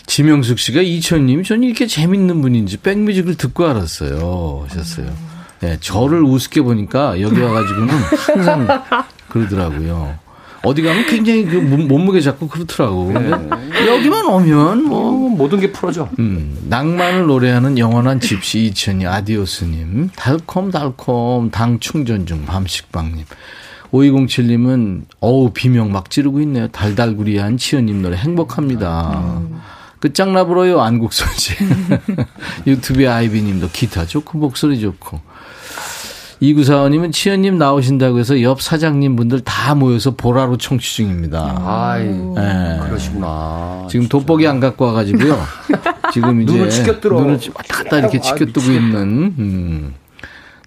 지명숙 0.05 0.59
씨가 0.59 0.81
이천님, 0.81 1.43
전 1.43 1.63
이렇게 1.63 1.87
재밌는 1.87 2.41
분인지 2.41 2.77
백뮤직을 2.81 3.35
듣고 3.35 3.65
알았어요. 3.67 4.65
하셨어요. 4.67 5.11
네, 5.61 5.77
저를 5.79 6.23
우습게 6.23 6.61
보니까 6.61 7.19
여기 7.21 7.39
와가지고는 7.39 7.89
항상 7.89 8.67
그러더라고요. 9.29 10.19
어디 10.65 10.81
가면 10.81 11.05
굉장히 11.05 11.45
그 11.45 11.55
몸- 11.57 11.87
몸무게 11.87 12.19
잡고 12.21 12.47
그렇더라고. 12.47 13.07
근데 13.07 13.87
여기만 13.87 14.25
오면 14.25 14.83
뭐. 14.85 15.09
어, 15.09 15.29
모든 15.29 15.59
게 15.59 15.71
풀어져. 15.71 16.09
음, 16.19 16.57
낭만을 16.69 17.27
노래하는 17.27 17.77
영원한 17.77 18.19
집시 18.19 18.65
이천이 18.65 19.05
아디오스님, 19.05 20.09
달콤달콤 20.15 21.51
당 21.51 21.79
충전 21.79 22.25
중 22.25 22.45
밤식빵님, 22.45 23.25
5207님은 23.91 25.03
어우 25.19 25.51
비명 25.53 25.91
막 25.91 26.09
지르고 26.09 26.41
있네요. 26.41 26.67
달달구리한 26.69 27.57
치현님 27.57 28.01
노래 28.01 28.17
행복합니다. 28.17 29.41
끝장나불어요 29.99 30.81
안국선 30.81 31.27
씨. 31.37 31.53
유튜브에 32.67 33.07
아이비님도 33.07 33.69
기타 33.71 34.05
좋고 34.05 34.37
목소리 34.37 34.79
좋고. 34.79 35.19
이구사원님은 36.39 37.11
치현님 37.11 37.57
나오신다고 37.57 38.19
해서 38.19 38.41
옆 38.41 38.61
사장님 38.61 39.15
분들 39.15 39.41
다 39.41 39.73
모여서 39.75 40.11
보라로 40.15 40.57
청취 40.57 40.95
중입니다. 40.95 41.61
아이, 41.65 42.05
네. 42.05 42.79
그러시구나. 42.83 43.87
지금 43.89 44.07
돋보기 44.07 44.45
안 44.47 44.59
갖고 44.59 44.85
와가지고요. 44.85 45.37
지금 46.13 46.41
이제 46.41 46.51
눈을 46.53 46.69
치켜뜨려. 46.69 47.19
눈을 47.19 47.39
왔다 47.53 47.77
갔다 47.77 47.99
이렇게 47.99 48.17
아, 48.17 48.21
치켜뜨고 48.21 48.71
있는 48.71 48.95
음. 49.37 49.93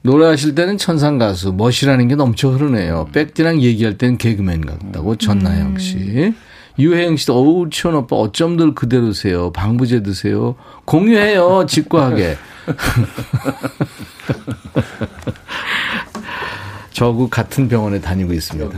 노래하실 0.03 0.55
때는 0.55 0.79
천상 0.79 1.19
가수 1.19 1.53
멋이라는 1.53 2.09
게 2.09 2.14
넘쳐 2.14 2.49
흐르네요. 2.51 3.09
백디랑 3.12 3.61
얘기할 3.62 3.99
때는 3.99 4.16
개그맨 4.16 4.62
같다고 4.62 5.16
전나영 5.16 5.79
씨. 5.79 6.33
유혜영 6.79 7.16
씨도 7.16 7.35
어우 7.35 7.71
치원 7.71 7.97
오빠 7.97 8.16
어쩜들 8.16 8.75
그대로세요. 8.75 9.51
방부제 9.53 10.03
드세요. 10.03 10.55
공유해요 10.85 11.66
직구하게. 11.66 12.37
저하고 16.93 17.29
같은 17.29 17.69
병원에 17.69 18.01
다니고 18.01 18.33
있습니다. 18.33 18.77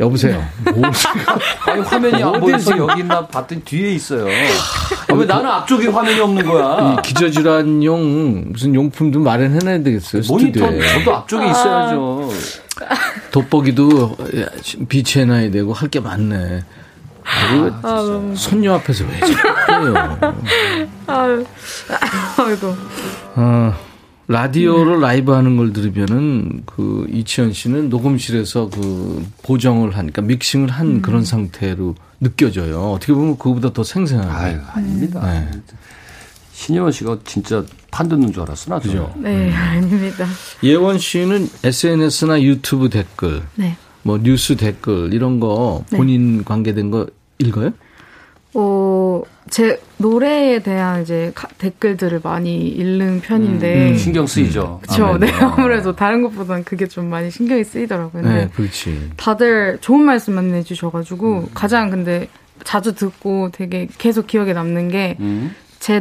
여보세요. 0.00 0.44
뭐, 0.76 0.82
아니 1.66 1.80
화면이 1.82 2.22
안 2.22 2.38
보여서 2.38 2.78
여기 2.78 3.00
있나 3.00 3.26
봤더니 3.26 3.62
뒤에 3.62 3.94
있어요. 3.94 4.26
아, 5.08 5.12
왜 5.14 5.26
나는 5.26 5.50
앞쪽에 5.50 5.88
화면이 5.88 6.20
없는 6.20 6.46
거야? 6.46 6.94
이 6.94 7.02
기저질환용 7.02 8.52
무슨 8.52 8.76
용품도 8.76 9.18
마련해놔야 9.18 9.82
되겠어요. 9.82 10.22
모니터 10.28 10.60
스튜디오에. 10.60 10.86
저도 10.98 11.16
앞쪽에 11.16 11.50
있어야죠. 11.50 12.30
돋보기도 13.32 14.16
비치해놔야 14.88 15.50
되고 15.50 15.72
할 15.72 15.88
게 15.88 15.98
많네. 15.98 16.62
아, 17.30 17.54
너무. 17.82 18.36
손녀 18.36 18.74
앞에서 18.74 19.04
왜 19.04 19.18
그래요? 19.18 20.18
아유. 21.08 21.44
아이고. 22.38 22.74
어, 23.36 23.74
라디오로 24.28 25.00
라이브 25.00 25.32
하는 25.32 25.56
걸 25.56 25.72
들으면은 25.72 26.62
그 26.66 27.06
이치현 27.10 27.52
씨는 27.54 27.88
녹음실에서 27.88 28.68
그 28.68 29.26
보정을 29.42 29.96
하니까 29.96 30.22
믹싱을 30.22 30.68
한 30.68 30.86
음. 30.86 31.02
그런 31.02 31.24
상태로 31.24 31.94
느껴져요. 32.20 32.92
어떻게 32.92 33.12
보면 33.14 33.38
그거보다 33.38 33.72
더 33.72 33.82
생생하게. 33.82 34.32
아유, 34.34 34.58
아닙니다. 34.72 35.20
네. 35.24 35.50
신예원 36.52 36.90
씨가 36.92 37.18
진짜 37.24 37.64
판 37.90 38.08
듣는 38.08 38.32
줄 38.32 38.42
알았어, 38.42 38.70
나 38.70 38.80
그죠? 38.80 39.14
네, 39.16 39.50
아닙니다. 39.52 40.26
예원 40.62 40.98
씨는 40.98 41.48
SNS나 41.64 42.42
유튜브 42.42 42.90
댓글, 42.90 43.42
네. 43.54 43.76
뭐 44.02 44.18
뉴스 44.18 44.56
댓글 44.56 45.14
이런 45.14 45.38
거 45.38 45.84
네. 45.90 45.96
본인 45.96 46.44
관계된 46.44 46.90
거 46.90 47.06
읽어요? 47.38 47.70
어, 48.54 49.22
제 49.50 49.80
노래에 49.98 50.60
대한 50.60 51.02
이제 51.02 51.32
가- 51.34 51.48
댓글들을 51.58 52.20
많이 52.22 52.68
읽는 52.68 53.20
편인데. 53.20 53.90
음, 53.90 53.96
신경 53.96 54.26
쓰이죠. 54.26 54.80
그쵸. 54.82 55.06
아무래도. 55.06 55.26
네, 55.26 55.32
아무래도 55.44 55.96
다른 55.96 56.22
것보다는 56.22 56.64
그게 56.64 56.86
좀 56.86 57.06
많이 57.06 57.30
신경이 57.30 57.64
쓰이더라고요. 57.64 58.22
네, 58.22 58.48
그렇지. 58.54 59.10
다들 59.16 59.78
좋은 59.80 60.00
말씀만 60.02 60.54
해주셔가지고 60.54 61.50
가장 61.54 61.90
근데 61.90 62.28
자주 62.64 62.94
듣고 62.94 63.50
되게 63.52 63.88
계속 63.98 64.26
기억에 64.26 64.52
남는 64.52 64.88
게제 64.88 65.16
음. 65.20 65.52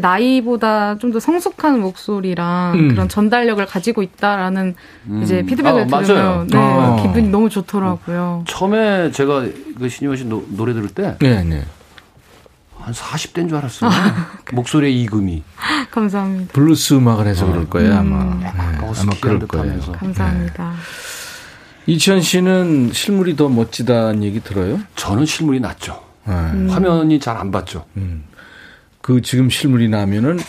나이보다 0.02 0.98
좀 0.98 1.12
더 1.12 1.20
성숙한 1.20 1.80
목소리랑 1.80 2.74
음. 2.76 2.88
그런 2.90 3.08
전달력을 3.08 3.64
가지고 3.66 4.02
있다라는 4.02 4.76
이제 5.24 5.44
피드백을 5.44 5.88
아. 5.94 6.02
들으면 6.02 6.48
네, 6.48 6.58
어. 6.58 7.00
기분이 7.02 7.30
너무 7.30 7.50
좋더라고요. 7.50 8.44
처음에 8.48 9.12
제가 9.12 9.46
그 9.80 9.88
신예원 9.88 10.18
씨 10.18 10.26
노, 10.26 10.44
노래 10.50 10.74
들을 10.74 10.88
때 10.90 11.16
네, 11.20 11.44
네. 11.44 11.64
한 12.88 12.94
40대인 12.94 13.50
줄 13.50 13.58
알았어요. 13.58 13.92
목소리의 14.54 15.02
이금이. 15.02 15.44
감사합니다. 15.92 16.54
블루스 16.54 16.94
음악을 16.94 17.28
해서 17.28 17.46
그럴 17.46 17.70
거예요, 17.70 17.92
음. 17.92 17.98
아마. 17.98 18.36
네, 18.36 18.46
가까워 18.46 18.94
아마 18.98 19.12
그럴 19.20 19.40
거예요. 19.40 19.66
듯하면서. 19.66 19.92
감사합니다. 19.92 20.74
이치현 21.86 22.22
씨는 22.22 22.92
실물이 22.94 23.36
더 23.36 23.50
멋지다는 23.50 24.24
얘기 24.24 24.40
들어요? 24.42 24.80
저는 24.96 25.26
실물이 25.26 25.60
낫죠. 25.60 26.02
네. 26.26 26.34
음. 26.34 26.70
화면이 26.70 27.20
잘 27.20 27.36
안 27.36 27.52
봤죠. 27.52 27.86
그 29.02 29.22
지금 29.22 29.50
실물이 29.50 29.90
나면은 29.90 30.40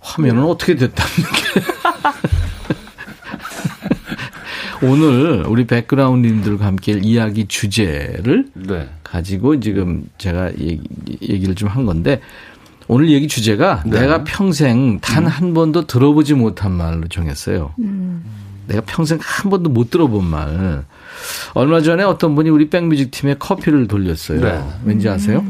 화면은 0.00 0.44
어떻게 0.44 0.74
됐다는 0.76 1.12
게. 1.12 1.60
오늘 4.86 5.44
우리 5.46 5.66
백그라운드님들과 5.66 6.64
함께 6.66 6.98
이야기 7.02 7.46
주제를 7.46 8.46
네. 8.54 8.88
가지고 9.12 9.60
지금 9.60 10.04
제가 10.18 10.52
얘기, 10.58 10.80
얘기를 11.20 11.54
좀 11.54 11.68
한 11.68 11.84
건데 11.86 12.20
오늘 12.88 13.10
얘기 13.10 13.28
주제가 13.28 13.82
네. 13.86 14.00
내가 14.00 14.24
평생 14.24 15.00
단한 15.00 15.54
번도 15.54 15.86
들어보지 15.86 16.34
못한 16.34 16.72
말로 16.72 17.06
정했어요. 17.08 17.72
음. 17.78 18.24
내가 18.66 18.82
평생 18.86 19.18
한 19.20 19.50
번도 19.50 19.70
못 19.70 19.90
들어본 19.90 20.24
말. 20.24 20.84
얼마 21.54 21.80
전에 21.82 22.02
어떤 22.02 22.34
분이 22.34 22.48
우리 22.50 22.68
백뮤직 22.70 23.10
팀에 23.10 23.34
커피를 23.38 23.86
돌렸어요. 23.86 24.40
네. 24.40 24.62
왠지 24.84 25.08
아세요? 25.08 25.44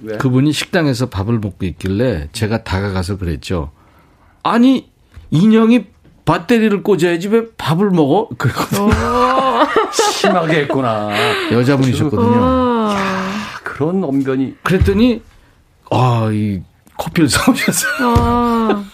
왜? 0.00 0.16
그분이 0.16 0.52
식당에서 0.52 1.06
밥을 1.08 1.38
먹고 1.40 1.66
있길래 1.66 2.28
제가 2.32 2.62
다가가서 2.62 3.18
그랬죠. 3.18 3.70
아니 4.42 4.88
인형이 5.30 5.86
배터리를 6.24 6.82
꽂아야지 6.82 7.28
왜 7.28 7.42
밥을 7.56 7.90
먹어? 7.90 8.28
그랬거든요. 8.38 8.90
심하게 10.12 10.60
했구나. 10.62 11.08
여자분이셨거든요. 11.52 12.77
아, 13.78 13.84
그런 13.84 14.02
언변이. 14.02 14.56
그랬더니 14.62 15.22
아 15.90 16.28
이 16.32 16.60
커피를 16.98 17.28
사오셨어요. 17.28 18.14
아, 18.18 18.84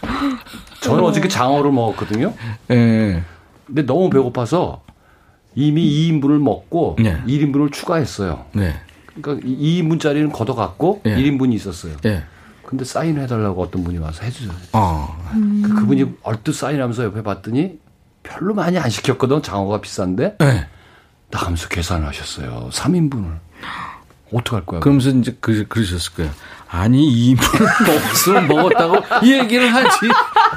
저는 0.81 1.03
어저께 1.05 1.29
장어를 1.29 1.73
먹었거든요. 1.73 2.35
예. 2.71 3.23
근데 3.67 3.87
너무 3.87 4.11
배고파서 4.11 4.83
이미 5.55 5.83
2인분을 5.83 6.39
먹고 6.39 6.97
네. 7.01 7.23
1인분을 7.27 7.73
추가했어요. 7.73 8.45
네. 8.53 8.75
그러니까 9.21 9.47
2인분짜리는 9.49 10.31
걷어갖고 10.33 11.01
예. 11.07 11.17
1인분이 11.17 11.55
있었어요. 11.55 11.97
예. 12.05 12.25
근데 12.67 12.85
사인해달라고 12.85 13.63
어떤 13.63 13.85
분이 13.85 13.99
와서 13.99 14.23
해주세요. 14.23 14.53
어. 14.75 15.17
그 15.63 15.75
그분이 15.75 16.17
얼뜻 16.23 16.55
사인하면서 16.55 17.05
옆에 17.05 17.23
봤더니 17.23 17.79
별로 18.23 18.53
많이 18.55 18.79
안 18.79 18.91
시켰거든. 18.91 19.43
장어가 19.43 19.81
비싼데. 19.81 20.37
예. 20.43 20.67
나가면서 21.31 21.69
계산을 21.69 22.07
하셨어요. 22.07 22.69
3인분을. 22.71 23.39
어떡할 24.33 24.67
거야. 24.67 24.81
그러면서 24.81 25.11
이제 25.11 25.37
그, 25.41 25.67
그러셨을 25.69 26.13
거예요. 26.15 26.31
아니, 26.71 27.07
이 27.09 27.29
인분을 27.31 27.67
먹었으면 27.87 28.49
먹었다고 28.49 29.25
이 29.25 29.33
얘기를 29.33 29.73
하지. 29.73 30.09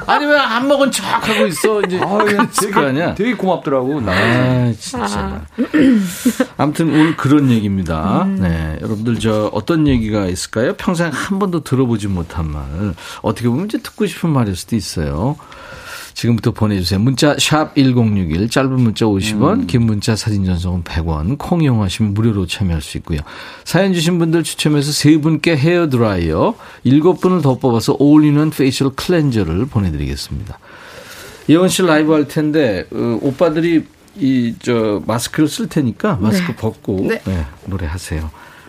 아니, 0.06 0.26
왜 0.26 0.36
안 0.36 0.66
먹은 0.66 0.90
척 0.90 1.04
하고 1.28 1.46
있어. 1.46 1.80
이제. 1.82 2.00
아, 2.02 2.18
그랬을 2.18 2.72
거 2.72 2.80
아니야. 2.86 3.14
되게 3.14 3.34
고맙더라고. 3.34 4.00
나. 4.00 4.10
아, 4.12 4.72
진짜. 4.80 5.42
아무튼 6.56 6.88
오늘 6.88 7.16
그런 7.16 7.50
얘기입니다. 7.50 8.24
네. 8.26 8.78
여러분들 8.80 9.20
저 9.20 9.48
어떤 9.52 9.86
얘기가 9.86 10.26
있을까요? 10.26 10.74
평생 10.76 11.10
한 11.12 11.38
번도 11.38 11.62
들어보지 11.62 12.08
못한 12.08 12.50
말. 12.50 12.64
어떻게 13.22 13.48
보면 13.48 13.66
이제 13.66 13.78
듣고 13.78 14.06
싶은 14.06 14.30
말일 14.30 14.56
수도 14.56 14.74
있어요. 14.74 15.36
지금부터 16.18 16.50
보내주세요. 16.50 16.98
문자 16.98 17.36
샵 17.38 17.76
1061, 17.76 18.50
짧은 18.50 18.72
문자 18.72 19.06
50원, 19.06 19.68
긴 19.68 19.82
문자 19.82 20.16
사진 20.16 20.44
전송은 20.44 20.82
100원, 20.82 21.38
콩 21.38 21.62
이용하시면 21.62 22.12
무료로 22.12 22.48
참여할 22.48 22.82
수 22.82 22.96
있고요. 22.98 23.20
사연 23.62 23.92
주신 23.94 24.18
분들 24.18 24.42
추첨해서 24.42 24.90
세 24.90 25.16
분께 25.18 25.56
헤어 25.56 25.88
드라이어, 25.88 26.54
일곱 26.82 27.20
분을 27.20 27.40
더 27.40 27.56
뽑아서 27.58 27.96
어울리는 28.00 28.50
facial 28.50 28.90
cleanser를 28.96 29.66
보내드리겠습니다. 29.66 30.58
예원 31.50 31.68
씨 31.68 31.82
라이브 31.82 32.12
할 32.12 32.26
텐데 32.26 32.84
어, 32.90 33.18
오빠들이 33.22 33.84
이 34.16 34.54
저 34.60 35.00
마스크를 35.06 35.48
쓸 35.48 35.68
테니까 35.68 36.16
마스크 36.20 36.48
네. 36.48 36.56
벗고 36.56 37.06
네. 37.08 37.22
네, 37.24 37.46
노래하세요. 37.66 38.28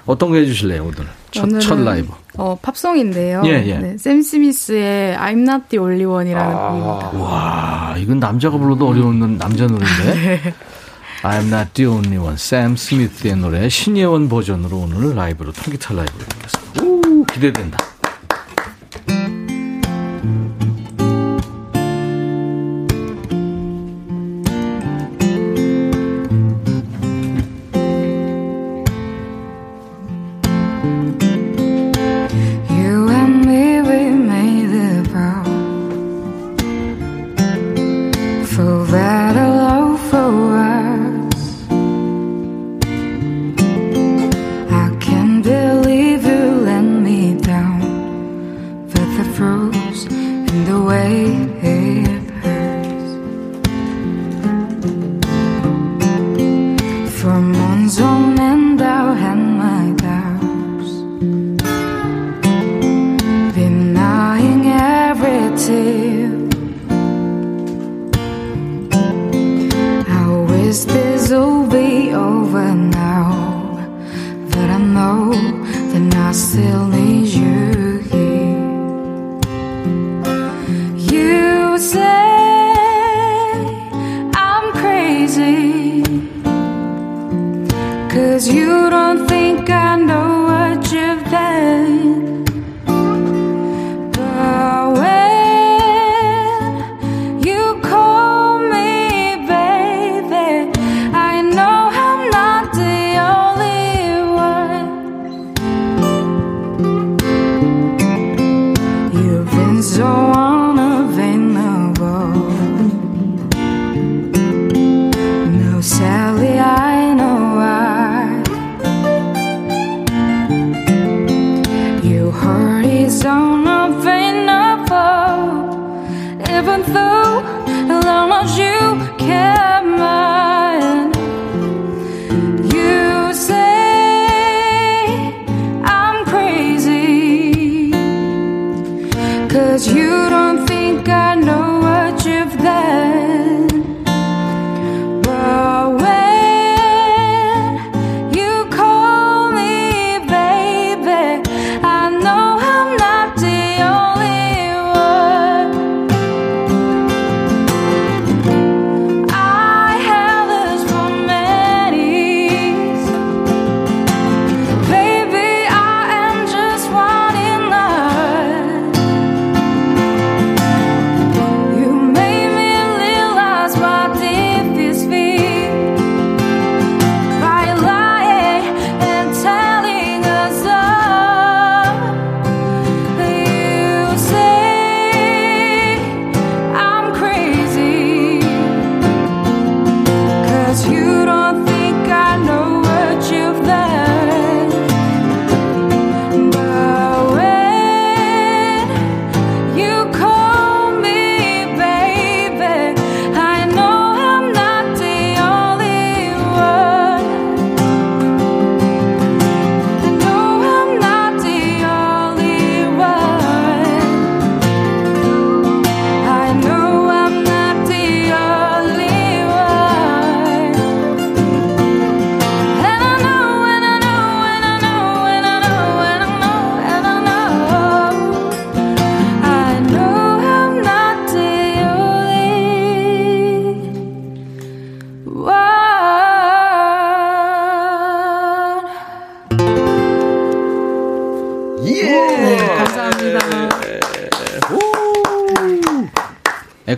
어떤 0.09 0.31
거 0.31 0.37
해주실래요 0.37 0.81
오늘 0.85 1.07
첫, 1.29 1.59
첫 1.59 1.79
라이브? 1.83 2.11
어, 2.35 2.57
팝송인데요. 2.59 3.43
예, 3.45 3.63
예. 3.67 3.77
네, 3.77 3.97
샘 3.99 4.23
스미스의 4.23 5.15
I'm 5.15 5.47
Not 5.47 5.65
the 5.69 5.79
Only 5.79 6.05
One이라는 6.05 6.55
아. 6.55 6.69
곡입니다. 6.69 7.23
와 7.23 7.95
이건 7.95 8.19
남자가 8.19 8.57
불러도 8.57 8.87
어려운 8.87 9.37
남자 9.37 9.67
노래인데. 9.67 10.55
I'm 11.21 11.53
not 11.53 11.73
the 11.73 11.87
only 11.91 12.17
one. 12.17 12.37
샘 12.37 12.75
스미스의 12.75 13.35
노래 13.35 13.69
신예원 13.69 14.29
버전으로 14.29 14.77
오늘 14.77 15.15
라이브로 15.15 15.51
통기타 15.51 15.93
라이브로 15.93 16.25
듣겠습니다. 16.25 16.83
오, 16.83 17.23
기대된다. 17.25 17.77
Come 57.29 57.55
on, 57.57 57.99
own. 58.01 58.28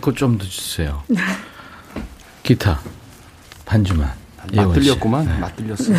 에코 0.01 0.15
좀더 0.15 0.43
주세요. 0.45 1.03
기타 2.41 2.81
반주만. 3.65 4.11
씨. 4.49 4.55
맞들렸구만. 4.55 5.25
네. 5.27 5.37
맞들렸어. 5.37 5.93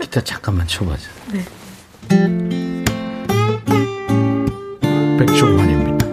기타 0.00 0.22
잠깐만 0.22 0.66
쳐봐줘. 0.66 1.02
네. 1.32 1.44
백종환입니다. 5.18 6.06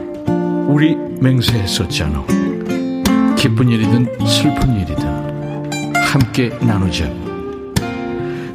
우리 0.68 0.98
맹세했었잖아. 1.22 2.26
기쁜 3.38 3.70
일이든 3.70 4.28
슬픈 4.28 4.76
일이든 4.82 5.96
함께 5.96 6.50
나누자. 6.60 7.06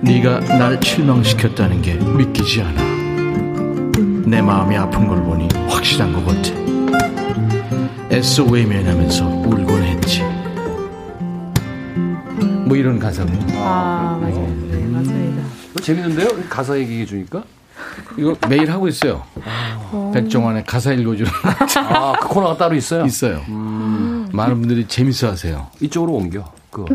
네가 0.03 0.41
날 0.59 0.79
실망시켰다는 0.83 1.81
게 1.81 1.95
믿기지 1.95 2.61
않아. 2.61 2.83
내 4.27 4.43
마음이 4.43 4.77
아픈 4.77 5.09
걸 5.09 5.23
보니 5.23 5.49
확실한 5.71 6.13
것 6.13 6.27
같아. 6.27 6.64
애써 8.15 8.45
외면하면서 8.45 9.27
울곤 9.27 9.83
했지. 9.83 10.23
뭐 12.65 12.77
이런 12.77 12.97
가사군요. 13.01 13.59
아, 13.59 14.17
맞아요. 14.21 14.47
네, 14.71 14.87
맞습니다. 14.87 15.43
이거 15.73 15.81
재밌는데요? 15.83 16.29
가사 16.49 16.79
얘기해 16.79 17.07
주니까. 17.07 17.43
이거 18.17 18.37
매일 18.49 18.71
하고 18.71 18.87
있어요. 18.87 19.25
백종환의 20.13 20.63
가사 20.65 20.93
읽어주는 20.93 21.29
아, 21.89 22.13
그 22.21 22.29
코너가 22.29 22.57
따로 22.57 22.77
있어요? 22.77 23.05
있어요. 23.05 23.43
많은 24.33 24.61
분들이 24.61 24.87
재밌어 24.87 25.31
하세요. 25.31 25.67
이쪽으로 25.81 26.13
옮겨. 26.13 26.45
그거. 26.71 26.95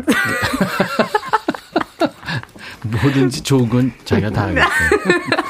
뭐든지 2.82 3.42
좋은 3.42 3.68
건 3.68 3.92
자기가 4.06 4.30
다 4.30 4.44
하겠어요. 4.44 4.70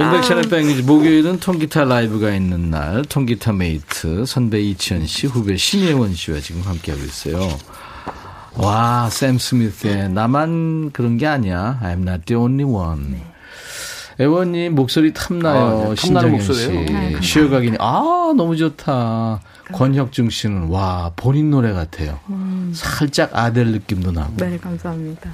인백션의 0.00 0.44
뱅이지 0.44 0.82
목요일은 0.82 1.40
통기타 1.40 1.84
라이브가 1.84 2.30
있는 2.34 2.70
날 2.70 3.04
통기타 3.04 3.52
메이트 3.52 4.24
선배 4.26 4.60
이치현 4.60 5.06
씨 5.06 5.26
후배 5.26 5.56
신예원 5.56 6.14
씨와 6.14 6.40
지금 6.40 6.62
함께하고 6.62 7.04
있어요. 7.04 7.48
와, 8.56 9.08
샘 9.10 9.38
스미스의 9.38 10.10
나만 10.10 10.90
그런 10.92 11.18
게 11.18 11.26
아니야. 11.26 11.78
I'm 11.82 12.00
not 12.08 12.24
the 12.26 12.40
only 12.40 12.64
one. 12.64 13.16
예원님 14.20 14.74
목소리 14.74 15.14
탐나요. 15.14 15.86
아, 15.86 15.88
네, 15.90 15.96
신정현 15.96 16.32
목소리예요. 16.32 16.86
씨. 16.86 16.92
네, 16.92 17.20
쉬어가기니 17.20 17.76
아 17.80 18.32
너무 18.36 18.56
좋다. 18.56 19.40
권혁중 19.72 20.30
씨는 20.30 20.68
와 20.68 21.12
본인 21.16 21.50
노래 21.50 21.72
같아요. 21.72 22.18
음. 22.28 22.72
살짝 22.74 23.30
아델 23.32 23.68
느낌도 23.68 24.12
나고. 24.12 24.34
네, 24.36 24.58
감사합니다. 24.58 25.30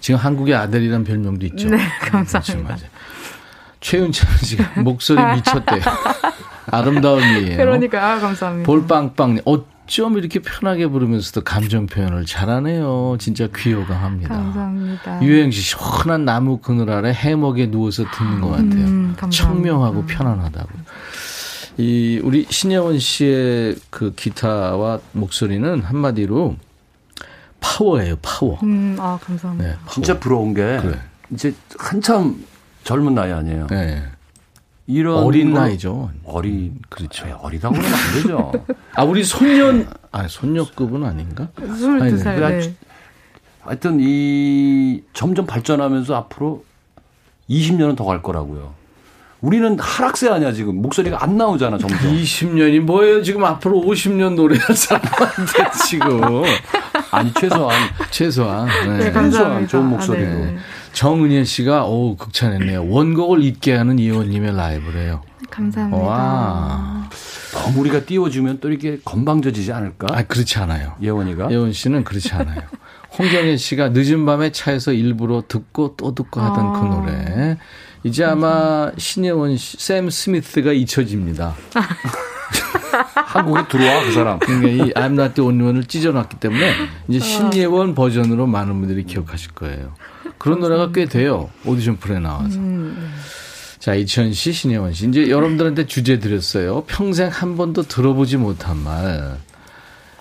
지금 0.00 0.20
한국의 0.20 0.54
아델이란 0.54 1.04
별명도 1.04 1.46
있죠. 1.46 1.68
네, 1.68 1.78
감사합니다. 2.00 2.68
맞아요. 2.68 2.88
최윤찬 3.80 4.36
씨가 4.38 4.80
목소리 4.82 5.22
미쳤대요. 5.34 5.80
아름다움이에요. 6.66 7.56
그러니까 7.56 8.12
아, 8.14 8.18
감사합니다. 8.18 8.66
볼빵빵 8.66 9.38
어쩜 9.44 10.18
이렇게 10.18 10.40
편하게 10.40 10.86
부르면서도 10.86 11.42
감정 11.44 11.86
표현을 11.86 12.26
잘하네요. 12.26 13.16
진짜 13.18 13.48
귀여워합니다. 13.54 14.34
감사합니다. 14.34 15.22
유행시 15.22 15.60
시원한 15.62 16.24
나무 16.24 16.58
그늘 16.58 16.90
아래 16.90 17.12
해먹에 17.12 17.70
누워서 17.70 18.04
듣는 18.10 18.40
것 18.40 18.48
같아요. 18.50 18.66
음, 18.66 19.14
감사합니다. 19.16 19.30
청명하고 19.30 20.04
편안하다고. 20.06 20.68
이 21.78 22.20
우리 22.24 22.44
신예원 22.50 22.98
씨의 22.98 23.76
그 23.90 24.12
기타와 24.14 24.98
목소리는 25.12 25.80
한마디로 25.82 26.56
파워예요, 27.60 28.16
파워. 28.20 28.58
음, 28.64 28.96
아, 28.98 29.18
감사합니다. 29.22 29.68
네, 29.68 29.74
파워. 29.78 29.90
진짜 29.90 30.18
부러운 30.18 30.54
게 30.54 30.78
그래. 30.82 30.98
이제 31.32 31.54
한참 31.78 32.44
젊은 32.88 33.14
나이 33.14 33.30
아니에요. 33.30 33.66
네. 33.66 34.02
이런 34.86 35.22
어린 35.22 35.52
거- 35.52 35.60
나이죠. 35.60 36.10
어리 36.24 36.72
그렇죠. 36.88 37.26
어리다고 37.42 37.74
그러면 37.74 37.92
안 37.92 38.14
되죠. 38.14 38.52
아, 38.96 39.04
우리 39.04 39.22
손녀, 39.22 39.84
아, 40.10 40.26
손녀급은 40.26 41.04
아닌가? 41.04 41.48
22살, 41.58 42.42
아니, 42.42 42.60
네. 42.66 42.74
하여튼 43.60 43.98
이 44.00 45.02
점점 45.12 45.44
발전하면서 45.44 46.14
앞으로 46.16 46.64
20년은 47.50 47.94
더 47.94 48.06
갈 48.06 48.22
거라고요. 48.22 48.72
우리는 49.42 49.78
하락세 49.78 50.30
아니야 50.30 50.52
지금 50.52 50.80
목소리가 50.80 51.22
안 51.22 51.36
나오잖아 51.36 51.76
점점. 51.76 51.98
20년이 51.98 52.80
뭐예요? 52.80 53.22
지금 53.22 53.44
앞으로 53.44 53.82
50년 53.82 54.34
노래할 54.34 54.74
사람한테 54.74 55.70
지금. 55.86 56.20
아니 57.12 57.32
최소한 57.34 57.76
최소한. 58.10 58.66
네. 58.86 59.04
네, 59.04 59.12
감사합니다. 59.12 59.68
좋은 59.68 59.84
목소리로. 59.90 60.26
아, 60.28 60.34
네. 60.34 60.56
정은혜 60.92 61.44
씨가 61.44 61.86
오 61.86 62.16
극찬했네요. 62.16 62.88
원곡을 62.88 63.42
잊게 63.42 63.74
하는 63.74 63.98
이원님의 63.98 64.56
라이브래요. 64.56 65.22
감사합니다. 65.50 66.02
와. 66.02 67.08
너무 67.52 67.80
우리가 67.80 68.04
띄워주면 68.04 68.60
또 68.60 68.68
이렇게 68.68 68.98
건방져지지 69.04 69.72
않을까? 69.72 70.06
아 70.10 70.22
그렇지 70.22 70.58
않아요. 70.58 70.94
예원이가 71.00 71.50
예원 71.50 71.72
씨는 71.72 72.04
그렇지 72.04 72.32
않아요. 72.34 72.62
홍경혜 73.18 73.56
씨가 73.56 73.90
늦은 73.90 74.26
밤에 74.26 74.52
차에서 74.52 74.92
일부러 74.92 75.42
듣고 75.48 75.94
또 75.96 76.14
듣고 76.14 76.40
하던 76.40 76.72
그 76.72 76.78
아. 76.78 77.00
노래. 77.00 77.58
이제 78.04 78.24
아마 78.24 78.92
신예원 78.96 79.56
씨, 79.56 79.76
샘 79.78 80.08
스미스가 80.10 80.72
잊혀집니다. 80.72 81.54
한국에 83.14 83.68
들어와 83.68 84.04
그 84.04 84.12
사람. 84.12 84.38
그러니까 84.38 84.68
이 84.68 84.92
I'm 84.92 85.12
Not 85.12 85.34
The 85.34 85.46
Only 85.46 85.68
One을 85.68 85.84
찢어놨기 85.84 86.36
때문에 86.36 86.72
이제 87.08 87.18
신예원 87.20 87.94
버전으로 87.94 88.46
많은 88.46 88.78
분들이 88.78 89.04
기억하실 89.04 89.52
거예요. 89.52 89.94
그런 90.38 90.60
노래가 90.60 90.92
꽤 90.92 91.06
돼요. 91.06 91.50
오디션 91.64 91.96
프로에 91.98 92.18
나와서. 92.20 92.58
자, 93.78 93.94
이천 93.94 94.32
씨, 94.32 94.52
신예원 94.52 94.92
씨. 94.92 95.08
이제 95.08 95.30
여러분들한테 95.30 95.86
주제 95.86 96.18
드렸어요. 96.18 96.84
평생 96.86 97.28
한 97.28 97.56
번도 97.56 97.82
들어보지 97.82 98.36
못한 98.36 98.76
말. 98.76 99.38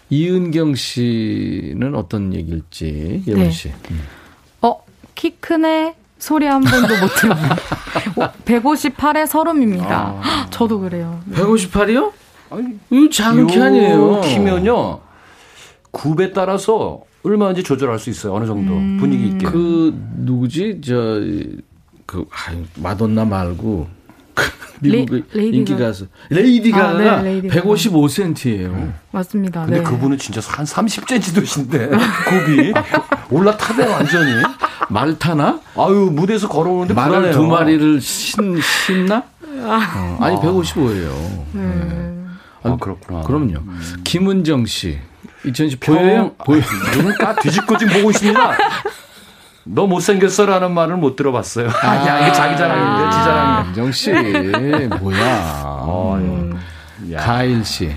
이은경 0.10 0.76
씨는 0.76 1.96
어떤 1.96 2.34
얘기일지, 2.34 3.24
예원 3.28 3.44
네. 3.44 3.52
씨. 3.52 3.72
음. 3.92 4.02
어, 4.62 4.84
키 5.16 5.32
크네. 5.40 5.96
소리 6.20 6.46
한 6.48 6.62
번도 6.62 6.88
못 7.00 7.08
들어요. 7.16 7.56
158에 8.46 9.28
서름입니다. 9.28 10.20
아. 10.22 10.48
저도 10.50 10.80
그래요. 10.80 11.22
158이요? 11.32 12.12
아니, 12.50 13.10
작은 13.10 13.48
키 13.48 13.60
아니에요. 13.62 14.22
키면요. 14.22 15.00
굽에 15.92 16.32
따라서 16.34 17.02
얼마인지 17.24 17.64
조절할 17.64 18.00
수 18.00 18.10
있어요. 18.10 18.34
어느 18.34 18.46
정도 18.46 18.74
음. 18.74 18.98
분위기 19.00 19.28
있게. 19.30 19.46
그, 19.48 19.94
누구지? 20.20 20.82
저, 20.86 21.20
그, 22.06 22.26
아유, 22.32 22.64
마돈나 22.76 23.26
말고. 23.26 23.88
그 24.36 24.44
미국의 24.82 25.24
인기 25.34 25.74
가- 25.74 25.88
가수. 25.88 26.06
레이디 26.30 26.72
아, 26.74 26.78
가가 26.94 27.22
네, 27.22 27.24
레이디 27.24 27.48
가가. 27.48 27.62
155cm예요. 27.62 28.94
맞습니다. 29.12 29.66
근데 29.66 29.80
네. 29.80 29.84
그분은 29.84 30.18
진짜 30.20 30.40
한 30.46 30.64
30cm 30.66 31.34
도신데 31.34 31.90
굽이 31.90 32.74
올라타대 33.32 33.88
완전히. 33.92 34.32
말 34.90 35.18
타나? 35.18 35.60
아유 35.76 36.12
무대에서 36.14 36.48
걸어오는데 36.48 36.94
말을. 36.94 37.32
두 37.32 37.48
마리를 37.48 38.00
신, 38.00 38.60
신나? 38.62 39.24
어, 39.64 40.18
아니, 40.22 40.36
155예요. 40.38 42.17
아 42.74 42.78
그렇구나. 42.80 43.22
그럼요. 43.22 43.54
김은정 44.04 44.66
씨. 44.66 45.00
2010 45.46 45.80
평- 45.80 45.96
보여요? 45.96 46.32
보여. 46.44 46.62
눈을 46.96 47.16
까 47.18 47.36
뒤집고 47.36 47.78
지금 47.78 47.94
보고 47.94 48.10
있습니다. 48.12 48.52
너 49.70 49.86
못생겼어라는 49.86 50.74
말을 50.74 50.96
못 50.98 51.16
들어봤어요. 51.18 51.70
아, 51.84 51.96
야, 52.08 52.22
이게 52.22 52.32
자기 52.34 52.56
자랑인데, 52.58 53.12
지 53.12 53.18
자랑인데. 53.24 53.70
은정 53.82 53.92
씨. 53.92 54.12
뭐야. 55.02 56.58
야. 57.12 57.18
가일 57.20 57.64
씨. 57.66 57.92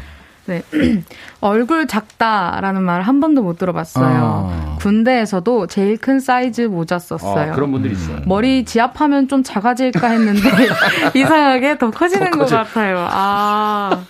네. 0.46 0.62
얼굴 1.40 1.86
작다라는 1.86 2.82
말 2.82 3.02
한 3.02 3.20
번도 3.20 3.42
못 3.42 3.56
들어봤어요. 3.58 4.50
아. 4.52 4.76
군대에서도 4.80 5.68
제일 5.68 5.96
큰 5.96 6.18
사이즈 6.18 6.62
모자 6.62 6.98
썼어요. 6.98 7.52
어, 7.52 7.54
그런 7.54 7.70
분들이 7.70 7.92
있어요. 7.94 8.20
머리 8.26 8.64
지압하면 8.64 9.28
좀 9.28 9.42
작아질까 9.44 10.08
했는데 10.08 10.40
이상하게 11.14 11.78
더 11.78 11.90
커지는 11.90 12.30
것 12.32 12.46
같아요. 12.48 13.06
아 13.10 14.02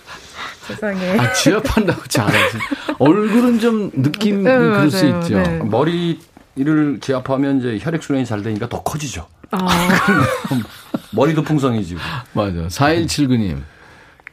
세상에. 0.67 1.17
아, 1.19 1.33
지압한다고 1.33 2.03
잘하지. 2.07 2.57
얼굴은 2.99 3.59
좀 3.59 3.91
느낌 3.93 4.43
네, 4.43 4.51
그럴 4.55 4.91
수 4.91 5.05
맞아요. 5.05 5.21
있죠. 5.21 5.37
네. 5.39 5.59
머리를 5.63 6.99
제압하면 7.01 7.59
이제 7.59 7.79
혈액순환이 7.81 8.25
잘 8.25 8.41
되니까 8.43 8.69
더 8.69 8.81
커지죠. 8.83 9.27
아, 9.51 9.57
머리도 11.11 11.41
풍성해지고. 11.43 11.99
맞아. 12.33 12.67
4179님. 12.67 13.57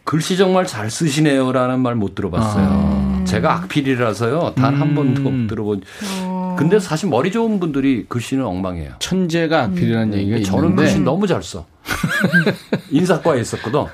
글씨 0.04 0.36
정말 0.38 0.66
잘 0.66 0.90
쓰시네요라는 0.90 1.80
말 1.80 1.94
못 1.94 2.14
들어봤어요. 2.14 3.24
제가 3.26 3.54
악필이라서요. 3.56 4.54
단한 4.56 4.82
음. 4.90 4.94
번도 4.94 5.20
못 5.22 5.46
들어본. 5.48 5.82
근데 6.56 6.80
사실 6.80 7.08
머리 7.10 7.30
좋은 7.30 7.60
분들이 7.60 8.06
글씨는 8.08 8.44
엉망이에요. 8.44 8.94
천재가 9.00 9.64
악필이라는 9.64 10.14
얘기가 10.14 10.36
음. 10.38 10.42
저는 10.44 10.62
있는데. 10.70 10.82
글씨 10.84 11.00
너무 11.00 11.26
잘 11.26 11.42
써. 11.42 11.66
인사과에 12.90 13.40
있었거든. 13.42 13.84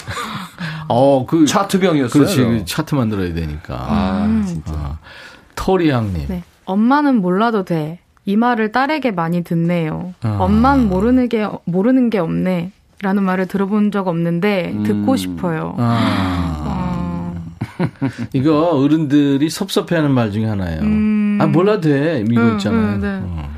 어, 0.88 1.26
그. 1.26 1.46
차트병이었어요. 1.46 2.10
그렇지. 2.10 2.44
그 2.44 2.64
차트 2.64 2.94
만들어야 2.94 3.32
되니까. 3.34 3.74
아, 3.76 4.42
진짜. 4.46 4.72
아, 4.74 4.98
토리양님. 5.54 6.26
네. 6.28 6.42
엄마는 6.64 7.20
몰라도 7.20 7.64
돼. 7.64 7.98
이 8.24 8.36
말을 8.36 8.72
딸에게 8.72 9.10
많이 9.10 9.44
듣네요. 9.44 10.14
아. 10.22 10.38
엄만 10.40 10.88
모르는 10.88 11.28
게 11.28 11.46
모르는 11.64 12.10
게 12.10 12.18
없네. 12.18 12.72
라는 13.02 13.22
말을 13.22 13.46
들어본 13.48 13.90
적 13.90 14.08
없는데 14.08 14.74
듣고 14.84 15.12
음. 15.12 15.16
싶어요. 15.16 15.74
아. 15.78 17.34
이거 18.32 18.70
어른들이 18.70 19.50
섭섭해하는 19.50 20.10
말 20.12 20.30
중에 20.30 20.46
하나예요. 20.46 20.80
음. 20.82 21.38
아 21.40 21.46
몰라도 21.46 21.82
돼 21.82 22.24
이거 22.28 22.40
음, 22.40 22.52
있잖아요. 22.52 22.94
음, 22.94 23.00
네. 23.00 23.20
어. 23.22 23.53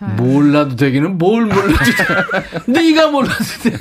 맞아요. 0.00 0.16
몰라도 0.16 0.76
되기는 0.76 1.18
뭘 1.18 1.46
몰라도 1.46 1.84
돼. 1.84 2.70
네가 2.72 3.10
몰라도 3.10 3.44
돼. 3.62 3.76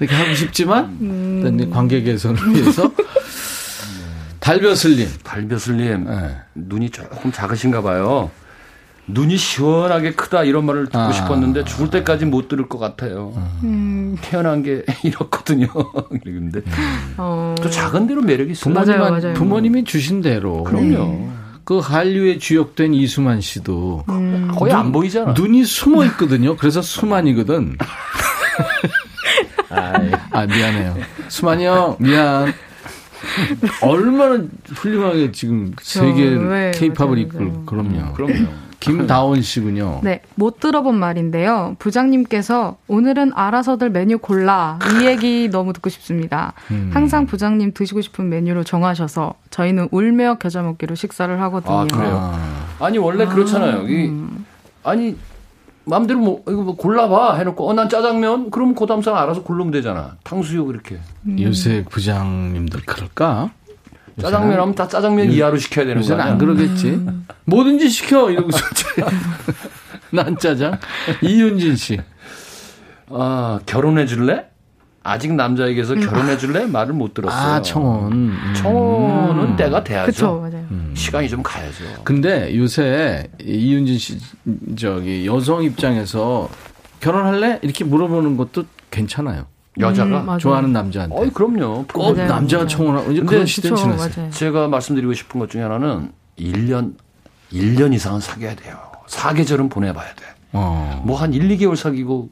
이렇게 0.00 0.14
하고 0.14 0.34
싶지만 0.34 0.84
음. 1.00 1.42
일단 1.44 1.70
관계 1.70 2.02
개선을 2.02 2.54
위해서 2.54 2.90
달벼슬님. 4.40 5.08
달벼슬님 5.22 6.04
네. 6.04 6.36
눈이 6.54 6.90
조금 6.90 7.32
작으신가 7.32 7.82
봐요. 7.82 8.30
눈이 9.06 9.36
시원하게 9.36 10.12
크다 10.14 10.44
이런 10.44 10.64
말을 10.64 10.86
듣고 10.86 10.98
아. 10.98 11.12
싶었는데 11.12 11.64
죽을 11.64 11.90
때까지 11.90 12.24
못 12.24 12.48
들을 12.48 12.68
것 12.68 12.78
같아요. 12.78 13.34
음, 13.62 14.16
태어난 14.22 14.62
게 14.62 14.82
이렇거든요. 15.04 15.66
그런데 16.22 16.62
어. 17.18 17.54
또 17.62 17.68
작은 17.68 18.06
대로 18.06 18.22
매력이 18.22 18.52
있어요. 18.52 18.72
부모님 18.74 18.98
맞아요, 18.98 19.10
맞아요. 19.10 19.34
부모님이 19.34 19.84
주신 19.84 20.22
대로. 20.22 20.64
그럼요. 20.64 21.28
그 21.64 21.78
한류에 21.78 22.38
주역된 22.38 22.94
이수만 22.94 23.40
씨도 23.40 24.04
음. 24.08 24.50
거의 24.54 24.72
안 24.72 24.92
보이잖아. 24.92 25.32
눈이 25.32 25.64
숨어 25.64 26.04
있거든요. 26.06 26.56
그래서 26.56 26.82
수만이거든. 26.82 27.78
아, 30.30 30.46
미안해요. 30.46 30.96
수만이 31.28 31.64
형, 31.64 31.96
미안. 31.98 32.52
얼마나 33.80 34.44
훌륭하게 34.74 35.32
지금 35.32 35.72
세계 35.80 36.30
네, 36.30 36.70
케이팝을 36.74 37.10
맞아요, 37.12 37.22
이끌. 37.26 37.52
그럼요. 37.66 38.12
그럼요. 38.12 38.48
김다원 38.84 39.40
씨군요. 39.42 40.00
네, 40.02 40.20
못 40.34 40.60
들어본 40.60 40.94
말인데요. 40.96 41.76
부장님께서 41.78 42.76
오늘은 42.88 43.32
알아서들 43.34 43.90
메뉴 43.90 44.18
골라. 44.18 44.78
이 45.00 45.06
얘기 45.06 45.48
너무 45.50 45.72
듣고 45.72 45.88
싶습니다. 45.90 46.52
음. 46.70 46.90
항상 46.92 47.26
부장님 47.26 47.72
드시고 47.72 48.00
싶은 48.02 48.28
메뉴로 48.28 48.64
정하셔서 48.64 49.34
저희는 49.50 49.88
울며 49.90 50.34
겨자 50.38 50.62
먹기로 50.62 50.94
식사를 50.94 51.40
하거든요. 51.42 51.74
아, 51.74 51.86
그래요? 51.86 52.18
아, 52.78 52.84
아니 52.86 52.98
원래 52.98 53.24
그렇잖아요. 53.26 53.88
이 53.88 54.12
아니 54.82 55.16
마음대로 55.86 56.18
뭐 56.20 56.42
이거 56.48 56.62
뭐 56.62 56.76
골라봐 56.76 57.36
해놓고 57.36 57.68
어 57.68 57.72
난 57.74 57.88
짜장면 57.88 58.50
그럼 58.50 58.74
그 58.74 58.86
다음상 58.86 59.16
알아서 59.16 59.42
고르면 59.42 59.70
되잖아. 59.70 60.16
탕수육 60.24 60.68
이렇게 60.70 60.98
요새 61.40 61.84
부장님들 61.90 62.80
그럴까? 62.86 63.50
짜장면 64.20 64.60
하면 64.60 64.74
다 64.74 64.86
짜장면 64.86 65.30
이하로 65.30 65.56
시켜야 65.58 65.84
되는 65.86 66.00
요새는 66.00 66.22
거야. 66.22 66.32
안 66.32 66.38
그러겠지. 66.38 67.00
뭐든지 67.44 67.88
시켜 67.88 68.30
이러고 68.30 68.50
솔직히. 68.50 69.02
난 70.10 70.36
짜장. 70.38 70.78
이윤진 71.22 71.76
씨. 71.76 72.00
아 73.10 73.58
결혼해 73.66 74.06
줄래? 74.06 74.46
아직 75.02 75.34
남자에게서 75.34 75.96
결혼해 75.96 76.38
줄래? 76.38 76.64
말을 76.66 76.94
못 76.94 77.12
들었어요. 77.12 77.54
아 77.54 77.60
청혼. 77.62 78.12
음. 78.12 78.52
청혼은 78.56 79.56
때가 79.56 79.84
돼야죠. 79.84 80.06
그쵸, 80.06 80.40
맞아요. 80.40 80.64
시간이 80.94 81.28
좀 81.28 81.42
가야죠. 81.42 81.84
근데 82.04 82.56
요새 82.56 83.28
이윤진 83.42 83.98
씨 83.98 84.18
저기 84.76 85.26
여성 85.26 85.62
입장에서 85.62 86.48
결혼할래? 87.00 87.58
이렇게 87.62 87.84
물어보는 87.84 88.36
것도 88.38 88.64
괜찮아요. 88.90 89.46
여자가 89.78 90.20
음. 90.34 90.38
좋아하는 90.38 90.72
남자한테. 90.72 91.16
어이 91.16 91.30
그럼요. 91.30 91.84
꼭 91.92 92.14
맞아요, 92.16 92.28
남자가 92.28 92.64
맞아요. 92.64 92.68
청혼하고 92.68 93.12
이제 93.12 93.22
그런 93.22 93.46
시대는 93.46 93.74
그쵸, 93.76 93.84
지났어요. 93.86 94.10
맞아요. 94.16 94.30
제가 94.30 94.68
말씀드리고 94.68 95.12
싶은 95.14 95.40
것 95.40 95.50
중에 95.50 95.62
하나는 95.62 96.12
1년 96.38 96.94
1년 97.52 97.92
이상은 97.94 98.20
사귀어야 98.20 98.54
돼요. 98.54 98.78
사계절은 99.06 99.68
보내봐야 99.68 100.06
돼. 100.14 100.24
어. 100.52 101.02
뭐한 101.04 101.32
1, 101.34 101.48
2개월 101.56 101.76
사귀고 101.76 102.30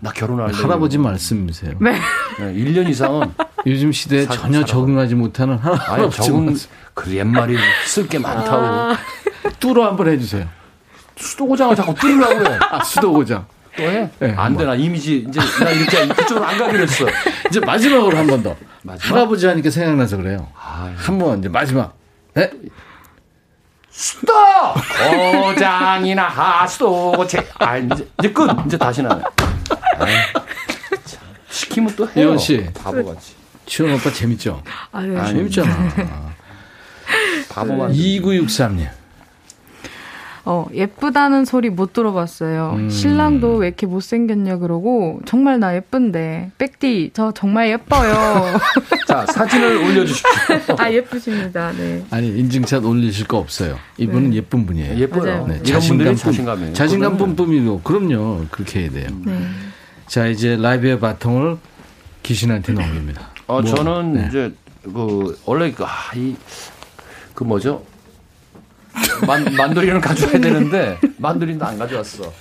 나 0.00 0.10
결혼할래. 0.12 0.52
할아버지 0.54 0.98
말씀이세요. 0.98 1.72
네. 1.80 1.92
네, 2.38 2.52
1년 2.54 2.88
이상은 2.90 3.32
요즘 3.66 3.90
시대에 3.92 4.24
사- 4.26 4.34
전혀 4.34 4.52
살아봐. 4.58 4.66
적응하지 4.66 5.14
못하는 5.14 5.56
할아버지 5.56 6.16
적응. 6.22 6.54
그 6.92 7.14
옛말이 7.16 7.56
쓸 7.86 8.06
게 8.06 8.18
많다고 8.18 8.94
뚜로 9.58 9.84
한번 9.84 10.08
해주세요. 10.08 10.46
수도고장을 11.16 11.74
자꾸 11.74 11.94
뚫으려고 11.94 12.38
그래. 12.38 12.58
아, 12.70 12.84
수도고장. 12.84 13.46
또 13.76 13.82
해? 13.82 14.10
네, 14.18 14.34
안 14.36 14.56
돼. 14.56 14.64
나 14.64 14.74
이미지 14.74 15.26
이제 15.28 15.40
나 15.62 15.70
이렇게 15.70 16.06
그쪽으로 16.08 16.44
안 16.46 16.58
가기로 16.58 16.82
했어. 16.84 17.06
이제 17.48 17.60
마지막으로 17.60 18.16
한 18.16 18.26
번 18.26 18.42
더. 18.42 18.56
마지막? 18.82 19.16
할아버지 19.16 19.46
하니까 19.46 19.70
생각나서 19.70 20.16
그래요. 20.16 20.48
아, 20.58 20.92
한 20.96 21.18
번 21.18 21.38
이제 21.40 21.48
마지막. 21.48 21.94
네? 22.34 22.50
스톱! 23.90 24.32
고장이나 25.32 26.28
하수도 26.28 27.26
제, 27.26 27.38
아, 27.58 27.78
이제, 27.78 28.06
이제 28.18 28.30
끝! 28.30 28.46
이제 28.66 28.76
다시 28.76 29.02
나네. 29.02 29.22
시키면 31.48 31.96
또 31.96 32.04
해요. 32.04 32.12
혜원 32.14 32.38
씨. 32.38 32.66
바보같이. 32.74 33.34
치원 33.64 33.94
오빠 33.94 34.12
재밌죠? 34.12 34.62
아유, 34.92 35.18
아니, 35.18 35.32
재밌잖아. 35.32 35.90
바보만. 37.48 37.92
2963님. 37.92 38.88
어, 40.48 40.64
예쁘다는 40.72 41.44
소리 41.44 41.70
못 41.70 41.92
들어봤어요. 41.92 42.74
음. 42.76 42.88
신랑도 42.88 43.56
왜 43.56 43.66
이렇게 43.66 43.84
못생겼냐 43.86 44.58
그러고, 44.58 45.20
정말 45.26 45.58
나 45.58 45.74
예쁜데, 45.74 46.52
백디, 46.56 47.10
저 47.14 47.32
정말 47.32 47.68
예뻐요. 47.70 48.14
자, 49.08 49.26
사진을 49.26 49.76
올려주십시오. 49.76 50.76
아, 50.78 50.88
예쁘십니다. 50.92 51.72
네. 51.72 52.04
아니, 52.10 52.28
인증샷 52.28 52.84
올리실 52.84 53.26
거 53.26 53.38
없어요. 53.38 53.76
이분은 53.98 54.30
네. 54.30 54.36
예쁜 54.36 54.64
분이에요. 54.66 54.96
예뻐요. 54.96 55.22
맞아요. 55.24 55.46
네, 55.48 55.60
이런 55.66 55.80
분들이 55.80 56.08
뿜- 56.10 56.16
자신감이에요. 56.16 56.72
자신감 56.74 57.16
뿜뿜이고, 57.16 57.80
그럼요. 57.80 58.44
그렇게 58.52 58.82
해야 58.82 58.90
돼요. 58.90 59.08
네. 59.24 59.40
자, 60.06 60.28
이제 60.28 60.56
라이브의 60.56 61.00
바통을 61.00 61.56
귀신한테 62.22 62.72
넘깁니다. 62.72 63.30
어, 63.48 63.60
뭐, 63.60 63.74
저는 63.74 64.12
네. 64.12 64.26
이제 64.28 64.52
그 64.84 65.36
원래 65.44 65.72
그, 65.72 65.82
아, 65.84 65.88
이, 66.14 66.36
그 67.34 67.42
뭐죠? 67.42 67.82
만, 69.26 69.44
만도린을 69.56 70.00
가져와야 70.00 70.38
되는데 70.40 70.98
만도린도 71.18 71.64
안 71.64 71.78
가져왔어. 71.78 72.32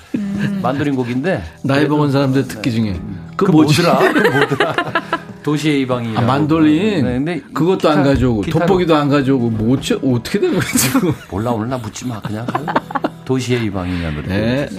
만도린 0.62 0.96
곡인데 0.96 1.44
나이 1.64 1.86
먹은 1.88 2.12
사람들 2.12 2.48
특기 2.48 2.72
중에. 2.72 3.00
그, 3.36 3.46
그 3.46 3.52
뭐지? 3.52 3.82
뭐더라? 3.82 4.14
그 4.14 4.20
뭐더라? 4.38 4.76
도시의 5.44 5.82
이방이. 5.82 6.18
아, 6.18 6.22
만돌린. 6.22 7.04
근데 7.04 7.40
그것도 7.54 7.90
안 7.90 7.98
기타- 7.98 8.10
가져오고, 8.10 8.42
기타로- 8.44 8.52
돋보기도 8.60 8.96
안 8.96 9.10
가져오고, 9.10 9.50
뭐, 9.52 9.78
어째, 9.78 9.96
어떻게 10.04 10.40
된 10.40 10.52
거야, 10.54 10.62
지금. 10.78 11.14
몰라 11.30 11.52
오늘 11.52 11.70
나 11.70 11.78
묻지 11.78 12.08
마 12.08 12.20
그냥. 12.22 12.48
도시의 13.26 13.66
이방이냐 13.66 14.12
노래. 14.12 14.28
네. 14.28 14.70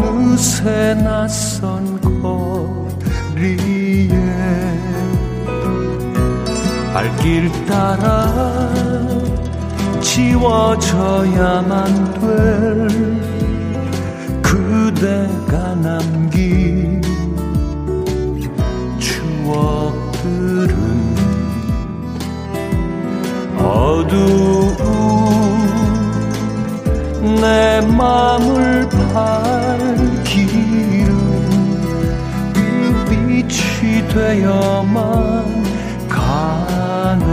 어느새 0.00 0.94
낯선 0.94 2.00
거리에 2.22 4.08
발길 6.92 7.50
따라 7.66 8.70
지워져야만 10.00 11.84
될 12.14 12.88
그대가 14.42 15.74
남긴 15.76 17.00
추억들은 18.98 20.74
어두운 23.58 24.70
내 27.40 27.80
맘을 27.82 28.88
밝히는 29.12 31.08
빛이 33.08 34.06
되어만 34.08 35.64
가네. 36.08 37.24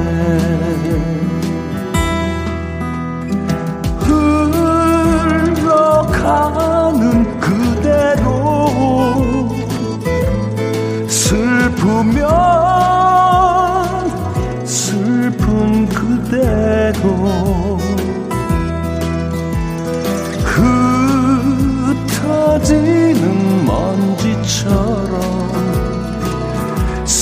흘러가는 6.39 7.39
그대로 7.39 8.27
슬프면 11.07 12.25
슬픈 14.65 15.85
그대로 15.87 17.46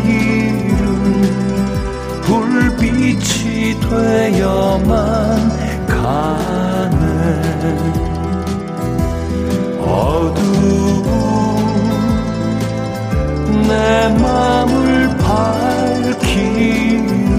불빛이 2.23 3.79
되어만 3.81 4.89
가네. 5.87 6.97
어두운 9.81 11.05
내 13.68 14.09
마음을 14.21 15.09
밝히는 15.18 17.30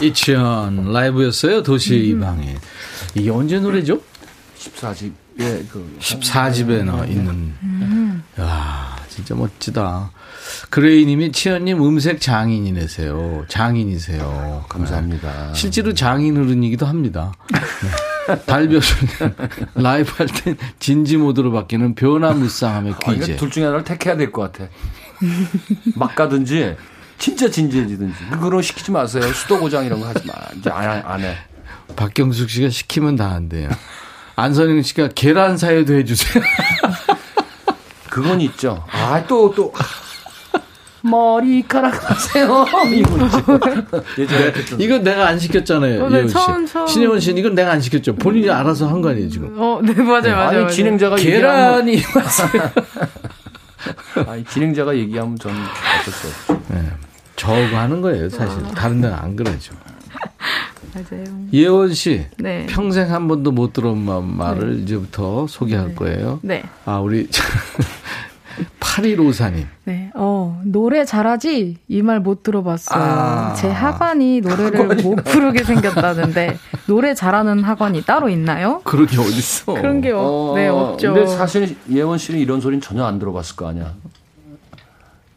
이치현 0.02 0.92
라이브였어요. 0.92 1.62
도시 1.62 1.96
이 1.96 2.18
방에. 2.18 2.56
이게 3.14 3.30
언제 3.30 3.60
노래죠? 3.60 4.02
14집. 4.82 5.12
예, 5.40 5.64
그 5.72 5.98
14집에 6.00 6.84
나 6.84 7.06
있는. 7.06 7.54
야 8.40 8.96
진짜 9.10 9.36
멋지다. 9.36 10.12
그레이 10.70 11.06
님이 11.06 11.32
치현님 11.32 11.82
음색 11.82 12.20
장인이세요. 12.22 13.46
장인이세요. 13.48 14.66
감사합니다. 14.70 15.54
실제로 15.54 15.94
장인 15.94 16.38
어른이기도 16.38 16.86
합니다. 16.86 17.32
네. 17.52 18.36
달별은 18.46 18.82
라이브 19.76 20.14
할 20.16 20.28
땐 20.28 20.58
진지 20.80 21.18
모드로 21.18 21.52
바뀌는 21.52 21.96
변화무쌍함의 21.96 22.94
아, 23.06 23.12
귀재. 23.14 23.36
둘 23.36 23.50
중에 23.50 23.64
하나를 23.66 23.84
택해야 23.84 24.16
될 24.16 24.32
것 24.32 24.52
같아. 24.52 24.70
막 25.96 26.16
가든지 26.16 26.76
진짜 27.18 27.50
진지해지든지 27.50 28.16
그거는 28.32 28.62
시키지 28.62 28.92
마세요. 28.92 29.22
수도 29.34 29.60
고장 29.60 29.86
이런 29.86 30.00
거 30.00 30.08
하지 30.08 30.26
마. 30.28 30.34
이제 30.58 30.70
안, 30.70 30.90
안 31.06 31.20
해. 31.22 31.36
박경숙 31.96 32.50
씨가 32.50 32.70
시키면 32.70 33.16
다 33.18 33.32
한대요. 33.32 33.70
안선영 34.42 34.82
씨가 34.82 35.10
계란 35.14 35.56
사유도 35.58 35.94
해주세요. 35.94 36.44
그건 38.10 38.42
있죠. 38.42 38.84
아, 38.92 39.24
또, 39.28 39.54
또. 39.56 39.72
머리카락 41.04 42.10
하세요. 42.12 42.66
이거. 42.94 43.30
예전에 44.18 44.54
이건 44.78 45.04
내가 45.04 45.28
안 45.28 45.40
시켰잖아요. 45.40 46.06
어, 46.06 46.10
네. 46.10 46.28
처음, 46.28 46.66
처음. 46.66 46.86
신혜원 46.88 47.20
씨는 47.20 47.38
이건 47.40 47.56
내가 47.56 47.72
안 47.72 47.82
시켰죠. 47.82 48.16
본인이 48.16 48.50
알아서 48.50 48.88
한 48.88 49.02
거 49.02 49.10
아니에요, 49.10 49.30
지금. 49.30 49.56
어, 49.60 49.80
네, 49.84 49.94
맞아요, 49.94 50.06
맞아요. 50.06 50.36
아니, 50.36 50.56
맞아요. 50.58 50.68
진행자가 50.70 51.16
계란이 51.16 51.94
얘기하면, 51.94 52.28
아니, 54.28 54.44
진행자가 54.46 54.96
얘기하면 54.96 55.38
저는 55.40 55.56
어쩔 56.02 56.14
수 56.14 56.28
없죠. 56.28 56.62
네. 56.74 56.84
저거 57.36 57.78
하는 57.78 58.02
거예요, 58.02 58.30
사실. 58.30 58.62
다른 58.76 59.02
데는 59.02 59.16
안 59.16 59.36
그러죠. 59.36 59.74
맞아요. 60.94 61.24
예원 61.54 61.94
씨. 61.94 62.26
네. 62.38 62.66
평생 62.70 63.12
한 63.12 63.28
번도 63.28 63.52
못 63.52 63.74
마- 64.06 64.20
말을 64.22 64.80
이제부터 64.80 65.48
소개할 65.48 65.96
거예요. 65.96 66.40
네. 66.44 66.64
아, 66.86 67.00
우리 67.00 67.28
8154님. 68.82 69.66
네, 69.86 70.12
어, 70.14 70.62
노래 70.66 71.06
잘하지? 71.06 71.78
이 71.88 72.02
말 72.02 72.20
못 72.20 72.44
들어봤어요. 72.44 73.02
아. 73.02 73.54
제 73.56 73.70
하관이 73.72 74.42
노래를 74.42 74.98
못 75.02 75.16
부르게 75.24 75.64
생겼다는데, 75.64 76.58
노래 76.88 77.14
잘하는 77.16 77.64
학원이 77.64 78.04
따로 78.04 78.28
있나요? 78.30 78.82
그런 78.84 79.08
게 79.08 79.18
어딨어. 79.18 79.74
그런 79.76 80.02
게, 80.02 80.12
없, 80.12 80.56
네, 80.56 80.68
없죠. 80.68 81.14
근데 81.14 81.28
사실 81.28 81.76
예원 81.90 82.18
씨는 82.18 82.40
이런 82.42 82.60
소리는 82.60 82.82
전혀 82.82 83.06
안 83.06 83.18
들어봤을 83.20 83.56
거 83.56 83.68
아니야. 83.70 83.94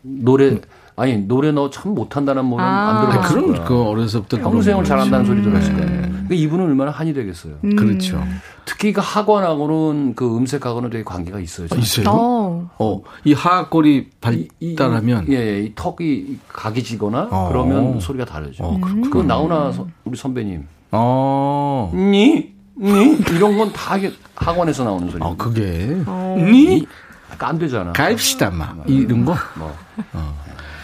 노래, 0.03 0.59
아니, 0.97 1.17
노래 1.19 1.51
너 1.51 1.71
참 1.71 1.93
못한다는 1.95 2.45
말은 2.49 2.65
아. 2.65 2.89
안 2.89 2.97
아, 2.97 3.01
들어봤을 3.11 3.35
그런, 3.43 3.55
거야. 3.57 3.65
그 3.67 3.83
어려서부터. 3.83 4.39
평생을 4.39 4.85
잘한다는 4.85 5.27
소리 5.27 5.43
들었을 5.43 5.75
네. 5.75 5.85
거예요. 5.85 6.01
그러니까 6.03 6.35
이분은 6.35 6.65
얼마나 6.67 6.91
한이 6.93 7.13
되겠어요. 7.15 7.55
음. 7.65 7.75
그렇죠. 7.77 8.23
특히 8.65 8.93
그 8.93 9.01
학원하고는 9.03 10.15
그 10.15 10.37
음색하고는 10.37 10.91
되게 10.91 11.03
관계가 11.03 11.41
있어요. 11.41 11.67
저는. 11.67 11.83
있어요? 11.83 12.07
어, 12.09 12.71
어, 12.79 13.03
이 13.25 13.33
하악골이 13.33 13.97
이- 13.97 14.49
이- 14.61 14.75
발달하면. 14.77 15.27
예, 15.31 15.35
예, 15.35 15.61
이 15.65 15.73
턱이 15.75 16.39
각이 16.49 16.83
지거나 16.85 17.29
어. 17.31 17.49
그러면 17.51 17.99
소리가 17.99 18.25
다르죠. 18.25 18.63
어, 18.65 18.79
그렇구나. 18.81 19.09
그건 19.09 19.27
나오나 19.27 19.73
서- 19.73 19.87
우리 20.05 20.17
선배님. 20.17 20.67
어. 20.93 21.91
니? 21.93 22.55
니? 22.79 23.19
이런 23.33 23.59
건 23.59 23.73
다 23.73 23.97
학원에서 24.37 24.85
나오는 24.85 25.11
소리. 25.11 25.23
어, 25.23 25.35
그게. 25.37 25.97
어. 26.07 26.37
니? 26.39 26.87
약간 27.33 27.51
안 27.51 27.59
되잖아. 27.59 27.93
가입시다, 27.93 28.51
막. 28.51 28.77
이런 28.87 29.25
거. 29.25 29.35
뭐. 29.59 29.75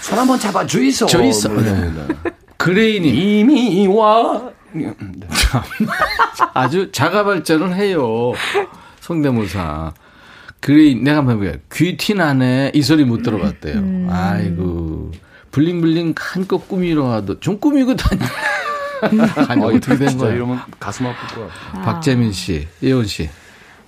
손 0.00 0.18
한번 0.18 0.38
잡아 0.38 0.66
주이소. 0.66 1.06
주이소. 1.06 1.48
뭐 1.50 1.62
네. 1.62 1.92
거. 1.92 2.30
그레이님. 2.56 3.14
이미 3.14 3.86
와. 3.86 4.50
네. 4.72 4.92
아주 6.54 6.90
자가 6.92 7.24
발전을 7.24 7.74
해요. 7.74 8.32
성대모사. 9.00 9.92
그레이, 10.60 10.94
내가 10.94 11.18
한번 11.18 11.36
해볼게요. 11.36 11.60
귀티 11.72 12.14
나네. 12.14 12.72
이 12.74 12.82
소리 12.82 13.04
못 13.04 13.22
들어봤대요. 13.22 13.76
음. 13.76 14.08
아이고. 14.10 15.10
bling 15.52 15.83
bling 15.83 16.14
한껏 16.16 16.68
꾸미러 16.68 17.10
하도 17.10 17.40
좀 17.40 17.58
꾸미고 17.58 17.96
다니. 17.96 18.20
아니, 19.48 19.64
어이, 19.64 19.76
어떻게 19.76 19.96
된 19.96 20.18
거야? 20.18 20.34
이러면 20.34 20.60
가슴 20.78 21.06
아플 21.06 21.34
거야. 21.34 21.48
박재민 21.82 22.32
씨, 22.32 22.68
예원 22.82 23.06
씨. 23.06 23.28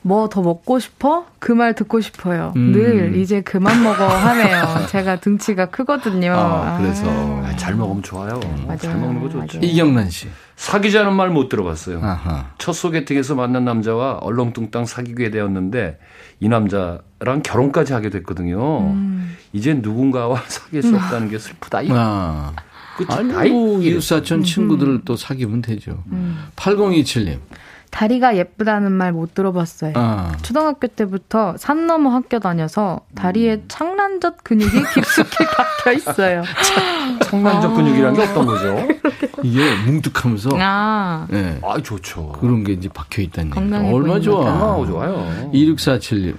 뭐 0.02 0.28
더 0.28 0.42
먹고 0.42 0.78
싶어? 0.78 1.26
그 1.38 1.52
말 1.52 1.74
듣고 1.74 2.00
싶어요. 2.00 2.52
음. 2.56 2.72
늘 2.72 3.16
이제 3.16 3.40
그만 3.40 3.82
먹어 3.82 4.06
하네요. 4.08 4.86
제가 4.90 5.16
등치가 5.20 5.66
크거든요. 5.66 6.32
아, 6.34 6.78
그래서. 6.78 7.04
아, 7.44 7.54
잘 7.56 7.74
먹으면 7.74 8.02
좋아요. 8.02 8.40
잘 8.80 8.96
먹는 8.96 9.20
거 9.20 9.28
좋죠. 9.28 9.58
맞아요. 9.58 9.60
이경란 9.70 10.10
씨. 10.10 10.28
사귀자는 10.56 11.14
말 11.14 11.30
못 11.30 11.48
들어봤어요. 11.48 12.00
아하. 12.02 12.46
첫 12.58 12.72
소개팅에서 12.72 13.34
만난 13.34 13.64
남자와 13.64 14.18
얼렁뚱땅 14.22 14.84
사귀게 14.86 15.30
되었는데 15.30 15.98
이 16.40 16.48
남자랑 16.48 17.42
결혼까지 17.44 17.92
하게 17.92 18.10
됐거든요. 18.10 18.80
음. 18.92 19.36
이제 19.52 19.74
누군가와 19.74 20.42
사귈 20.46 20.82
수 20.82 20.94
없다는 20.96 21.30
게 21.30 21.38
슬프다. 21.38 21.82
이 21.82 21.88
아. 21.92 22.52
끝이 22.96 23.08
아니, 23.34 23.50
뭐. 23.50 23.80
이웃사촌 23.80 24.42
친구들을 24.44 25.02
또 25.04 25.16
사귀면 25.16 25.62
되죠. 25.62 26.02
8027님. 26.56 27.38
다리가 27.96 28.36
예쁘다는 28.38 28.90
말 28.90 29.12
못 29.12 29.34
들어봤어요. 29.34 29.92
아. 29.96 30.32
초등학교 30.40 30.88
때부터 30.88 31.54
산 31.58 31.86
넘어 31.86 32.08
학교 32.10 32.38
다녀서 32.38 33.00
다리에 33.14 33.64
창란젓 33.68 34.42
근육이 34.42 34.70
깊숙이 34.94 35.44
박혀 35.54 35.92
있어요. 35.92 36.42
창만적 37.24 37.74
근육이라는 37.74 38.14
게 38.14 38.22
어떤 38.22 38.46
거죠? 38.46 38.88
이게 39.44 39.74
뭉툭하면서. 39.86 40.50
아, 40.54 41.26
예. 41.32 41.60
아, 41.62 41.76
좋죠. 41.82 42.32
그런 42.40 42.64
게 42.64 42.72
이제 42.72 42.88
박혀 42.88 43.20
있다는 43.20 43.48
얘기. 43.50 43.54
건강해 43.54 43.88
얼마나 43.92 44.02
보이는 44.14 44.22
좋아. 44.22 44.44
건강하고 44.44 44.86
좋아요. 44.86 45.50
2647님. 45.52 46.36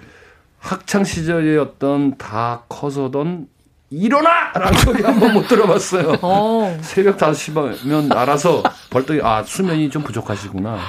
학창 0.59 1.03
시절이었던 1.03 2.17
다 2.17 2.63
커서던 2.67 3.45
일어나! 3.91 4.51
라는 4.55 4.77
소리 4.79 5.03
한번 5.03 5.33
못 5.35 5.47
들어봤어요. 5.47 6.17
어, 6.23 6.77
새벽 6.81 7.17
5시면 7.17 8.11
알아서 8.15 8.63
벌떡, 8.89 9.23
아, 9.23 9.43
수면이 9.43 9.91
좀 9.91 10.01
부족하시구나. 10.01 10.79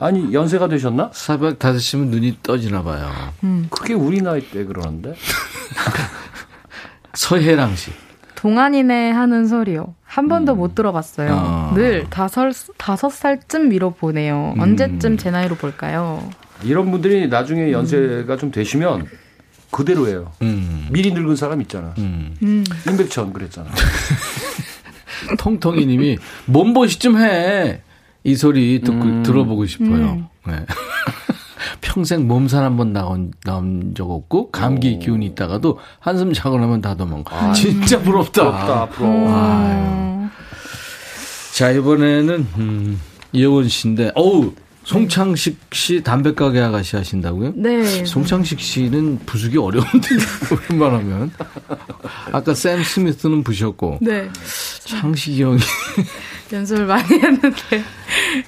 아니, 0.00 0.32
연세가 0.32 0.68
되셨나? 0.68 1.10
새벽 1.12 1.58
5시면 1.58 2.06
눈이 2.06 2.38
떠지나 2.42 2.82
봐요. 2.82 3.10
그게 3.68 3.92
우리 3.94 4.22
나이 4.22 4.40
때 4.40 4.64
그러는데? 4.64 5.14
서혜랑 7.14 7.76
씨. 7.76 7.92
동안이네 8.34 9.10
하는 9.10 9.46
소리요. 9.46 9.94
한 10.04 10.28
번도 10.28 10.54
못 10.54 10.74
들어봤어요. 10.74 11.30
아. 11.32 11.72
늘 11.74 12.08
다섯, 12.08 12.50
다섯 12.78 13.10
살쯤 13.10 13.68
미뤄 13.68 13.90
보네요. 13.90 14.54
음. 14.56 14.60
언제쯤 14.60 15.18
제 15.18 15.30
나이로 15.30 15.56
볼까요? 15.56 16.28
이런 16.62 16.90
분들이 16.90 17.28
나중에 17.28 17.70
연세가 17.70 18.38
좀 18.38 18.50
되시면 18.50 19.06
그대로예요. 19.70 20.32
음. 20.40 20.88
미리 20.90 21.12
늙은 21.12 21.36
사람 21.36 21.60
있잖아. 21.60 21.94
음. 21.98 22.34
음. 22.42 22.64
임백천 22.88 23.34
그랬잖아. 23.34 23.70
통통이 25.38 25.84
님이 25.84 26.16
몸보시 26.46 26.98
좀 26.98 27.18
해. 27.18 27.82
이 28.24 28.34
소리 28.36 28.80
듣고 28.80 29.02
음. 29.04 29.22
들어보고 29.22 29.66
싶어요. 29.66 29.88
음. 30.12 30.26
네. 30.46 30.64
평생 31.80 32.26
몸살 32.28 32.62
한 32.64 32.76
번 32.76 32.92
나온, 32.92 33.32
나온 33.44 33.94
적 33.96 34.10
없고, 34.10 34.50
감기 34.50 34.98
기운이 34.98 35.26
있다가도 35.26 35.78
한숨 35.98 36.32
자고 36.32 36.58
나면 36.58 36.80
다 36.80 36.94
도망가. 36.94 37.52
진짜 37.54 38.00
부럽다. 38.00 38.42
부럽다, 38.44 38.88
부러워. 38.90 39.28
음. 39.28 40.30
자, 41.54 41.70
이번에는, 41.70 42.46
음, 42.58 43.00
예원 43.34 43.68
씨인데, 43.68 44.12
어우, 44.14 44.52
송창식 44.90 45.56
씨 45.72 46.02
담배 46.02 46.34
가게 46.34 46.60
아가씨 46.60 46.96
하신다고요? 46.96 47.52
네. 47.54 48.04
송창식 48.04 48.58
씨는 48.58 49.20
부수기 49.24 49.56
어려운데, 49.56 50.08
웬만하면. 50.68 51.30
아까 52.32 52.52
샘 52.54 52.82
스미스는 52.82 53.44
부셨고, 53.44 53.98
네. 54.02 54.28
창식이 54.84 55.40
형이 55.44 55.60
연습을 56.52 56.86
많이 56.86 57.04
했는데. 57.20 57.84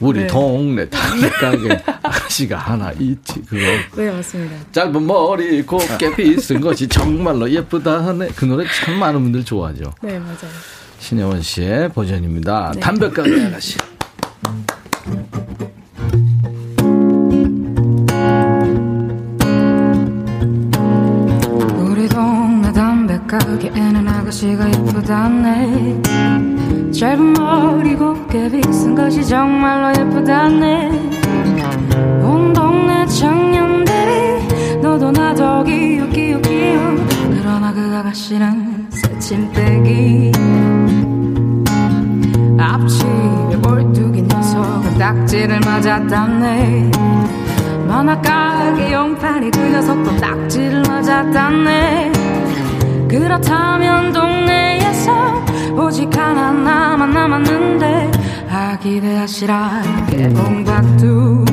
우리 0.01 0.22
네. 0.22 0.26
동네 0.26 0.88
담배 0.88 1.28
가게 1.30 1.80
아가씨가 2.03 2.59
하나 2.59 2.90
있지, 2.99 3.40
그거. 3.43 3.62
네, 3.97 4.11
맞습니다. 4.11 4.57
짧은 4.72 5.07
머리 5.07 5.62
곱게 5.62 6.16
빗은 6.16 6.61
것이 6.61 6.88
정말로 6.88 7.49
예쁘다 7.49 8.05
하네. 8.05 8.30
그 8.34 8.47
노래 8.47 8.66
참 8.84 8.99
많은 8.99 9.22
분들 9.22 9.45
좋아하죠. 9.45 9.95
네, 10.03 10.18
맞아요. 10.18 10.36
신혜원 10.99 11.40
씨의 11.40 11.90
버전입니다. 11.93 12.72
네. 12.74 12.80
담배 12.80 13.09
가게 13.11 13.45
아가씨. 13.47 13.76
아가씨가 24.23 24.68
예쁘다네. 24.68 26.01
짧은 26.93 27.33
머리 27.33 27.97
곱게 27.97 28.49
빗은 28.49 28.95
것이 28.95 29.25
정말로 29.27 29.89
예쁘다네. 29.99 30.91
온 32.23 32.53
동네 32.53 33.05
청년들이 33.07 34.79
너도 34.81 35.11
나도 35.11 35.64
기웃 35.64 36.09
기웃 36.11 36.41
기웃. 36.43 36.81
그러나 37.31 37.73
그 37.73 37.81
아가씨는 37.97 38.87
새침대기. 38.91 40.33
앞집에 42.59 43.61
볼뚜기 43.61 44.23
녀석은 44.23 44.99
딱지를 44.99 45.59
맞았다네. 45.61 46.91
만화가게 47.89 48.93
용판이 48.93 49.51
그 49.51 49.59
녀석도 49.59 50.16
딱지를 50.16 50.83
맞았다네 50.83 52.22
그렇다면 53.13 54.11
동네에서 54.15 55.13
오직 55.77 56.17
하나 56.17 56.51
나만 56.51 57.11
남았는데 57.11 58.11
아 58.49 58.79
기대하시라. 58.79 59.83
개봉박두 60.09 61.45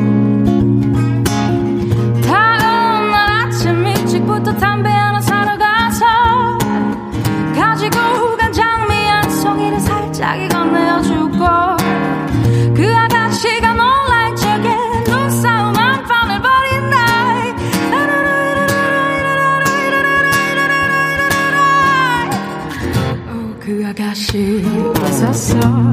웃었 25.30 25.89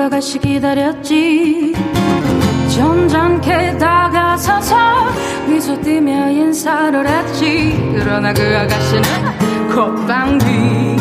아가씨 0.00 0.38
기다렸지. 0.38 1.74
점잖게 2.74 3.76
다가서서 3.78 4.76
미소 5.46 5.78
띠며 5.80 6.30
인사를 6.30 7.06
했지. 7.06 7.92
그러나 7.94 8.32
그 8.32 8.42
아가씨는 8.42 9.02
콧방귀 9.74 10.96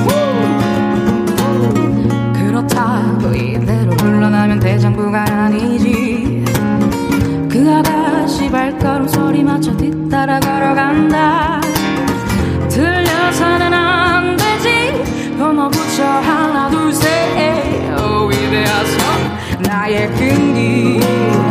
그렇다고 2.33 3.33
이대로 3.35 3.95
물러나면 3.95 4.59
대장부가 4.59 5.23
아니지. 5.27 6.43
그 7.49 7.73
아가씨 7.73 8.49
발걸음 8.49 9.07
소리 9.07 9.43
맞춰 9.43 9.75
뒤따라 9.77 10.39
걸어간다. 10.39 11.61
들려서는 12.69 13.73
안 13.73 14.35
되지. 14.35 15.37
번호 15.37 15.69
붙여 15.69 16.03
나의 19.89 20.07
끈 20.11 21.48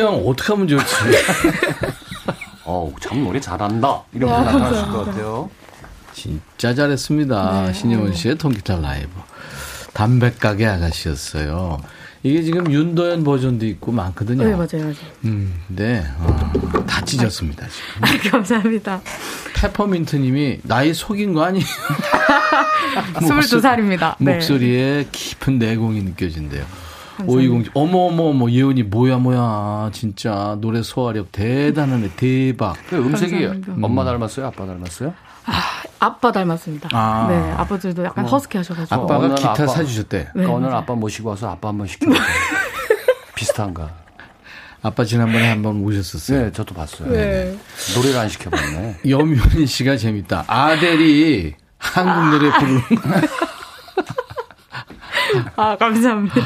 형 0.00 0.22
어떻게 0.26 0.52
하면 0.52 0.68
좋지? 0.68 0.84
어우, 2.64 2.92
참 3.00 3.24
노래 3.24 3.40
잘한다. 3.40 4.02
이런 4.12 4.30
거 4.30 4.40
나타났을 4.42 4.86
것 4.92 5.04
같아요. 5.06 5.50
진짜 6.12 6.74
잘했습니다. 6.74 7.72
신혜원 7.72 8.14
씨의 8.14 8.36
통기타 8.36 8.76
라이브. 8.80 9.10
담배가게 9.92 10.66
아가씨였어요. 10.66 11.78
이게 12.22 12.42
지금 12.42 12.70
윤도현 12.72 13.22
버전도 13.22 13.66
있고 13.66 13.92
많거든요. 13.92 14.42
네, 14.44 14.50
맞아요, 14.50 14.82
맞아요. 14.82 14.94
음, 15.24 15.54
네. 15.68 16.04
어, 16.18 16.84
다 16.86 17.04
찢었습니다, 17.04 17.66
지금. 17.68 18.04
아, 18.04 18.30
감사합니다. 18.30 19.00
페퍼민트 19.54 20.16
님이 20.16 20.58
나이 20.64 20.92
속인 20.92 21.34
거 21.34 21.44
아니에요? 21.44 21.64
22살입니다. 23.20 24.16
네. 24.18 24.34
목소리에 24.34 25.06
깊은 25.12 25.58
내공이 25.58 26.02
느껴진대요. 26.02 26.64
오이공지 27.24 27.70
어머 27.74 27.98
어머 28.06 28.24
어머 28.24 28.50
예원이 28.50 28.82
뭐야 28.84 29.18
뭐야 29.18 29.90
진짜 29.92 30.56
노래 30.60 30.82
소화력 30.82 31.32
대단하네 31.32 32.10
대박. 32.16 32.76
그 32.88 32.96
음색이 32.96 33.32
감사합니다. 33.32 33.72
엄마 33.82 34.04
닮았어요? 34.04 34.46
아빠 34.46 34.66
닮았어요? 34.66 35.14
아빠 35.98 36.32
닮았습니다. 36.32 36.88
아. 36.92 37.26
네, 37.30 37.52
아버지도 37.52 38.04
약간 38.04 38.24
어. 38.24 38.28
허스키 38.28 38.58
하셔가지고. 38.58 38.94
아빠가 38.94 39.34
기타 39.34 39.50
아빠- 39.52 39.66
사주셨대. 39.66 40.18
네, 40.18 40.28
그러니까 40.32 40.54
오늘. 40.54 40.74
아빠 40.74 40.94
모시고 40.94 41.30
와서 41.30 41.48
아빠 41.50 41.68
한번 41.68 41.86
시켜보자. 41.86 42.20
비슷한가? 43.34 43.90
아빠 44.82 45.04
지난번에 45.04 45.48
한번 45.50 45.82
오셨었어요. 45.82 46.42
네, 46.44 46.52
저도 46.52 46.74
봤어요. 46.74 47.10
네. 47.10 47.56
노래를 47.96 48.18
안 48.18 48.28
시켜봤네. 48.28 48.98
염윤희 49.08 49.66
씨가 49.66 49.96
재밌다. 49.96 50.44
아델이 50.46 51.54
한국 51.78 52.38
노래 52.38 52.50
부르는 52.58 52.80
거. 52.96 53.10
아, 55.56 55.76
감사합니다. 55.76 56.40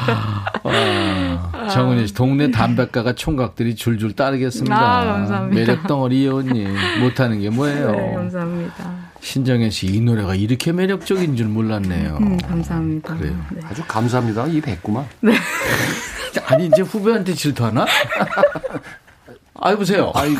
아, 0.63 1.67
정은희 1.71 2.07
씨, 2.07 2.13
동네 2.13 2.51
담배가가 2.51 3.13
총각들이 3.13 3.75
줄줄 3.75 4.15
따르겠습니다. 4.15 4.75
아, 4.75 5.05
감사합니다. 5.05 5.59
매력 5.59 5.87
덩어리 5.87 6.23
예원님 6.25 6.75
못하는 6.99 7.39
게 7.39 7.49
뭐예요? 7.49 7.91
네, 7.91 8.13
감사합니다. 8.13 9.11
신정현 9.21 9.69
씨, 9.69 9.87
이 9.87 10.01
노래가 10.01 10.35
이렇게 10.35 10.71
매력적인 10.71 11.35
줄 11.35 11.47
몰랐네요. 11.47 12.17
음, 12.21 12.37
감사합니다. 12.37 13.15
그래요. 13.17 13.35
네. 13.51 13.61
아주 13.69 13.83
감사합니다. 13.87 14.47
이 14.47 14.59
뵙구만. 14.61 15.05
아니 16.47 16.67
이제 16.67 16.81
후배한테 16.81 17.33
질투하나? 17.33 17.85
아이 19.59 19.75
보세요. 19.75 20.11
아이? 20.15 20.35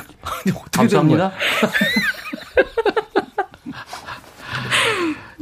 감사합니다. 0.71 1.31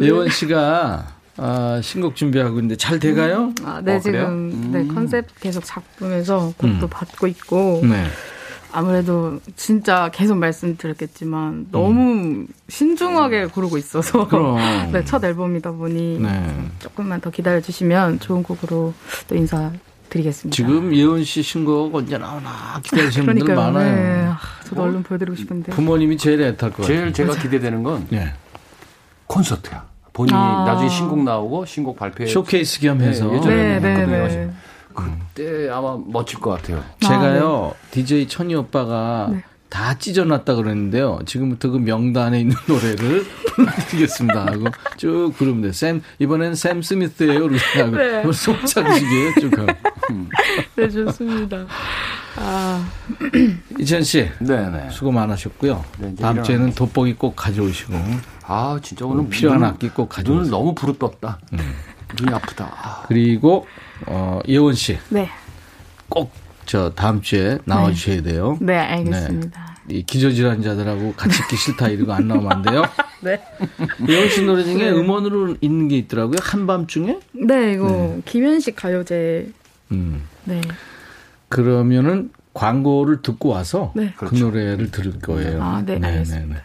예원 0.01 0.29
씨가 0.29 1.18
아, 1.41 1.79
신곡 1.81 2.15
준비하고 2.15 2.55
있는데 2.57 2.75
잘 2.75 2.99
돼가요? 2.99 3.53
아, 3.63 3.81
네, 3.83 3.95
어? 3.95 3.99
지금 3.99 4.71
네, 4.71 4.85
컨셉 4.87 5.25
계속 5.39 5.63
잡으면서 5.63 6.53
곡도 6.57 6.85
음. 6.85 6.89
받고 6.89 7.27
있고 7.27 7.81
네. 7.83 8.05
아무래도 8.71 9.39
진짜 9.55 10.11
계속 10.13 10.37
말씀드렸겠지만 10.37 11.67
너무 11.71 12.45
신중하게 12.67 13.47
고르고 13.47 13.77
있어서 13.77 14.27
그럼. 14.29 14.57
네, 14.91 15.03
첫 15.05 15.23
앨범이다 15.23 15.71
보니 15.71 16.19
네. 16.19 16.69
조금만 16.79 17.19
더 17.21 17.29
기다려 17.31 17.61
주시면 17.61 18.19
좋은 18.19 18.43
곡으로 18.43 18.93
또 19.27 19.35
인사 19.35 19.71
드리겠습니다. 20.09 20.55
지금 20.55 20.93
예원 20.95 21.23
씨 21.23 21.41
신곡 21.41 21.93
언제 21.95 22.17
나오나 22.17 22.79
기다리시는 22.83 23.25
분들 23.27 23.45
그러니까요. 23.45 23.71
많아요. 23.73 23.95
네. 23.95 24.25
아, 24.27 24.39
저도 24.65 24.81
얼른 24.83 25.03
보여드리고 25.03 25.35
싶은데. 25.35 25.71
부모님이 25.71 26.17
제일 26.17 26.41
애탈 26.41 26.71
것 26.71 26.81
같아요. 26.81 26.87
제일 26.87 27.13
제가 27.13 27.35
기대되는 27.35 27.83
건 27.83 28.07
네. 28.09 28.33
콘서트야. 29.27 29.88
본인이 30.20 30.38
아. 30.38 30.65
나중에 30.67 30.89
신곡 30.89 31.24
나오고 31.24 31.65
신곡 31.65 31.95
발표해 31.97 32.30
쇼케이스 32.30 32.82
겸 32.82 32.99
해서. 32.99 33.34
예전에 33.34 33.55
네, 33.55 33.80
네, 33.80 33.89
했거든요. 34.01 34.28
네. 34.28 34.51
그때 34.93 35.70
아마 35.70 35.97
멋질 36.07 36.41
것 36.41 36.49
같아요. 36.49 36.84
제가요, 36.99 37.74
DJ 37.91 38.28
천이 38.28 38.53
오빠가 38.53 39.30
네. 39.32 39.41
다 39.70 39.97
찢어놨다 39.97 40.55
그랬는데요. 40.55 41.20
지금부터 41.26 41.70
그 41.70 41.78
명단에 41.78 42.41
있는 42.41 42.53
노래를 42.67 43.24
불러드리겠습니다 43.55 44.45
하고 44.47 44.65
쭉 44.97 45.32
부르면 45.38 45.61
돼요. 45.61 45.72
샘, 45.72 46.01
이번엔 46.20 46.55
샘 46.55 46.82
스미스예요. 46.82 47.47
네. 47.47 47.57
네. 48.26 48.32
손차기시게요. 48.34 49.34
쭉 49.39 49.51
가고. 49.51 49.72
네, 50.76 50.89
좋습니다. 50.89 51.65
아, 52.36 52.86
이천 53.80 54.03
씨. 54.03 54.28
네네. 54.39 54.89
수고 54.89 55.13
많으셨고요. 55.13 55.82
네, 55.99 56.13
다음 56.20 56.36
일어나- 56.39 56.43
주에는 56.43 56.74
돋보기 56.74 57.13
꼭 57.13 57.38
가져오시고. 57.38 57.93
아 58.51 58.79
진짜 58.81 59.05
오늘 59.05 59.29
필요한 59.29 59.59
눈- 59.59 59.69
악기 59.69 59.89
꼭 59.89 60.09
눈을 60.09 60.09
가져오세요. 60.09 60.45
음. 60.47 60.51
너무 60.51 60.73
부릅떴다. 60.75 61.39
눈이 62.19 62.33
아프다. 62.33 62.65
아, 62.65 63.03
그리고, 63.07 63.67
어, 64.07 64.39
예원 64.47 64.73
씨. 64.73 64.97
네. 65.09 65.29
꼭 66.09 66.31
저 66.65 66.91
다음 66.91 67.19
주에 67.19 67.57
나와 67.65 67.91
주셔야 67.91 68.21
돼요. 68.21 68.55
네, 68.61 68.77
알겠습니다. 68.77 69.77
이 69.89 70.03
기저질환자들하고 70.03 71.13
같이 71.17 71.41
있기 71.41 71.55
싫다 71.55 71.87
이러고 71.87 72.13
안 72.13 72.27
나오면 72.27 72.51
안 72.51 72.61
돼요. 72.61 72.83
네. 73.21 73.41
예원 74.07 74.29
씨 74.29 74.43
노래 74.45 74.63
중에 74.63 74.75
네. 74.77 74.89
음원으로 74.91 75.55
있는 75.61 75.87
게 75.87 75.97
있더라고요. 75.97 76.37
한밤중에. 76.39 77.17
네, 77.47 77.73
이거 77.73 78.19
김현식 78.25 78.75
가요제. 78.75 79.51
음. 79.93 80.21
네. 80.43 80.61
그러면은 81.47 82.29
광고를 82.53 83.23
듣고 83.23 83.49
와서 83.49 83.91
네. 83.95 84.13
그 84.15 84.35
노래를 84.35 84.91
들을 84.91 85.17
거예요. 85.19 85.63
아, 85.63 85.81
네, 85.83 85.93
알겠습니다. 86.03 86.61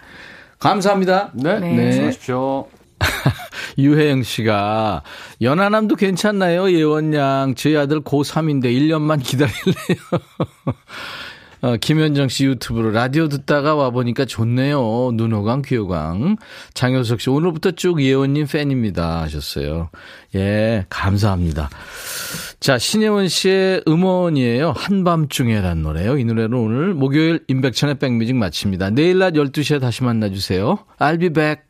감사합니다. 0.69 1.31
네. 1.35 1.61
네. 1.61 1.93
수고하십시오. 1.93 2.67
유혜영 3.79 4.23
씨가 4.23 5.03
연하남도 5.43 5.97
괜찮나요? 5.97 6.71
예원양 6.71 7.55
저희 7.57 7.77
아들 7.77 8.01
고3인데 8.01 8.67
1년만 8.67 9.23
기다릴래요. 9.23 9.99
어, 11.65 11.79
김현정 11.79 12.29
씨 12.29 12.45
유튜브로 12.45 12.91
라디오 12.91 13.27
듣다가 13.31 13.75
와보니까 13.75 14.27
좋네요. 14.27 15.13
눈호강, 15.15 15.63
귀호강. 15.63 16.37
장효석 16.75 17.23
씨, 17.23 17.31
오늘부터 17.31 17.71
쭉 17.71 18.03
예원님 18.03 18.47
팬입니다. 18.47 19.23
하셨어요. 19.23 19.89
예, 20.35 20.85
감사합니다. 20.91 21.71
자, 22.61 22.77
신예원 22.77 23.29
씨의 23.29 23.85
음원이에요. 23.89 24.75
한밤중에란 24.77 25.81
노래요. 25.81 26.19
이 26.19 26.25
노래는 26.27 26.53
오늘 26.53 26.93
목요일 26.93 27.43
임백천의 27.49 27.95
백뮤직 27.95 28.37
마칩니다. 28.37 28.91
내일 28.91 29.17
낮 29.17 29.33
12시에 29.33 29.81
다시 29.81 30.05
만나주세요. 30.05 30.81
I'll 30.99 31.19
be 31.19 31.31
back. 31.31 31.63